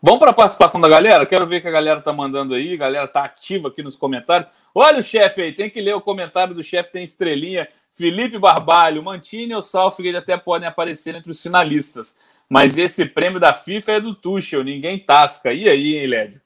Vamos 0.06 0.20
para 0.20 0.30
a 0.30 0.34
participação 0.36 0.80
da 0.80 0.88
galera? 0.88 1.26
Quero 1.26 1.48
ver 1.48 1.62
que 1.62 1.68
a 1.68 1.72
galera 1.72 2.00
tá 2.00 2.14
mandando 2.14 2.54
aí. 2.54 2.76
A 2.76 2.78
galera 2.78 3.08
tá 3.08 3.24
ativa 3.24 3.70
aqui 3.70 3.82
nos 3.82 3.96
comentários. 3.96 4.48
Olha 4.72 5.00
o 5.00 5.02
chefe 5.02 5.42
aí, 5.42 5.52
tem 5.52 5.68
que 5.68 5.82
ler 5.82 5.96
o 5.96 6.00
comentário 6.00 6.54
do 6.54 6.62
chefe, 6.62 6.92
tem 6.92 7.04
estrelinha. 7.04 7.68
Felipe 7.96 8.38
Barbalho, 8.38 9.02
Mantini 9.02 9.56
ou 9.56 9.64
Salford 9.64 10.16
até 10.16 10.38
podem 10.38 10.68
aparecer 10.68 11.16
entre 11.16 11.32
os 11.32 11.42
finalistas. 11.42 12.20
Mas 12.48 12.78
esse 12.78 13.04
prêmio 13.04 13.40
da 13.40 13.52
FIFA 13.52 13.94
é 13.94 14.00
do 14.00 14.14
Tuchel, 14.14 14.64
ninguém 14.64 15.00
tasca. 15.00 15.52
E 15.52 15.68
aí, 15.68 15.96
hein, 15.96 16.06
Lédio? 16.06 16.40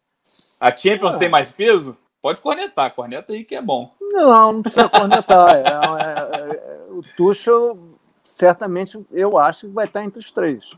A 0.57 0.73
Champions 0.73 1.15
ah. 1.15 1.19
tem 1.19 1.27
mais 1.27 1.51
peso? 1.51 1.97
Pode 2.21 2.39
cornetar, 2.39 2.95
corneta 2.95 3.33
aí 3.33 3.43
que 3.43 3.55
é 3.57 3.61
bom. 3.61 3.93
Não, 3.99 4.53
não 4.53 4.61
precisa 4.61 4.87
cornetar. 4.87 5.55
é, 5.57 5.63
é, 5.63 6.55
é, 6.55 6.79
o 6.91 7.03
Tuchel, 7.17 7.77
certamente, 8.23 8.97
eu 9.11 9.37
acho 9.37 9.67
que 9.67 9.73
vai 9.73 9.83
estar 9.83 10.01
entre 10.01 10.17
os 10.17 10.31
três 10.31 10.77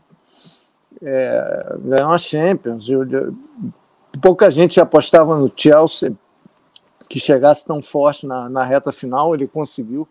é, 1.02 1.76
ganhou 1.80 2.12
a 2.12 2.18
Champions. 2.18 2.88
Eu, 2.88 3.08
eu, 3.08 3.34
pouca 4.20 4.50
gente 4.50 4.80
apostava 4.80 5.36
no 5.36 5.52
Chelsea 5.54 6.12
que 7.08 7.20
chegasse 7.20 7.64
tão 7.64 7.82
forte 7.82 8.26
na, 8.26 8.48
na 8.48 8.64
reta 8.64 8.92
final, 8.92 9.34
ele 9.34 9.46
conseguiu. 9.46 10.08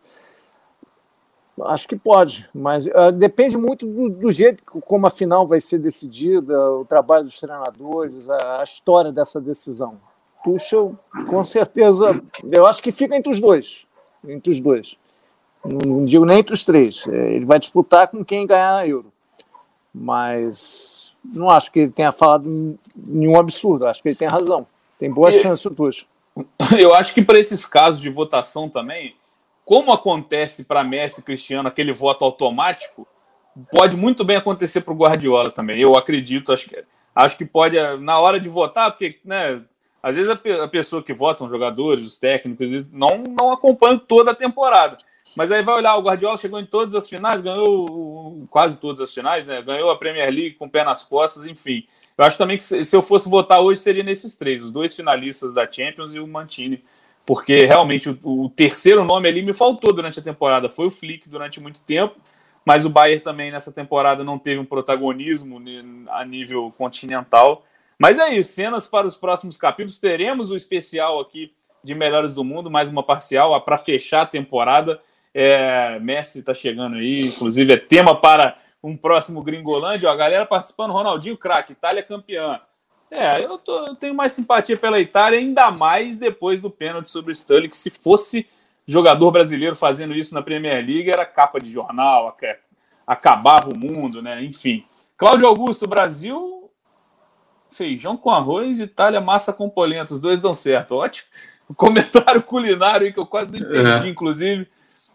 Acho 1.64 1.88
que 1.88 1.96
pode, 1.96 2.50
mas 2.54 2.88
uh, 2.88 3.12
depende 3.16 3.58
muito 3.58 3.86
do, 3.86 4.10
do, 4.10 4.32
jeito 4.32 4.64
como 4.64 5.06
a 5.06 5.10
final 5.10 5.46
vai 5.46 5.60
ser 5.60 5.80
decidida, 5.80 6.58
o 6.72 6.86
trabalho 6.86 7.26
dos 7.26 7.40
treinadores, 7.40 8.28
a, 8.30 8.62
a 8.62 8.64
história 8.64 9.12
dessa 9.12 9.40
decisão. 9.40 9.98
Tuchel, 10.44 10.96
com 11.30 11.44
certeza, 11.44 12.20
eu 12.52 12.66
acho 12.66 12.82
que 12.82 12.92
fica 12.92 13.16
entre 13.16 13.32
os 13.32 13.40
dois, 13.40 13.86
entre 14.28 14.50
os 14.50 14.60
dois. 14.60 14.98
Não, 15.64 15.98
não 15.98 16.06
digo 16.06 16.26
nem 16.26 16.40
entre 16.40 16.54
os 16.54 16.64
três. 16.64 17.06
É, 17.08 17.34
ele 17.34 17.46
vai 17.46 17.60
disputar 17.60 18.08
com 18.08 18.26
quem 18.26 18.48
ganhar 18.48 18.78
a 18.78 18.88
Euro 18.88 19.11
mas 19.94 21.16
não 21.24 21.50
acho 21.50 21.72
que 21.72 21.80
ele 21.80 21.92
tenha 21.92 22.12
falado 22.12 22.78
nenhum 22.96 23.40
absurdo, 23.40 23.88
acho 23.88 24.02
que 24.02 24.10
ele 24.10 24.16
tem 24.16 24.28
razão. 24.28 24.66
Tem 24.98 25.12
boas 25.12 25.36
e, 25.36 25.42
chances 25.42 25.66
o 25.66 25.72
Tuchel. 25.72 26.08
Eu 26.80 26.94
acho 26.94 27.14
que 27.14 27.22
para 27.22 27.40
esses 27.40 27.66
casos 27.66 28.00
de 28.00 28.10
votação 28.10 28.70
também, 28.70 29.16
como 29.66 29.92
acontece 29.92 30.66
para 30.66 30.84
Messi 30.84 31.22
e 31.22 31.24
Cristiano 31.24 31.68
aquele 31.68 31.92
voto 31.92 32.24
automático, 32.24 33.08
pode 33.72 33.98
muito 33.98 34.24
bem 34.24 34.38
acontecer 34.38 34.82
para 34.82 34.94
o 34.94 34.98
Guardiola 34.98 35.50
também. 35.50 35.80
Eu 35.80 35.96
acredito, 35.96 36.54
acho 36.54 36.70
que, 36.70 36.84
acho 37.16 37.38
que 37.38 37.46
pode, 37.46 37.78
na 37.98 38.20
hora 38.20 38.40
de 38.40 38.50
votar, 38.50 38.92
porque 38.92 39.20
né, 39.26 39.62
Às 40.02 40.16
vezes 40.16 40.30
a, 40.30 40.64
a 40.64 40.68
pessoa 40.68 41.04
que 41.04 41.14
vota, 41.14 41.40
são 41.40 41.50
jogadores, 41.50 42.06
os 42.06 42.18
técnicos, 42.18 42.92
não, 42.92 43.24
não 43.28 43.52
acompanham 43.52 44.00
toda 44.00 44.32
a 44.32 44.36
temporada. 44.36 44.98
Mas 45.36 45.52
aí 45.52 45.62
vai 45.62 45.76
olhar, 45.76 45.96
o 45.96 46.02
Guardiola 46.02 46.38
chegou 46.38 46.60
em 46.60 46.66
todas 46.66 46.94
as 46.94 47.08
finais, 47.08 47.40
ganhou 47.40 48.46
quase 48.50 48.80
todas 48.80 49.02
as 49.02 49.14
finais, 49.14 49.48
né? 49.48 49.62
Ganhou 49.62 49.90
a 49.90 49.98
Premier 49.98 50.30
League 50.30 50.56
com 50.56 50.66
o 50.66 50.70
pé 50.70 50.84
nas 50.84 51.04
costas, 51.04 51.46
enfim. 51.46 51.88
Eu 52.18 52.26
acho 52.26 52.38
também 52.38 52.58
que 52.58 52.64
se 52.64 52.96
eu 52.96 53.02
fosse 53.02 53.30
votar 53.30 53.62
hoje 53.62 53.80
seria 53.80 54.04
nesses 54.04 54.36
três, 54.36 54.62
os 54.62 54.72
dois 54.72 54.94
finalistas 54.94 55.54
da 55.54 55.70
Champions 55.70 56.14
e 56.14 56.20
o 56.20 56.28
Mantini, 56.28 56.84
porque 57.26 57.66
realmente 57.66 58.10
o, 58.10 58.18
o 58.24 58.50
terceiro 58.50 59.06
nome 59.06 59.30
ali 59.30 59.42
me 59.42 59.54
faltou 59.54 59.94
durante 59.94 60.20
a 60.20 60.24
temporada, 60.24 60.70
foi 60.70 60.88
o 60.88 60.92
Flick 60.92 61.30
durante 61.30 61.62
muito 61.62 61.80
tempo, 61.82 62.16
mas 62.66 62.86
o 62.86 62.90
Bayern 62.90 63.24
também 63.24 63.52
nessa 63.52 63.72
temporada 63.72 64.24
não 64.24 64.38
teve 64.38 64.60
um 64.60 64.66
protagonismo 64.66 65.62
a 66.10 66.26
nível 66.26 66.74
continental. 66.78 67.66
Mas 67.98 68.20
é 68.20 68.36
isso, 68.36 68.54
cenas 68.54 68.88
para 68.88 69.08
os 69.08 69.16
próximos 69.16 69.58
capítulos. 69.58 69.98
Teremos 69.98 70.52
o 70.52 70.56
especial 70.56 71.20
aqui 71.20 71.54
de 71.84 71.96
Melhores 71.96 72.36
do 72.36 72.44
Mundo, 72.44 72.70
mais 72.70 72.90
uma 72.90 73.04
parcial 73.04 73.60
para 73.62 73.78
fechar 73.78 74.22
a 74.22 74.26
temporada. 74.26 75.00
É, 75.34 76.00
Messi 76.00 76.40
está 76.40 76.54
chegando 76.54 76.98
aí, 76.98 77.28
inclusive 77.28 77.74
é 77.74 77.78
tema 77.78 78.20
para 78.20 78.58
um 78.84 78.96
próximo 78.96 79.44
Gringolândia. 79.44 80.10
Ó, 80.10 80.12
a 80.12 80.16
galera 80.16 80.46
participando, 80.46 80.92
Ronaldinho, 80.92 81.38
craque, 81.38 81.74
Itália 81.74 82.04
campeã. 82.04 82.60
É, 83.10 83.44
eu, 83.44 83.58
tô, 83.58 83.86
eu, 83.88 83.96
tenho 83.96 84.14
mais 84.14 84.32
simpatia 84.32 84.78
pela 84.78 85.00
Itália, 85.00 85.38
ainda 85.38 85.70
mais 85.70 86.18
depois 86.18 86.62
do 86.62 86.70
pênalti 86.70 87.10
sobre 87.10 87.32
o 87.32 87.34
Sterling, 87.34 87.70
que 87.70 87.76
se 87.76 87.90
fosse 87.90 88.48
jogador 88.88 89.32
brasileiro 89.32 89.76
fazendo 89.76 90.16
isso 90.16 90.34
na 90.34 90.42
Premier 90.42 90.86
League, 90.86 91.12
era 91.12 91.26
capa 91.26 91.60
de 91.60 91.70
jornal, 91.70 92.36
acabava 93.06 93.70
o 93.70 93.78
mundo, 93.78 94.22
né? 94.22 94.42
Enfim. 94.44 94.86
Cláudio 95.18 95.46
Augusto, 95.46 95.88
Brasil, 95.88 96.70
feijão 97.70 98.16
com 98.16 98.30
arroz, 98.30 98.80
Itália, 98.80 99.22
massa 99.22 99.52
com 99.52 99.70
polenta. 99.70 100.14
Os 100.14 100.22
dois 100.22 100.40
dão 100.40 100.54
certo. 100.54 100.96
Ótimo. 100.96 101.28
Comentário 101.76 102.42
culinário 102.44 103.08
aí 103.08 103.14
que 103.14 103.20
eu 103.20 103.26
quase 103.26 103.52
não 103.52 103.60
entendi, 103.60 104.08
é. 104.08 104.10
inclusive. 104.10 104.68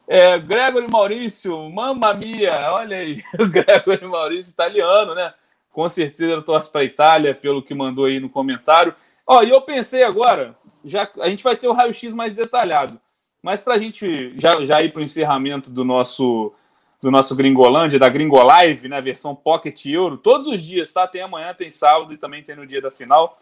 É, 0.09 0.39
Gregory 0.39 0.87
Maurício, 0.91 1.69
mamma 1.71 2.15
mia, 2.15 2.73
olha 2.73 2.99
aí. 2.99 3.23
O 3.39 3.49
Gregory 3.49 4.07
Maurício, 4.07 4.53
italiano, 4.53 5.15
né? 5.15 5.35
Com 5.73 5.89
certeza 5.89 6.41
torce 6.43 6.71
para 6.71 6.83
a 6.83 6.85
Itália, 6.85 7.35
pelo 7.35 7.63
que 7.63 7.75
mandou 7.75 8.05
aí 8.05 8.21
no 8.21 8.31
comentário. 8.31 8.95
Ó, 9.27 9.43
e 9.43 9.51
eu 9.51 9.61
pensei 9.61 10.03
agora, 10.05 10.57
já 10.85 11.11
a 11.21 11.29
gente 11.29 11.43
vai 11.43 11.57
ter 11.57 11.69
o 11.69 11.73
raio-x 11.73 12.15
mais 12.15 12.33
detalhado. 12.33 13.01
Mas 13.43 13.61
para 13.61 13.75
a 13.75 13.79
gente 13.79 14.33
já, 14.39 14.65
já 14.65 14.81
ir 14.81 14.93
para 14.93 15.01
o 15.01 15.05
encerramento 15.05 15.71
do 15.71 15.85
nosso 15.85 16.53
do 17.01 17.11
nosso 17.11 17.37
Gringolândia, 17.37 17.99
da 17.99 18.09
Gringolive, 18.09 18.89
né, 18.89 19.01
versão 19.01 19.35
Pocket 19.35 19.85
Euro, 19.85 20.17
todos 20.17 20.47
os 20.47 20.63
dias, 20.63 20.91
tá? 20.91 21.07
Tem 21.07 21.21
amanhã, 21.21 21.53
tem 21.53 21.71
sábado 21.71 22.13
e 22.13 22.17
também 22.17 22.43
tem 22.43 22.57
no 22.57 22.67
dia 22.67 22.81
da 22.81 22.91
final. 22.91 23.37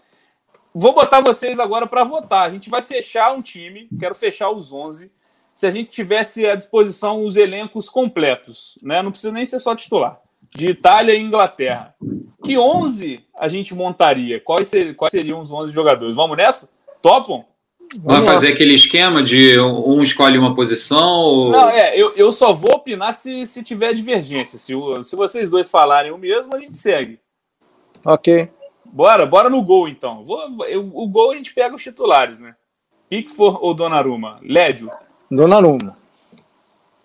Vou 0.74 0.92
botar 0.92 1.20
vocês 1.20 1.58
agora 1.60 1.86
para 1.86 2.02
votar. 2.02 2.48
A 2.48 2.52
gente 2.52 2.68
vai 2.68 2.82
fechar 2.82 3.32
um 3.32 3.40
time, 3.40 3.88
quero 3.98 4.14
fechar 4.14 4.50
os 4.50 4.72
11. 4.72 5.10
Se 5.54 5.66
a 5.68 5.70
gente 5.70 5.88
tivesse 5.88 6.44
à 6.44 6.56
disposição 6.56 7.24
os 7.24 7.36
elencos 7.36 7.88
completos, 7.88 8.76
né? 8.82 9.00
Não 9.00 9.12
precisa 9.12 9.32
nem 9.32 9.44
ser 9.44 9.60
só 9.60 9.74
titular. 9.74 10.20
De 10.50 10.68
Itália 10.70 11.14
e 11.14 11.20
Inglaterra. 11.20 11.94
Que 12.42 12.58
11 12.58 13.24
a 13.36 13.48
gente 13.48 13.72
montaria? 13.72 14.40
Quais, 14.40 14.68
ser, 14.68 14.96
quais 14.96 15.12
seriam 15.12 15.40
os 15.40 15.52
11 15.52 15.72
jogadores? 15.72 16.14
Vamos 16.14 16.36
nessa? 16.36 16.70
Topam? 17.00 17.44
Vai 18.02 18.22
fazer 18.22 18.48
aquele 18.48 18.74
esquema 18.74 19.22
de 19.22 19.58
um 19.60 20.02
escolhe 20.02 20.38
uma 20.38 20.54
posição? 20.54 21.20
Ou... 21.20 21.50
Não, 21.50 21.68
é, 21.68 21.96
eu, 21.96 22.12
eu 22.16 22.32
só 22.32 22.52
vou 22.52 22.74
opinar 22.74 23.14
se, 23.14 23.46
se 23.46 23.62
tiver 23.62 23.92
divergência. 23.92 24.58
Se, 24.58 24.72
se 25.04 25.16
vocês 25.16 25.48
dois 25.48 25.70
falarem 25.70 26.10
o 26.10 26.18
mesmo, 26.18 26.50
a 26.54 26.58
gente 26.58 26.76
segue. 26.76 27.20
Ok. 28.04 28.50
Bora, 28.84 29.24
bora 29.24 29.48
no 29.48 29.62
gol 29.62 29.88
então. 29.88 30.24
Vou, 30.24 30.66
eu, 30.66 30.90
o 30.92 31.06
gol 31.08 31.32
a 31.32 31.36
gente 31.36 31.54
pega 31.54 31.74
os 31.74 31.82
titulares, 31.82 32.40
né? 32.40 32.56
Pickford 33.08 33.58
ou 33.60 33.74
Donnarumma? 33.74 34.40
Lédio? 34.42 34.90
Donnarumma. 35.34 35.96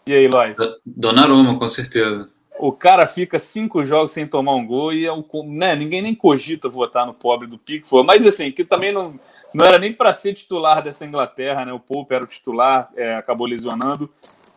E 0.06 0.14
aí, 0.14 0.28
Lois? 0.28 0.58
Donnarumma, 0.86 1.58
com 1.58 1.68
certeza. 1.68 2.30
O 2.60 2.72
cara 2.72 3.08
fica 3.08 3.40
cinco 3.40 3.86
jogos 3.86 4.12
sem 4.12 4.28
tomar 4.28 4.54
um 4.54 4.66
gol 4.66 4.92
e 4.92 5.06
é 5.06 5.14
um, 5.14 5.24
né, 5.46 5.76
ninguém 5.76 6.02
nem 6.02 6.14
cogita 6.14 6.68
votar 6.68 7.06
no 7.06 7.14
pobre 7.14 7.48
do 7.48 7.58
Pickford. 7.58 8.06
Mas 8.06 8.26
assim, 8.26 8.52
que 8.52 8.66
também 8.66 8.92
não 8.92 9.18
não 9.54 9.66
era 9.66 9.80
nem 9.80 9.94
para 9.94 10.14
ser 10.14 10.34
titular 10.34 10.82
dessa 10.82 11.06
Inglaterra, 11.06 11.66
né? 11.66 11.74
O 11.74 11.80
Pope 11.80 12.14
era 12.14 12.24
o 12.24 12.28
titular, 12.28 12.90
é, 12.96 13.16
acabou 13.16 13.48
lesionando. 13.48 14.10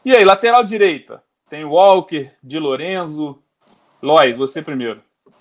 E 0.05 0.15
aí, 0.15 0.25
lateral 0.25 0.65
direita? 0.65 1.23
Tem 1.49 1.65
Walker, 1.65 2.31
Di 2.43 2.59
Lorenzo. 2.59 3.39
Lois, 4.03 4.37
você 4.37 4.61
primeiro. 4.61 5.01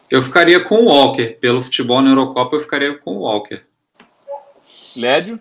Eu 0.10 0.22
ficaria 0.22 0.64
com 0.64 0.76
o 0.76 0.86
Walker. 0.86 1.38
Pelo 1.40 1.62
futebol 1.62 2.02
na 2.02 2.12
Eurocopa, 2.12 2.56
eu 2.56 2.60
ficaria 2.60 2.98
com 2.98 3.18
o 3.18 3.20
Walker. 3.22 3.62
Lédio? 4.96 5.40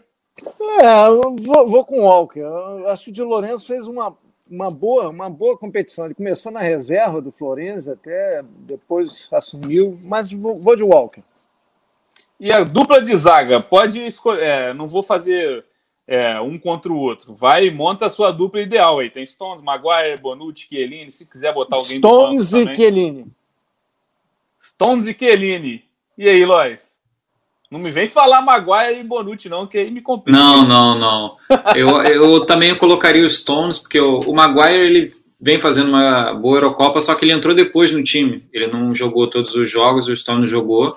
É, 0.80 1.06
eu 1.06 1.36
vou, 1.36 1.68
vou 1.68 1.84
com 1.84 2.00
o 2.00 2.04
Walker. 2.04 2.40
Eu 2.40 2.88
acho 2.88 3.04
que 3.04 3.10
o 3.10 3.12
Di 3.12 3.22
Lorenzo 3.22 3.66
fez 3.66 3.86
uma, 3.86 4.16
uma, 4.48 4.70
boa, 4.70 5.08
uma 5.08 5.28
boa 5.28 5.56
competição. 5.56 6.04
Ele 6.04 6.14
começou 6.14 6.50
na 6.50 6.60
reserva 6.60 7.20
do 7.20 7.32
Florenzi, 7.32 7.90
até 7.90 8.42
depois 8.60 9.28
assumiu, 9.32 9.98
mas 10.02 10.32
vou, 10.32 10.56
vou 10.60 10.76
de 10.76 10.82
Walker. 10.82 11.22
E 12.38 12.50
a 12.50 12.64
dupla 12.64 13.02
de 13.02 13.14
zaga, 13.16 13.60
pode 13.60 14.04
escolher. 14.06 14.42
É, 14.42 14.74
não 14.74 14.88
vou 14.88 15.02
fazer 15.02 15.64
é, 16.06 16.40
um 16.40 16.58
contra 16.58 16.92
o 16.92 16.98
outro. 16.98 17.34
Vai 17.34 17.66
e 17.66 17.70
monta 17.70 18.06
a 18.06 18.10
sua 18.10 18.32
dupla 18.32 18.60
ideal 18.60 18.98
aí. 18.98 19.10
Tem 19.10 19.24
Stones, 19.24 19.60
Maguire, 19.60 20.20
Bonucci, 20.20 20.66
Chiellini. 20.66 21.10
Se 21.10 21.26
quiser 21.26 21.52
botar 21.52 21.76
alguém 21.76 21.98
Stones 21.98 22.52
e 22.54 22.74
Chiellini. 22.74 23.26
Stones 24.60 25.06
e 25.06 25.14
Chiellini. 25.14 25.84
E 26.16 26.28
aí, 26.28 26.44
Lois? 26.44 26.99
Não 27.70 27.78
me 27.78 27.90
vem 27.90 28.06
falar 28.06 28.42
Maguire 28.42 28.98
e 28.98 29.04
Bonucci, 29.04 29.48
não, 29.48 29.66
que 29.66 29.78
aí 29.78 29.90
me 29.92 30.00
complica. 30.00 30.36
Não, 30.36 30.66
não, 30.66 30.98
não. 30.98 31.36
Eu, 31.76 32.02
eu 32.02 32.44
também 32.44 32.74
colocaria 32.74 33.24
o 33.24 33.30
Stones, 33.30 33.78
porque 33.78 34.00
o, 34.00 34.18
o 34.20 34.34
Maguire 34.34 34.86
ele 34.86 35.10
vem 35.40 35.56
fazendo 35.58 35.88
uma 35.88 36.34
boa 36.34 36.58
Eurocopa, 36.58 37.00
só 37.00 37.14
que 37.14 37.24
ele 37.24 37.32
entrou 37.32 37.54
depois 37.54 37.92
no 37.92 38.02
time. 38.02 38.44
Ele 38.52 38.66
não 38.66 38.92
jogou 38.92 39.30
todos 39.30 39.54
os 39.54 39.70
jogos, 39.70 40.08
o 40.08 40.16
Stones 40.16 40.50
jogou. 40.50 40.96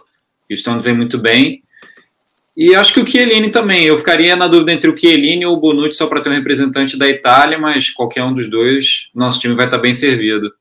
O 0.49 0.55
Stone 0.55 0.81
vem 0.81 0.95
muito 0.95 1.17
bem. 1.17 1.61
E 2.57 2.75
acho 2.75 2.93
que 2.93 2.99
o 2.99 3.07
Chiellini 3.07 3.49
também. 3.49 3.85
Eu 3.85 3.97
ficaria 3.97 4.35
na 4.35 4.47
dúvida 4.47 4.73
entre 4.73 4.89
o 4.89 4.97
Chiellini 4.97 5.45
ou 5.45 5.55
o 5.55 5.59
Bonucci 5.59 5.97
só 5.97 6.07
para 6.07 6.21
ter 6.21 6.29
um 6.29 6.33
representante 6.33 6.97
da 6.97 7.07
Itália, 7.07 7.57
mas 7.57 7.89
qualquer 7.89 8.23
um 8.23 8.33
dos 8.33 8.49
dois, 8.49 9.09
nosso 9.13 9.39
time 9.39 9.55
vai 9.55 9.65
estar 9.65 9.77
bem 9.77 9.93
servido. 9.93 10.51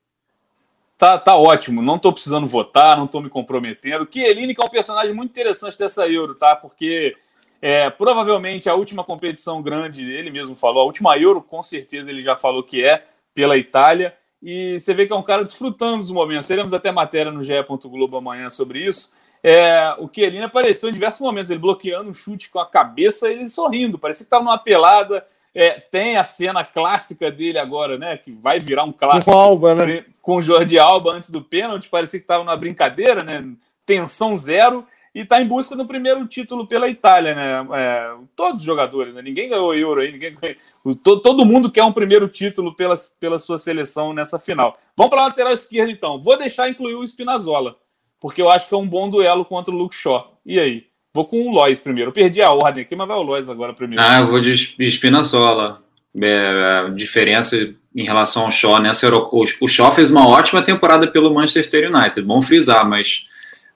Tá, 1.03 1.17
tá 1.17 1.35
ótimo. 1.35 1.81
Não 1.81 1.97
estou 1.97 2.13
precisando 2.13 2.47
votar, 2.47 2.95
não 2.95 3.03
estou 3.03 3.21
me 3.21 3.27
comprometendo. 3.27 4.07
Chiellini 4.09 4.55
que 4.55 4.61
é 4.61 4.63
um 4.63 4.69
personagem 4.69 5.13
muito 5.13 5.31
interessante 5.31 5.77
dessa 5.77 6.07
Euro, 6.07 6.33
tá? 6.33 6.55
Porque 6.55 7.13
é, 7.61 7.89
provavelmente 7.89 8.69
a 8.69 8.73
última 8.73 9.03
competição 9.03 9.61
grande, 9.61 10.09
ele 10.09 10.31
mesmo 10.31 10.55
falou, 10.55 10.81
a 10.81 10.85
última 10.85 11.17
Euro, 11.17 11.41
com 11.41 11.61
certeza 11.61 12.09
ele 12.09 12.23
já 12.23 12.37
falou 12.37 12.63
que 12.63 12.85
é 12.85 13.03
pela 13.35 13.57
Itália. 13.57 14.15
E 14.41 14.79
você 14.79 14.93
vê 14.93 15.05
que 15.05 15.11
é 15.11 15.15
um 15.17 15.21
cara 15.21 15.43
desfrutando 15.43 15.97
dos 15.97 16.09
momentos. 16.11 16.47
Teremos 16.47 16.73
até 16.73 16.89
matéria 16.89 17.33
no 17.33 17.43
GE. 17.43 17.51
Globo 17.83 18.15
amanhã 18.15 18.49
sobre 18.49 18.87
isso. 18.87 19.11
É, 19.43 19.93
o 19.99 20.09
Chiellini 20.09 20.45
apareceu 20.45 20.87
em 20.87 20.93
diversos 20.93 21.19
momentos, 21.19 21.51
ele 21.51 21.59
bloqueando 21.59 22.09
um 22.09 22.13
chute 22.13 22.49
com 22.49 22.59
a 22.59 22.65
cabeça 22.65 23.27
e 23.27 23.33
ele 23.33 23.45
sorrindo, 23.49 23.99
parecia 23.99 24.23
que 24.23 24.27
estava 24.27 24.45
numa 24.45 24.57
pelada. 24.57 25.27
É, 25.53 25.71
tem 25.71 26.15
a 26.15 26.23
cena 26.23 26.63
clássica 26.63 27.29
dele 27.29 27.59
agora, 27.59 27.97
né? 27.97 28.15
Que 28.15 28.31
vai 28.31 28.57
virar 28.57 28.85
um 28.85 28.93
clássico 28.93 29.31
com, 29.31 29.37
Alba, 29.37 29.75
né? 29.75 30.05
Com 30.23 30.37
o 30.37 30.41
Jordi 30.41 30.79
Alba 30.79 31.11
antes 31.11 31.29
do 31.29 31.43
pênalti, 31.43 31.87
parecia 31.89 32.19
que 32.19 32.23
estava 32.23 32.43
numa 32.43 32.57
brincadeira, 32.57 33.21
né? 33.23 33.45
Tensão 33.85 34.35
zero 34.35 34.87
e 35.13 35.19
está 35.19 35.39
em 35.39 35.47
busca 35.47 35.75
do 35.75 35.85
primeiro 35.85 36.25
título 36.25 36.65
pela 36.65 36.89
Itália, 36.89 37.35
né? 37.35 37.67
É, 37.77 38.15
todos 38.35 38.61
os 38.61 38.65
jogadores, 38.65 39.13
né? 39.13 39.21
Ninguém 39.21 39.49
ganhou 39.49 39.75
Euro 39.75 40.01
aí, 40.01 40.11
ninguém 40.11 40.33
ganhou, 40.33 40.95
todo, 41.03 41.21
todo 41.21 41.45
mundo 41.45 41.69
quer 41.69 41.83
um 41.83 41.91
primeiro 41.91 42.27
título 42.27 42.73
pela, 42.75 42.95
pela 43.19 43.37
sua 43.37 43.59
seleção 43.59 44.13
nessa 44.13 44.39
final. 44.39 44.79
Vamos 44.97 45.11
para 45.11 45.21
a 45.21 45.25
lateral 45.25 45.53
esquerda 45.53 45.91
então. 45.91 46.19
Vou 46.19 46.35
deixar 46.37 46.69
incluir 46.69 46.95
o 46.95 47.05
Spinazzola 47.05 47.77
porque 48.23 48.41
eu 48.41 48.49
acho 48.49 48.69
que 48.69 48.73
é 48.73 48.77
um 48.77 48.87
bom 48.87 49.09
duelo 49.09 49.43
contra 49.43 49.73
o 49.73 49.77
Luke 49.77 49.93
Shaw. 49.93 50.39
E 50.45 50.57
aí? 50.57 50.85
Vou 51.13 51.25
com 51.25 51.45
o 51.45 51.51
Lois 51.51 51.81
primeiro. 51.81 52.07
Eu 52.07 52.13
perdi 52.13 52.41
a 52.41 52.51
ordem 52.51 52.81
aqui, 52.81 52.95
mas 52.95 53.05
vai 53.05 53.17
o 53.17 53.21
Lois 53.21 53.49
agora 53.49 53.73
primeiro. 53.73 54.01
Ah, 54.01 54.19
eu 54.19 54.27
vou 54.27 54.39
de 54.39 54.53
Espinazola. 54.79 55.82
É, 56.21 56.89
diferença 56.91 57.55
em 57.95 58.05
relação 58.05 58.45
ao 58.45 58.51
Shaw 58.51 58.79
nessa 58.79 59.05
Euro... 59.05 59.29
O 59.31 59.67
Shaw 59.67 59.91
fez 59.91 60.11
uma 60.11 60.27
ótima 60.27 60.61
temporada 60.61 61.07
pelo 61.07 61.33
Manchester 61.33 61.89
United, 61.93 62.21
bom 62.21 62.41
frisar, 62.41 62.87
mas 62.87 63.25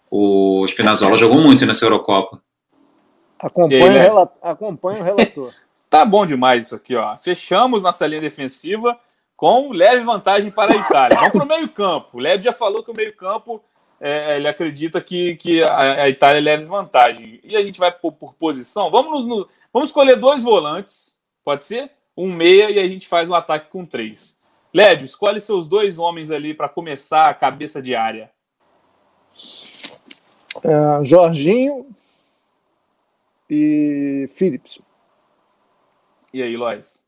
o 0.10 0.66
Spinazzola 0.68 1.16
jogou 1.18 1.42
muito 1.42 1.66
nessa 1.66 1.86
Eurocopa. 1.86 2.42
Acompanha, 3.40 3.86
aí, 3.86 3.94
né? 3.94 4.12
o, 4.12 4.30
Acompanha 4.42 5.02
o 5.02 5.04
relator. 5.04 5.54
tá 5.90 6.04
bom 6.04 6.26
demais 6.26 6.66
isso 6.66 6.76
aqui, 6.76 6.96
ó. 6.96 7.18
Fechamos 7.18 7.84
nossa 7.84 8.06
linha 8.08 8.22
defensiva 8.22 9.00
com 9.36 9.72
leve 9.72 10.04
vantagem 10.04 10.50
para 10.50 10.74
a 10.74 10.76
Itália. 10.76 11.18
Vamos 11.18 11.34
para 11.34 11.44
o 11.44 11.48
meio-campo. 11.48 12.18
O 12.18 12.20
Leve 12.20 12.44
já 12.44 12.52
falou 12.52 12.84
que 12.84 12.90
o 12.90 12.96
meio-campo 12.96 13.64
é, 14.02 14.38
ele 14.38 14.48
acredita 14.48 15.00
que, 15.00 15.36
que 15.36 15.64
a, 15.64 16.04
a, 16.04 16.10
Itália 16.10 16.42
leve 16.42 16.66
vantagem. 16.66 17.40
E 17.44 17.56
a 17.56 17.64
gente 17.64 17.80
vai 17.80 17.92
por, 17.92 18.14
por 18.14 18.34
posição. 18.34 18.90
Vamos, 18.90 19.26
no, 19.26 19.48
vamos 19.72 19.90
escolher 19.90 20.16
dois 20.16 20.44
volantes, 20.44 21.16
pode 21.44 21.64
ser? 21.64 21.92
Um 22.18 22.34
meia 22.34 22.72
e 22.72 22.80
a 22.80 22.88
gente 22.88 23.08
faz 23.08 23.30
um 23.30 23.36
ataque 23.36 23.70
com 23.70 23.86
três. 23.86 24.40
Lédio, 24.74 25.06
escolhe 25.06 25.40
seus 25.40 25.68
dois 25.68 26.00
homens 26.00 26.32
ali 26.32 26.54
para 26.54 26.68
começar 26.68 27.30
a 27.30 27.34
cabeça 27.34 27.82
de 27.82 27.96
área. 27.96 28.32
É, 30.64 31.04
Jorginho 31.04 31.88
e 33.50 34.26
Phillips. 34.30 34.80
E 36.34 36.42
aí, 36.42 36.58
Lois? 36.58 37.04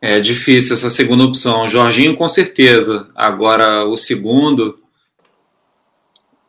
É 0.00 0.18
difícil 0.18 0.74
essa 0.74 0.88
segunda 0.88 1.24
opção. 1.24 1.68
Jorginho, 1.68 2.16
com 2.16 2.28
certeza. 2.28 3.10
Agora, 3.14 3.84
o 3.84 3.96
segundo. 3.96 4.82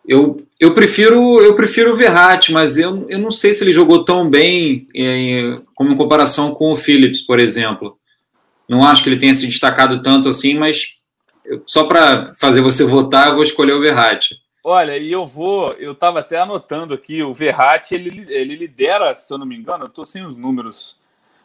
Eu, 0.08 0.46
eu 0.62 0.74
prefiro 0.74 1.42
eu 1.42 1.54
prefiro 1.56 1.92
o 1.92 1.96
Verratti, 1.96 2.54
mas 2.54 2.78
eu, 2.78 3.06
eu 3.10 3.20
não 3.20 3.32
sei 3.32 3.54
se 3.54 3.64
ele 3.64 3.74
jogou 3.74 4.06
tão 4.06 4.30
bem 4.30 4.88
em, 4.96 5.62
como 5.76 5.92
em 5.92 5.98
comparação 5.98 6.54
com 6.54 6.72
o 6.72 6.78
Phillips, 6.78 7.22
por 7.22 7.40
exemplo. 7.40 7.98
Não 8.70 8.88
acho 8.88 9.04
que 9.04 9.10
ele 9.10 9.20
tenha 9.20 9.34
se 9.34 9.46
destacado 9.46 10.02
tanto 10.02 10.30
assim, 10.30 10.58
mas 10.58 10.98
eu, 11.44 11.62
só 11.66 11.86
para 11.86 12.26
fazer 12.40 12.62
você 12.62 12.86
votar, 12.86 13.28
eu 13.28 13.36
vou 13.36 13.44
escolher 13.44 13.74
o 13.74 13.82
Verratti. 13.82 14.40
Olha, 14.64 14.98
e 14.98 15.12
eu 15.12 15.26
vou, 15.26 15.74
eu 15.74 15.92
estava 15.92 16.20
até 16.20 16.40
anotando 16.40 16.94
aqui, 16.94 17.22
o 17.24 17.34
Verratti, 17.34 17.96
ele, 17.96 18.26
ele 18.30 18.56
lidera, 18.56 19.14
se 19.16 19.34
eu 19.34 19.38
não 19.38 19.46
me 19.46 19.58
engano, 19.58 19.84
eu 19.84 19.88
estou 19.88 20.06
sem 20.06 20.24
os 20.24 20.38
números 20.38 20.96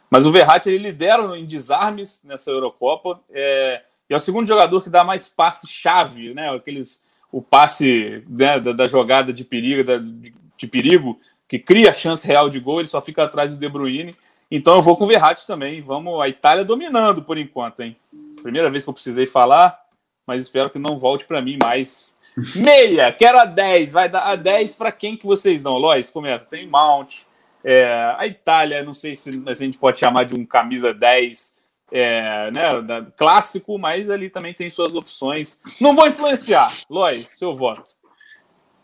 mas 0.09 0.25
o 0.25 0.31
Verratti 0.31 0.69
ele 0.69 0.77
lidera 0.77 1.37
em 1.37 1.45
desarmes 1.45 2.21
nessa 2.23 2.49
Eurocopa. 2.49 3.19
É, 3.31 3.81
e 4.09 4.13
é 4.13 4.17
o 4.17 4.19
segundo 4.19 4.47
jogador 4.47 4.81
que 4.81 4.89
dá 4.89 5.03
mais 5.03 5.27
passe-chave, 5.27 6.33
né? 6.33 6.49
Aqueles, 6.49 7.01
o 7.31 7.41
passe 7.41 8.23
né, 8.27 8.59
da, 8.59 8.71
da, 8.71 8.87
jogada 8.87 9.33
de 9.33 9.43
perigo, 9.43 9.83
da, 9.83 9.97
de, 9.97 10.33
de, 10.57 10.67
perigo, 10.67 11.19
que 11.47 11.59
cria 11.59 11.89
a 11.89 11.93
chance 11.93 12.27
real 12.27 12.49
de 12.49 12.59
gol, 12.59 12.79
ele 12.79 12.87
só 12.87 13.01
fica 13.01 13.23
atrás 13.23 13.51
do 13.51 13.57
De 13.57 13.69
Bruyne. 13.69 14.15
Então 14.49 14.75
eu 14.75 14.81
vou 14.81 14.95
com 14.95 15.03
o 15.03 15.07
Verratti 15.07 15.45
também. 15.45 15.81
Vamos, 15.81 16.21
a 16.21 16.29
Itália 16.29 16.63
dominando 16.63 17.21
por 17.21 17.37
enquanto, 17.37 17.81
hein? 17.81 17.97
Primeira 18.41 18.69
vez 18.69 18.83
que 18.83 18.89
eu 18.89 18.93
precisei 18.93 19.27
falar, 19.27 19.77
mas 20.25 20.41
espero 20.41 20.69
que 20.69 20.79
não 20.79 20.97
volte 20.97 21.25
para 21.25 21.41
mim 21.41 21.57
mais. 21.61 22.17
Meia, 22.55 23.11
quero 23.11 23.39
a 23.39 23.45
10. 23.45 23.91
Vai 23.91 24.07
dar 24.07 24.21
a 24.21 24.35
10 24.35 24.75
para 24.75 24.91
quem 24.91 25.17
que 25.17 25.25
vocês 25.25 25.61
dão? 25.61 25.77
Lois, 25.77 26.09
começa. 26.09 26.47
Tem 26.47 26.67
Mount, 26.67 27.23
é, 27.63 28.15
a 28.17 28.25
Itália, 28.25 28.83
não 28.83 28.93
sei 28.93 29.15
se 29.15 29.43
a 29.45 29.53
gente 29.53 29.77
pode 29.77 29.99
chamar 29.99 30.23
de 30.23 30.33
um 30.33 30.45
camisa 30.45 30.93
10 30.93 31.56
é, 31.91 32.51
né, 32.51 32.81
da, 32.81 33.01
clássico, 33.15 33.77
mas 33.77 34.09
ali 34.09 34.29
também 34.29 34.53
tem 34.53 34.69
suas 34.69 34.93
opções. 34.95 35.59
Não 35.79 35.95
vou 35.95 36.07
influenciar. 36.07 36.71
Lois, 36.89 37.29
seu 37.29 37.55
voto. 37.55 37.91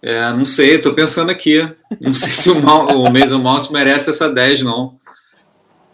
É, 0.02 0.32
não 0.34 0.46
sei, 0.46 0.76
estou 0.76 0.94
pensando 0.94 1.32
aqui. 1.32 1.62
Não 2.02 2.14
sei 2.14 2.34
se 2.34 2.50
o, 2.50 2.62
Mal, 2.62 2.88
o 2.88 3.12
Mason 3.12 3.40
Mount 3.40 3.70
merece 3.72 4.10
essa 4.10 4.30
10, 4.30 4.62
não. 4.64 5.00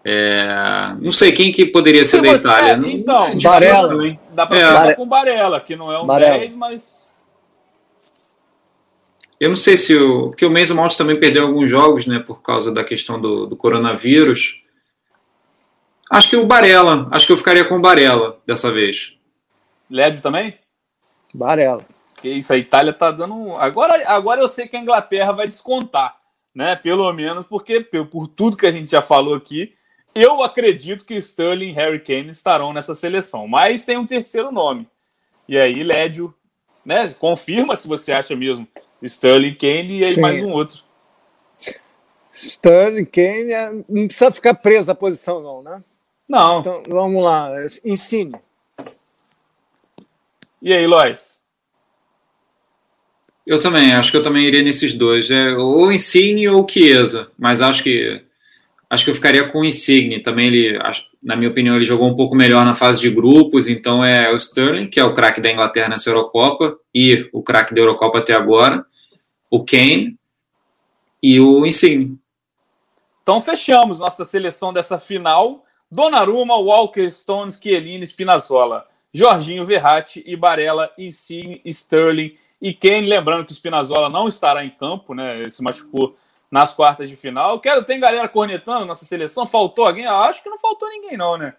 É, 0.03 0.95
não 0.99 1.11
sei 1.11 1.31
quem 1.31 1.51
que 1.51 1.65
poderia 1.65 2.03
ser 2.03 2.21
da 2.21 2.29
Itália. 2.29 2.71
É, 2.71 2.91
então, 2.91 3.27
é 3.27 3.35
Barella. 3.35 4.17
Dá 4.33 4.47
para 4.47 4.91
é. 4.91 4.93
com 4.95 5.07
Barella, 5.07 5.59
que 5.59 5.75
não 5.75 5.91
é 5.91 6.01
um 6.01 6.05
Barella. 6.05 6.39
10, 6.39 6.55
mas 6.55 6.99
eu 9.39 9.49
não 9.49 9.55
sei 9.55 9.77
se 9.77 9.95
o. 9.95 10.29
Porque 10.29 10.45
o 10.45 10.51
Mason 10.51 10.75
Mount 10.75 10.95
também 10.97 11.19
perdeu 11.19 11.45
alguns 11.45 11.69
jogos, 11.69 12.05
né? 12.05 12.19
Por 12.19 12.41
causa 12.41 12.71
da 12.71 12.83
questão 12.83 13.19
do, 13.19 13.45
do 13.45 13.55
coronavírus. 13.55 14.61
Acho 16.09 16.29
que 16.29 16.35
o 16.35 16.45
Barella. 16.45 17.07
Acho 17.11 17.27
que 17.27 17.33
eu 17.33 17.37
ficaria 17.37 17.63
com 17.65 17.75
o 17.75 17.81
Barella 17.81 18.39
dessa 18.45 18.71
vez. 18.71 19.13
Led 19.89 20.21
também? 20.21 20.57
Barella. 21.33 21.85
Que 22.21 22.29
isso, 22.29 22.51
a 22.51 22.57
Itália 22.57 22.91
tá 22.91 23.11
dando. 23.11 23.55
Agora, 23.55 24.07
agora 24.07 24.41
eu 24.41 24.47
sei 24.47 24.67
que 24.67 24.75
a 24.75 24.79
Inglaterra 24.79 25.31
vai 25.31 25.47
descontar, 25.47 26.17
né? 26.53 26.75
Pelo 26.75 27.11
menos 27.13 27.45
porque, 27.45 27.79
por 27.81 28.27
tudo 28.27 28.57
que 28.57 28.65
a 28.65 28.71
gente 28.71 28.91
já 28.91 29.01
falou 29.01 29.35
aqui, 29.35 29.73
eu 30.13 30.43
acredito 30.43 31.05
que 31.05 31.15
Sterling 31.15 31.69
e 31.69 31.73
Harry 31.73 31.99
Kane 31.99 32.29
estarão 32.29 32.73
nessa 32.73 32.95
seleção. 32.95 33.47
Mas 33.47 33.83
tem 33.83 33.97
um 33.97 34.05
terceiro 34.05 34.51
nome. 34.51 34.87
E 35.47 35.57
aí, 35.57 35.83
Lédio, 35.83 36.33
né? 36.83 37.13
Confirma 37.13 37.75
se 37.75 37.87
você 37.87 38.11
acha 38.11 38.35
mesmo 38.35 38.67
Sterling, 39.01 39.55
Kane 39.55 39.99
e 39.99 40.05
aí 40.05 40.13
Sim. 40.15 40.21
mais 40.21 40.41
um 40.43 40.51
outro. 40.51 40.83
Sterling, 42.33 43.05
Kane, 43.05 43.51
é, 43.51 43.71
não 43.87 44.07
precisa 44.07 44.31
ficar 44.31 44.55
preso 44.55 44.91
à 44.91 44.95
posição, 44.95 45.41
não, 45.41 45.61
né? 45.61 45.83
Não. 46.29 46.59
Então, 46.59 46.83
vamos 46.87 47.23
lá, 47.23 47.51
ensine. 47.83 48.35
E 50.61 50.71
aí, 50.71 50.85
Lois? 50.85 51.39
Eu 53.47 53.59
também, 53.59 53.93
acho 53.93 54.11
que 54.11 54.17
eu 54.17 54.21
também 54.21 54.45
iria 54.45 54.61
nesses 54.61 54.93
dois. 54.93 55.31
É, 55.31 55.51
ou 55.53 55.91
Insigne 55.91 56.47
ou 56.47 56.67
Chiesa, 56.69 57.31
mas 57.35 57.63
acho 57.63 57.81
que 57.81 58.23
acho 58.87 59.03
que 59.03 59.09
eu 59.09 59.15
ficaria 59.15 59.47
com 59.47 59.61
o 59.61 59.65
Insigne. 59.65 60.21
Também 60.21 60.47
ele, 60.47 60.79
na 61.23 61.35
minha 61.35 61.49
opinião, 61.49 61.75
ele 61.75 61.85
jogou 61.85 62.07
um 62.07 62.15
pouco 62.15 62.35
melhor 62.35 62.63
na 62.63 62.75
fase 62.75 63.01
de 63.01 63.09
grupos, 63.09 63.67
então 63.67 64.03
é 64.03 64.31
o 64.31 64.35
Sterling, 64.35 64.87
que 64.87 64.99
é 64.99 65.03
o 65.03 65.13
craque 65.13 65.41
da 65.41 65.51
Inglaterra 65.51 65.89
nessa 65.89 66.09
Eurocopa, 66.09 66.77
e 66.93 67.27
o 67.33 67.41
craque 67.41 67.73
da 67.73 67.81
Eurocopa 67.81 68.19
até 68.19 68.33
agora 68.33 68.85
o 69.49 69.63
Kane 69.63 70.15
e 71.23 71.39
o 71.39 71.65
Insigne. 71.65 72.19
Então 73.23 73.41
fechamos 73.41 73.97
nossa 73.99 74.25
seleção 74.25 74.71
dessa 74.71 74.99
final. 74.99 75.65
Donnarumma, 75.91 76.55
Walker, 76.55 77.09
Stones, 77.09 77.59
Chiellini, 77.59 78.05
Spinazzola, 78.05 78.87
Jorginho, 79.13 79.65
Verratti 79.65 80.23
e 80.25 80.35
Barella, 80.35 80.91
Insigne, 80.97 81.61
Sterling 81.65 82.35
e 82.61 82.73
Kane. 82.73 83.07
Lembrando 83.07 83.45
que 83.45 83.51
o 83.51 83.55
Spinazzola 83.55 84.09
não 84.09 84.27
estará 84.27 84.63
em 84.63 84.69
campo, 84.69 85.13
né? 85.13 85.29
Ele 85.33 85.49
se 85.49 85.63
machucou 85.63 86.15
nas 86.51 86.73
quartas 86.73 87.09
de 87.09 87.15
final. 87.15 87.59
Quero, 87.59 87.83
tem 87.83 87.99
galera 87.99 88.27
cornetando 88.27 88.85
nossa 88.85 89.05
seleção. 89.05 89.47
Faltou 89.47 89.85
alguém? 89.85 90.05
Eu 90.05 90.15
acho 90.15 90.43
que 90.43 90.49
não 90.49 90.59
faltou 90.59 90.89
ninguém, 90.89 91.17
não, 91.17 91.37
né? 91.37 91.55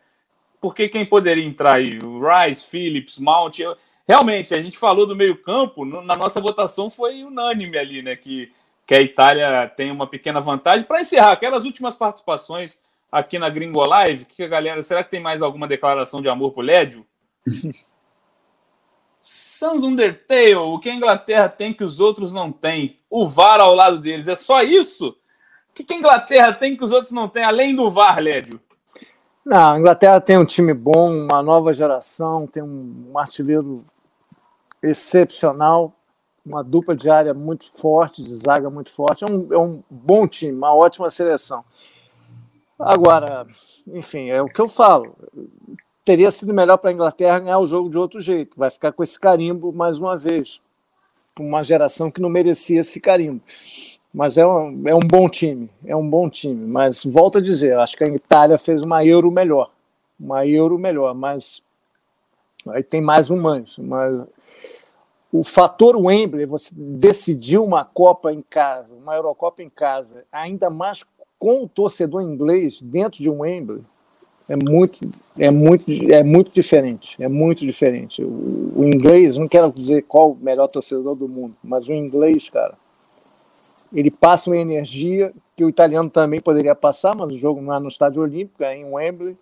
Porque 0.60 0.88
quem 0.88 1.06
poderia 1.06 1.44
entrar 1.44 1.74
aí? 1.74 1.98
O 2.04 2.20
Rice, 2.20 2.64
Phillips, 2.64 3.18
Mount. 3.18 3.58
Eu, 3.58 3.76
realmente, 4.06 4.54
a 4.54 4.60
gente 4.60 4.78
falou 4.78 5.06
do 5.06 5.16
meio-campo, 5.16 5.84
na 5.84 6.16
nossa 6.16 6.40
votação 6.40 6.90
foi 6.90 7.24
unânime 7.24 7.78
ali, 7.78 8.02
né? 8.02 8.14
Que, 8.14 8.52
que 8.86 8.94
a 8.94 9.00
Itália 9.00 9.66
tem 9.68 9.90
uma 9.90 10.06
pequena 10.06 10.40
vantagem. 10.40 10.86
Para 10.86 11.00
encerrar, 11.00 11.32
aquelas 11.32 11.64
últimas 11.64 11.96
participações 11.96 12.78
aqui 13.10 13.38
na 13.38 13.48
Gringo 13.48 13.84
Live, 13.84 14.24
que 14.24 14.42
a 14.42 14.48
galera, 14.48 14.82
será 14.82 15.02
que 15.02 15.10
tem 15.10 15.20
mais 15.20 15.42
alguma 15.42 15.66
declaração 15.66 16.22
de 16.22 16.28
amor 16.28 16.52
pro 16.52 16.62
Lédio? 16.62 17.06
Sans 19.20 19.82
Undertale, 19.84 20.54
o 20.54 20.78
que 20.78 20.88
a 20.88 20.94
Inglaterra 20.94 21.48
tem 21.48 21.74
que 21.74 21.84
os 21.84 22.00
outros 22.00 22.32
não 22.32 22.50
têm? 22.50 22.98
O 23.10 23.26
VAR 23.26 23.60
ao 23.60 23.74
lado 23.74 23.98
deles, 23.98 24.28
é 24.28 24.36
só 24.36 24.62
isso? 24.62 25.08
O 25.70 25.74
que 25.74 25.92
a 25.92 25.96
Inglaterra 25.96 26.52
tem 26.52 26.76
que 26.76 26.84
os 26.84 26.90
outros 26.90 27.12
não 27.12 27.28
têm, 27.28 27.44
além 27.44 27.74
do 27.74 27.90
VAR, 27.90 28.18
Lédio? 28.18 28.60
Não, 29.44 29.72
a 29.72 29.78
Inglaterra 29.78 30.20
tem 30.20 30.38
um 30.38 30.44
time 30.44 30.72
bom, 30.72 31.10
uma 31.10 31.42
nova 31.42 31.72
geração, 31.72 32.46
tem 32.46 32.62
um 32.62 33.12
artilheiro 33.18 33.84
excepcional, 34.82 35.92
uma 36.44 36.64
dupla 36.64 36.96
de 36.96 37.10
área 37.10 37.34
muito 37.34 37.70
forte, 37.70 38.22
de 38.22 38.34
zaga 38.34 38.70
muito 38.70 38.90
forte. 38.90 39.24
É 39.24 39.26
um, 39.26 39.52
é 39.52 39.58
um 39.58 39.82
bom 39.90 40.26
time, 40.26 40.52
uma 40.52 40.74
ótima 40.74 41.10
seleção. 41.10 41.64
Agora, 42.80 43.46
enfim, 43.86 44.30
é 44.30 44.40
o 44.40 44.48
que 44.48 44.60
eu 44.60 44.68
falo. 44.68 45.14
Teria 46.04 46.30
sido 46.30 46.54
melhor 46.54 46.78
para 46.78 46.90
a 46.90 46.92
Inglaterra 46.92 47.38
ganhar 47.38 47.58
o 47.58 47.66
jogo 47.66 47.90
de 47.90 47.98
outro 47.98 48.20
jeito. 48.20 48.58
Vai 48.58 48.70
ficar 48.70 48.92
com 48.92 49.02
esse 49.02 49.20
carimbo 49.20 49.72
mais 49.72 49.98
uma 49.98 50.16
vez. 50.16 50.62
Uma 51.38 51.62
geração 51.62 52.10
que 52.10 52.20
não 52.20 52.30
merecia 52.30 52.80
esse 52.80 53.00
carimbo. 53.00 53.42
Mas 54.12 54.36
é 54.38 54.46
um, 54.46 54.88
é 54.88 54.94
um 54.94 55.00
bom 55.00 55.28
time, 55.28 55.70
é 55.84 55.94
um 55.94 56.08
bom 56.08 56.28
time. 56.28 56.66
Mas 56.66 57.04
volto 57.04 57.38
a 57.38 57.40
dizer, 57.40 57.78
acho 57.78 57.96
que 57.96 58.08
a 58.08 58.12
Itália 58.12 58.58
fez 58.58 58.82
uma 58.82 59.04
Euro 59.04 59.30
melhor. 59.30 59.70
Uma 60.18 60.46
Euro 60.46 60.78
melhor, 60.78 61.14
mas 61.14 61.62
aí 62.68 62.82
tem 62.82 63.00
mais 63.00 63.30
um 63.30 63.40
mais. 63.40 63.76
Mas 63.78 64.26
o 65.32 65.44
fator 65.44 65.96
Wembley, 65.96 66.44
você 66.44 66.70
decidiu 66.74 67.64
uma 67.64 67.84
Copa 67.84 68.32
em 68.32 68.42
casa, 68.42 68.92
uma 68.94 69.14
Eurocopa 69.14 69.62
em 69.62 69.70
casa, 69.70 70.24
ainda 70.32 70.68
mais 70.68 71.04
com 71.40 71.64
o 71.64 71.68
torcedor 71.68 72.20
inglês 72.20 72.80
dentro 72.82 73.22
de 73.22 73.30
um 73.30 73.40
Wembley, 73.40 73.82
é 74.46 74.56
muito, 74.56 74.98
é 75.38 75.50
muito, 75.50 76.12
é 76.12 76.22
muito 76.22 76.52
diferente. 76.52 77.16
É 77.18 77.28
muito 77.28 77.64
diferente. 77.64 78.22
O, 78.22 78.72
o, 78.76 78.84
inglês, 78.84 79.38
não 79.38 79.48
quero 79.48 79.72
dizer 79.72 80.02
qual 80.02 80.32
o 80.32 80.36
melhor 80.38 80.66
torcedor 80.66 81.14
do 81.14 81.28
mundo, 81.28 81.56
mas 81.64 81.88
o 81.88 81.94
inglês, 81.94 82.50
cara, 82.50 82.74
ele 83.94 84.10
passa 84.10 84.50
uma 84.50 84.56
energia 84.56 85.32
que 85.56 85.64
o 85.64 85.68
italiano 85.68 86.10
também 86.10 86.40
poderia 86.40 86.74
passar, 86.74 87.14
mas 87.16 87.32
o 87.32 87.38
jogo 87.38 87.62
não 87.62 87.74
é 87.74 87.78
no 87.78 87.88
Estádio 87.88 88.22
Olímpico, 88.22 88.62
é 88.62 88.76
em 88.76 88.84
Wembley. 88.84 89.36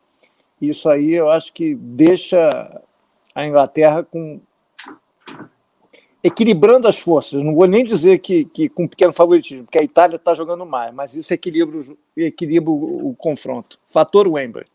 Isso 0.61 0.89
aí 0.89 1.15
eu 1.15 1.31
acho 1.31 1.53
que 1.53 1.75
deixa 1.75 2.81
a 3.35 3.47
Inglaterra 3.47 4.03
com 4.05 4.41
equilibrando 6.23 6.89
as 6.89 6.99
forças. 6.99 7.43
Não 7.43 7.55
vou 7.55 7.66
nem 7.66 7.85
dizer 7.85 8.19
que, 8.19 8.45
que 8.45 8.69
com 8.69 8.85
um 8.85 8.89
pequeno 8.89 9.12
favoritismo, 9.12 9.64
porque 9.64 9.79
a 9.79 9.83
Itália 9.83 10.16
está 10.16 10.35
jogando 10.35 10.66
mais, 10.66 10.93
mas 10.93 11.14
isso 11.14 11.33
equilibra, 11.33 11.81
equilibra 12.16 12.71
o, 12.71 13.11
o 13.11 13.16
confronto. 13.16 13.79
Fator 13.87 14.27
Wembley. 14.27 14.66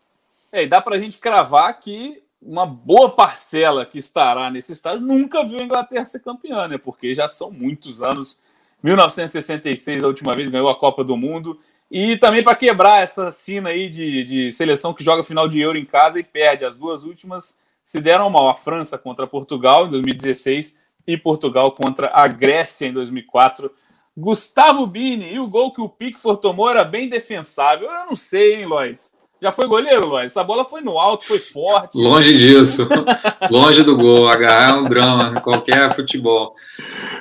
É, 0.52 0.64
e 0.64 0.68
dá 0.68 0.82
para 0.82 0.96
a 0.96 1.00
gente 1.00 1.18
cravar 1.18 1.80
que 1.80 2.22
uma 2.42 2.66
boa 2.66 3.10
parcela 3.10 3.86
que 3.86 3.98
estará 3.98 4.50
nesse 4.50 4.74
estádio 4.74 5.06
nunca 5.06 5.44
viu 5.44 5.60
a 5.60 5.64
Inglaterra 5.64 6.06
ser 6.06 6.20
campeã, 6.20 6.68
né? 6.68 6.78
Porque 6.78 7.16
já 7.16 7.28
são 7.28 7.50
muitos 7.50 8.02
anos. 8.02 8.40
1966, 8.84 10.04
a 10.04 10.08
última 10.08 10.36
vez, 10.36 10.50
ganhou 10.50 10.70
a 10.70 10.76
Copa 10.76 11.04
do 11.04 11.16
Mundo. 11.16 11.60
E 11.90 12.18
também 12.18 12.44
para 12.44 12.56
quebrar 12.56 13.02
essa 13.02 13.32
cena 13.32 13.70
aí 13.70 13.90
de, 13.90 14.24
de 14.24 14.52
seleção 14.52 14.94
que 14.94 15.04
joga 15.04 15.24
final 15.24 15.48
de 15.48 15.60
Euro 15.60 15.78
em 15.78 15.86
casa 15.86 16.20
e 16.20 16.24
perde. 16.24 16.66
As 16.66 16.76
duas 16.76 17.04
últimas 17.04 17.58
se 17.84 18.02
deram 18.02 18.30
mal. 18.30 18.50
A 18.50 18.56
França 18.56 18.98
contra 18.98 19.26
Portugal 19.26 19.88
em 19.88 19.92
2016 19.92 20.78
e 21.08 21.18
Portugal 21.18 21.72
contra 21.72 22.10
a 22.14 22.28
Grécia 22.28 22.88
em 22.88 22.94
2004. 22.94 23.72
Gustavo 24.16 24.86
Bini, 24.86 25.34
e 25.34 25.40
o 25.40 25.48
gol 25.48 25.74
que 25.74 25.82
o 25.82 25.90
Pickford 25.90 26.40
tomou 26.40 26.70
era 26.70 26.84
bem 26.84 27.10
defensável. 27.10 27.90
Eu 27.90 28.06
não 28.06 28.16
sei, 28.16 28.56
hein, 28.56 28.66
Lois? 28.66 29.14
Já 29.42 29.52
foi 29.52 29.68
goleiro, 29.68 30.08
Lois? 30.08 30.28
Essa 30.32 30.42
bola 30.42 30.64
foi 30.64 30.80
no 30.80 30.98
alto, 30.98 31.26
foi 31.26 31.40
forte. 31.40 31.98
Longe 31.98 32.38
disso. 32.38 32.88
Longe 33.52 33.84
do 33.84 33.98
gol. 33.98 34.30
Agarrar 34.30 34.70
é 34.70 34.74
um 34.74 34.88
drama 34.88 35.42
qualquer 35.42 35.94
futebol. 35.94 36.56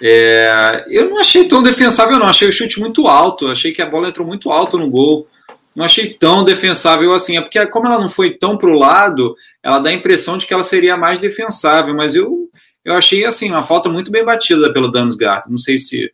É, 0.01 0.85
eu 0.89 1.11
não 1.11 1.19
achei 1.19 1.49
tão 1.49 1.63
defensável, 1.63 2.21
não. 2.21 2.27
Achei 2.27 2.49
o 2.49 2.53
chute 2.53 2.79
muito 2.79 3.09
alto. 3.09 3.49
Achei 3.49 3.73
que 3.73 3.83
a 3.83 3.87
bola 3.87 4.09
entrou 4.09 4.25
muito 4.25 4.53
alto 4.53 4.79
no 4.79 4.89
gol. 4.89 5.27
Não 5.75 5.85
achei 5.85 6.13
tão 6.13 6.45
defensável 6.45 7.13
assim. 7.13 7.39
É 7.39 7.41
porque, 7.41 7.67
como 7.67 7.87
ela 7.89 7.99
não 7.99 8.09
foi 8.09 8.31
tão 8.31 8.57
para 8.57 8.71
o 8.71 8.79
lado, 8.79 9.35
ela 9.61 9.81
dá 9.81 9.91
a 9.91 9.95
impressão 9.95 10.39
de 10.39 10.47
que 10.47 10.55
ela 10.55 10.63
seria 10.63 10.97
mais 10.97 11.19
defensável. 11.19 11.93
Mas 11.93 12.15
eu, 12.15 12.49
eu 12.85 12.95
achei 12.95 13.25
assim, 13.25 13.51
uma 13.51 13.63
falta 13.63 13.89
muito 13.89 14.11
bem 14.11 14.25
batida 14.25 14.73
pelo 14.73 14.91
Damsgaard. 14.91 15.51
Não 15.51 15.59
sei 15.59 15.79
se, 15.79 16.13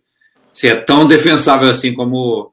se 0.53 0.69
é 0.69 0.77
tão 0.77 1.07
defensável 1.09 1.69
assim 1.69 1.95
como 1.95 2.53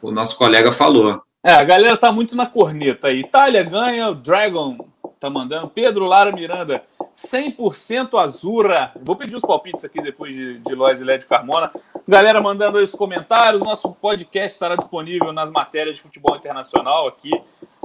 o 0.00 0.10
nosso 0.10 0.36
colega 0.36 0.72
falou. 0.72 1.22
É, 1.44 1.52
a 1.52 1.64
galera 1.64 1.96
tá 1.96 2.12
muito 2.12 2.36
na 2.36 2.46
corneta. 2.46 3.10
Itália 3.10 3.62
ganha, 3.62 4.08
o 4.08 4.14
Dragon 4.14 4.76
tá 5.18 5.28
mandando. 5.28 5.68
Pedro 5.68 6.04
Lara 6.04 6.32
Miranda, 6.32 6.82
100% 7.16 8.18
Azura. 8.18 8.92
Vou 9.02 9.16
pedir 9.16 9.36
os 9.36 9.42
palpites 9.42 9.84
aqui 9.84 10.00
depois 10.00 10.34
de, 10.34 10.58
de 10.58 10.74
Lois 10.74 11.00
e 11.00 11.04
Lédio 11.04 11.28
Carmona. 11.28 11.70
Galera 12.06 12.40
mandando 12.40 12.78
aí 12.78 12.84
os 12.84 12.92
comentários. 12.92 13.62
Nosso 13.62 13.92
podcast 13.92 14.52
estará 14.52 14.74
disponível 14.76 15.32
nas 15.32 15.50
matérias 15.50 15.96
de 15.96 16.02
futebol 16.02 16.36
internacional 16.36 17.06
aqui 17.06 17.30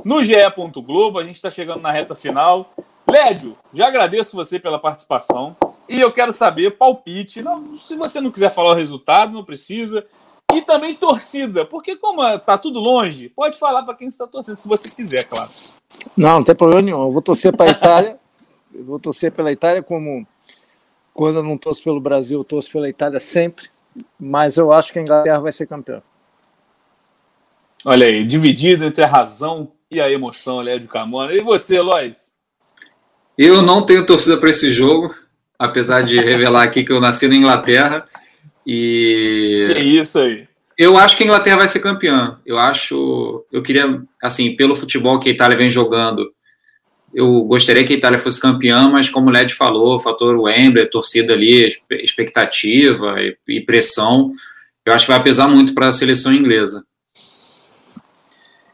no 0.03 0.23
GE. 0.23 0.33
Globo. 0.83 1.19
A 1.19 1.23
gente 1.23 1.35
está 1.35 1.51
chegando 1.51 1.81
na 1.81 1.91
reta 1.91 2.15
final. 2.15 2.71
Lédio, 3.09 3.57
já 3.73 3.87
agradeço 3.87 4.35
você 4.35 4.59
pela 4.59 4.77
participação. 4.77 5.55
E 5.87 5.99
eu 5.99 6.11
quero 6.11 6.33
saber, 6.33 6.77
palpite. 6.77 7.41
Não, 7.41 7.75
se 7.77 7.95
você 7.95 8.19
não 8.19 8.31
quiser 8.31 8.51
falar 8.51 8.71
o 8.71 8.75
resultado, 8.75 9.33
não 9.33 9.43
precisa. 9.43 10.05
E 10.53 10.61
também 10.61 10.95
torcida, 10.95 11.65
porque 11.65 11.95
como 11.95 12.21
tá 12.39 12.57
tudo 12.57 12.79
longe, 12.79 13.29
pode 13.29 13.57
falar 13.57 13.83
para 13.83 13.95
quem 13.95 14.07
está 14.07 14.25
torcendo, 14.25 14.55
se 14.55 14.67
você 14.67 14.93
quiser, 14.95 15.25
claro. 15.27 15.49
Não, 16.15 16.37
não 16.37 16.43
tem 16.43 16.55
problema 16.55 16.81
nenhum. 16.81 17.03
Eu 17.03 17.11
vou 17.11 17.21
torcer 17.21 17.55
para 17.55 17.67
a 17.67 17.71
Itália. 17.71 18.19
Eu 18.73 18.83
vou 18.83 18.99
torcer 18.99 19.31
pela 19.31 19.51
Itália 19.51 19.81
como 19.81 20.25
quando 21.13 21.37
eu 21.37 21.43
não 21.43 21.57
torço 21.57 21.83
pelo 21.83 21.99
Brasil, 21.99 22.39
eu 22.39 22.43
torço 22.43 22.71
pela 22.71 22.87
Itália 22.87 23.19
sempre. 23.19 23.69
Mas 24.19 24.57
eu 24.57 24.71
acho 24.71 24.93
que 24.93 24.99
a 24.99 25.01
Inglaterra 25.01 25.39
vai 25.39 25.51
ser 25.51 25.65
campeã. 25.65 26.01
Olha 27.83 28.05
aí, 28.05 28.25
dividido 28.25 28.85
entre 28.85 29.03
a 29.03 29.07
razão 29.07 29.71
e 29.89 29.99
a 29.99 30.11
emoção, 30.11 30.59
Léo 30.59 30.87
Camona. 30.87 31.33
E 31.33 31.41
você, 31.41 31.79
Lois? 31.81 32.36
Eu 33.37 33.61
não 33.61 33.85
tenho 33.85 34.05
torcida 34.05 34.37
para 34.37 34.49
esse 34.49 34.71
jogo, 34.71 35.13
apesar 35.59 36.01
de 36.01 36.19
revelar 36.19 36.63
aqui 36.63 36.83
que 36.83 36.91
eu 36.91 36.99
nasci 36.99 37.27
na 37.27 37.35
Inglaterra. 37.35 38.03
E. 38.65 39.65
Que 39.71 39.79
isso 39.79 40.19
aí? 40.19 40.47
Eu 40.77 40.97
acho 40.97 41.15
que 41.17 41.23
a 41.23 41.25
Inglaterra 41.25 41.57
vai 41.57 41.67
ser 41.67 41.79
campeã. 41.79 42.39
Eu 42.45 42.57
acho. 42.57 43.45
Eu 43.51 43.61
queria, 43.61 44.01
assim, 44.21 44.55
pelo 44.55 44.75
futebol 44.75 45.19
que 45.19 45.29
a 45.29 45.31
Itália 45.31 45.57
vem 45.57 45.69
jogando, 45.69 46.31
eu 47.13 47.43
gostaria 47.45 47.83
que 47.83 47.93
a 47.93 47.97
Itália 47.97 48.19
fosse 48.19 48.39
campeã, 48.39 48.89
mas 48.89 49.09
como 49.09 49.29
o 49.29 49.31
Led 49.31 49.53
falou, 49.53 49.95
o 49.95 49.99
fator 49.99 50.35
Wembley, 50.39 50.89
torcida 50.89 51.33
ali, 51.33 51.67
expectativa 51.91 53.15
e 53.47 53.61
pressão, 53.61 54.31
eu 54.85 54.93
acho 54.93 55.05
que 55.05 55.11
vai 55.11 55.21
pesar 55.21 55.47
muito 55.47 55.73
para 55.73 55.87
a 55.87 55.91
seleção 55.91 56.33
inglesa. 56.33 56.85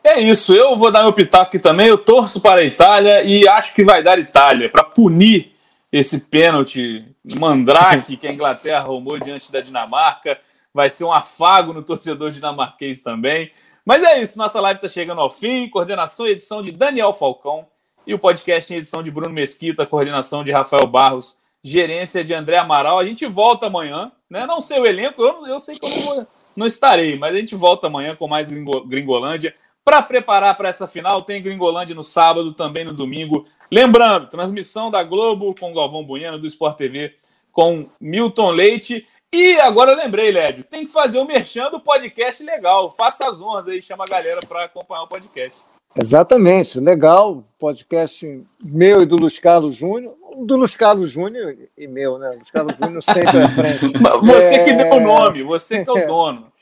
É 0.04 0.20
isso, 0.20 0.54
eu 0.54 0.76
vou 0.76 0.92
dar 0.92 1.04
meu 1.04 1.14
pitaco 1.14 1.46
aqui 1.46 1.60
também. 1.60 1.88
Eu 1.88 1.98
torço 1.98 2.42
para 2.42 2.60
a 2.60 2.66
Itália 2.66 3.24
e 3.24 3.48
acho 3.48 3.74
que 3.74 3.86
vai 3.86 4.04
dar 4.04 4.20
Itália 4.20 4.70
para 4.70 4.84
punir 4.84 5.54
esse 5.90 6.20
pênalti 6.20 7.06
mandrake 7.38 8.18
que 8.18 8.28
a 8.28 8.34
Inglaterra 8.34 8.80
arrumou 8.80 9.18
diante 9.18 9.50
da 9.50 9.62
Dinamarca. 9.62 10.38
Vai 10.74 10.90
ser 10.90 11.06
um 11.06 11.14
afago 11.14 11.72
no 11.72 11.82
torcedor 11.82 12.32
dinamarquês 12.32 13.02
também. 13.02 13.52
Mas 13.86 14.04
é 14.04 14.22
isso, 14.22 14.38
nossa 14.38 14.60
live 14.60 14.78
está 14.78 14.90
chegando 14.90 15.22
ao 15.22 15.30
fim. 15.30 15.70
Coordenação 15.70 16.28
e 16.28 16.32
edição 16.32 16.62
de 16.62 16.72
Daniel 16.72 17.14
Falcão 17.14 17.66
e 18.06 18.14
o 18.14 18.20
podcast 18.20 18.74
em 18.74 18.78
edição 18.78 19.02
de 19.02 19.10
Bruno 19.10 19.34
Mesquita, 19.34 19.86
coordenação 19.86 20.44
de 20.44 20.52
Rafael 20.52 20.86
Barros, 20.86 21.38
gerência 21.64 22.26
de 22.26 22.34
André 22.34 22.58
Amaral. 22.58 23.00
A 23.00 23.06
gente 23.06 23.26
volta 23.26 23.68
amanhã, 23.68 24.12
né? 24.30 24.46
Não 24.46 24.60
sei 24.60 24.80
o 24.80 24.86
elenco, 24.86 25.22
eu, 25.22 25.48
eu 25.48 25.60
sei 25.62 25.80
que 25.80 25.86
eu 25.86 26.16
não, 26.16 26.28
não 26.58 26.68
estarei, 26.68 27.18
mas 27.18 27.34
a 27.34 27.38
gente 27.38 27.56
volta 27.56 27.88
amanhã 27.88 28.16
com 28.18 28.28
mais 28.28 28.50
Gringolândia. 28.50 29.56
Para 29.86 30.02
preparar 30.02 30.56
para 30.56 30.70
essa 30.70 30.88
final, 30.88 31.24
tem 31.24 31.44
Gringolândia 31.44 31.94
no 31.94 32.04
sábado, 32.04 32.54
também 32.54 32.86
no 32.86 32.94
domingo. 32.94 33.46
Lembrando, 33.70 34.30
transmissão 34.30 34.90
da 34.90 35.04
Globo 35.04 35.54
com 35.60 35.74
Galvão 35.74 36.06
Bueno, 36.06 36.40
do 36.40 36.48
Sport 36.48 36.78
TV 36.78 37.16
com 37.52 37.84
Milton 38.00 38.52
Leite. 38.52 39.06
E 39.32 39.60
agora 39.60 39.92
eu 39.92 39.98
lembrei, 39.98 40.32
Lédio, 40.32 40.64
tem 40.64 40.86
que 40.86 40.92
fazer 40.92 41.18
o 41.18 41.26
merchan 41.26 41.70
do 41.70 41.80
podcast 41.80 42.42
legal. 42.44 42.94
Faça 42.98 43.28
as 43.28 43.42
honras 43.42 43.68
aí, 43.68 43.82
chama 43.82 44.06
a 44.06 44.10
galera 44.10 44.40
para 44.48 44.66
acompanhar 44.66 45.04
o 45.04 45.08
podcast. 45.08 45.58
Exatamente, 45.96 46.80
legal. 46.80 47.44
Podcast 47.60 48.44
meu 48.64 49.02
e 49.02 49.06
do 49.06 49.18
Luiz 49.18 49.38
Carlos 49.38 49.76
Júnior. 49.76 50.14
Do 50.48 50.56
Luiz 50.56 50.78
Carlos 50.78 51.12
Júnior 51.12 51.58
e 51.78 51.88
meu, 51.88 52.18
né? 52.18 52.30
Luiz 52.30 52.50
Carlos 52.50 52.80
Júnior 52.80 53.04
sempre 53.04 53.42
à 53.42 53.50
frente. 53.50 53.92
Você 54.24 54.56
é... 54.56 54.64
que 54.64 54.74
deu 54.74 54.94
o 54.94 55.00
nome, 55.00 55.44
você 55.44 55.84
que 55.84 55.90
é 55.90 55.94
o 55.94 56.06
dono 56.08 56.53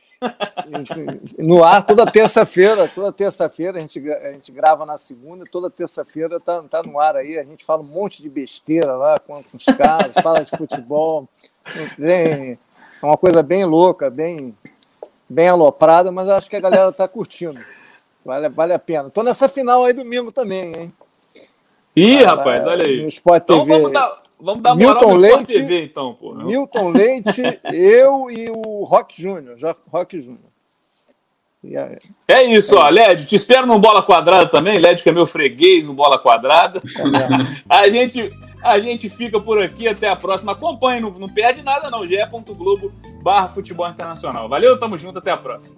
no 1.38 1.64
ar 1.64 1.86
toda 1.86 2.10
terça-feira, 2.10 2.88
toda 2.88 3.12
terça-feira 3.12 3.78
a 3.78 3.82
gente, 3.82 4.00
a 4.12 4.32
gente 4.32 4.52
grava 4.52 4.86
na 4.86 4.98
segunda, 4.98 5.46
toda 5.52 5.70
terça-feira 5.70 6.40
tá, 6.40 6.62
tá 6.64 6.84
no 6.84 7.00
ar 7.00 7.16
aí, 7.16 7.38
a 7.38 7.44
gente 7.44 7.66
fala 7.66 7.82
um 7.82 7.86
monte 7.86 8.22
de 8.22 8.30
besteira 8.30 8.96
lá 8.96 9.18
com, 9.20 9.34
com 9.44 9.58
os 9.58 9.66
caras, 9.66 10.16
fala 10.22 10.44
de 10.44 10.52
futebol, 10.52 11.28
é 12.00 12.56
uma 13.02 13.18
coisa 13.18 13.42
bem 13.42 13.66
louca, 13.66 14.10
bem, 14.10 14.56
bem 15.28 15.48
aloprada, 15.50 16.12
mas 16.12 16.30
acho 16.30 16.50
que 16.50 16.56
a 16.56 16.62
galera 16.62 16.92
tá 16.92 17.08
curtindo. 17.08 17.60
Vale, 18.24 18.50
vale 18.50 18.74
a 18.74 18.80
pena. 18.80 19.10
Tô 19.10 19.24
nessa 19.24 19.50
final 19.50 19.84
aí 19.84 19.94
domingo 19.94 20.32
também, 20.32 20.74
hein? 20.76 20.94
Ih, 21.96 22.24
rapaz, 22.24 22.66
olha 22.68 22.86
aí. 22.86 23.02
No 23.02 23.08
Sport 23.08 23.44
TV. 23.44 23.60
Então 23.60 23.66
vamos 23.66 23.92
dar, 23.92 24.22
Vamos 24.42 24.64
dar 24.64 24.76
moral 24.76 24.94
Milton 24.96 25.14
Leite, 25.16 25.54
TV, 25.54 25.84
então, 25.84 26.14
pô. 26.14 26.34
Milton 26.34 26.90
Leite, 26.90 27.42
eu 27.74 28.30
e 28.32 28.50
o 28.50 28.84
Rock 28.84 29.22
Júnior. 29.22 29.58
Rock 29.92 30.20
Júnior. 30.20 30.52
É 32.28 32.44
isso, 32.44 32.76
é. 32.76 32.80
ó. 32.80 32.90
Led, 32.90 33.26
te 33.28 33.36
espero 33.36 33.68
no 33.68 33.78
Bola 33.78 34.02
Quadrada 34.02 34.48
também. 34.48 34.80
Led, 34.80 35.02
que 35.02 35.10
é 35.10 35.12
meu 35.12 35.28
freguês, 35.28 35.88
no 35.88 35.94
Bola 35.94 36.18
Quadrada. 36.18 36.82
É 36.82 37.64
a, 37.70 37.88
gente, 37.90 38.32
a 38.64 38.80
gente 38.80 39.10
fica 39.10 39.40
por 39.40 39.62
aqui. 39.62 39.88
Até 39.88 40.10
a 40.10 40.16
próxima. 40.16 40.54
Acompanhe, 40.54 41.02
não, 41.02 41.12
não 41.12 41.30
perde 41.30 41.62
nada, 41.62 41.90
não. 41.90 42.06
ge.globo 42.08 42.92
barra 43.22 43.48
Futebol 43.48 43.88
Internacional. 43.88 44.50
Valeu, 44.50 44.80
tamo 44.80 44.98
junto. 44.98 45.20
Até 45.20 45.30
a 45.30 45.38
próxima. 45.38 45.76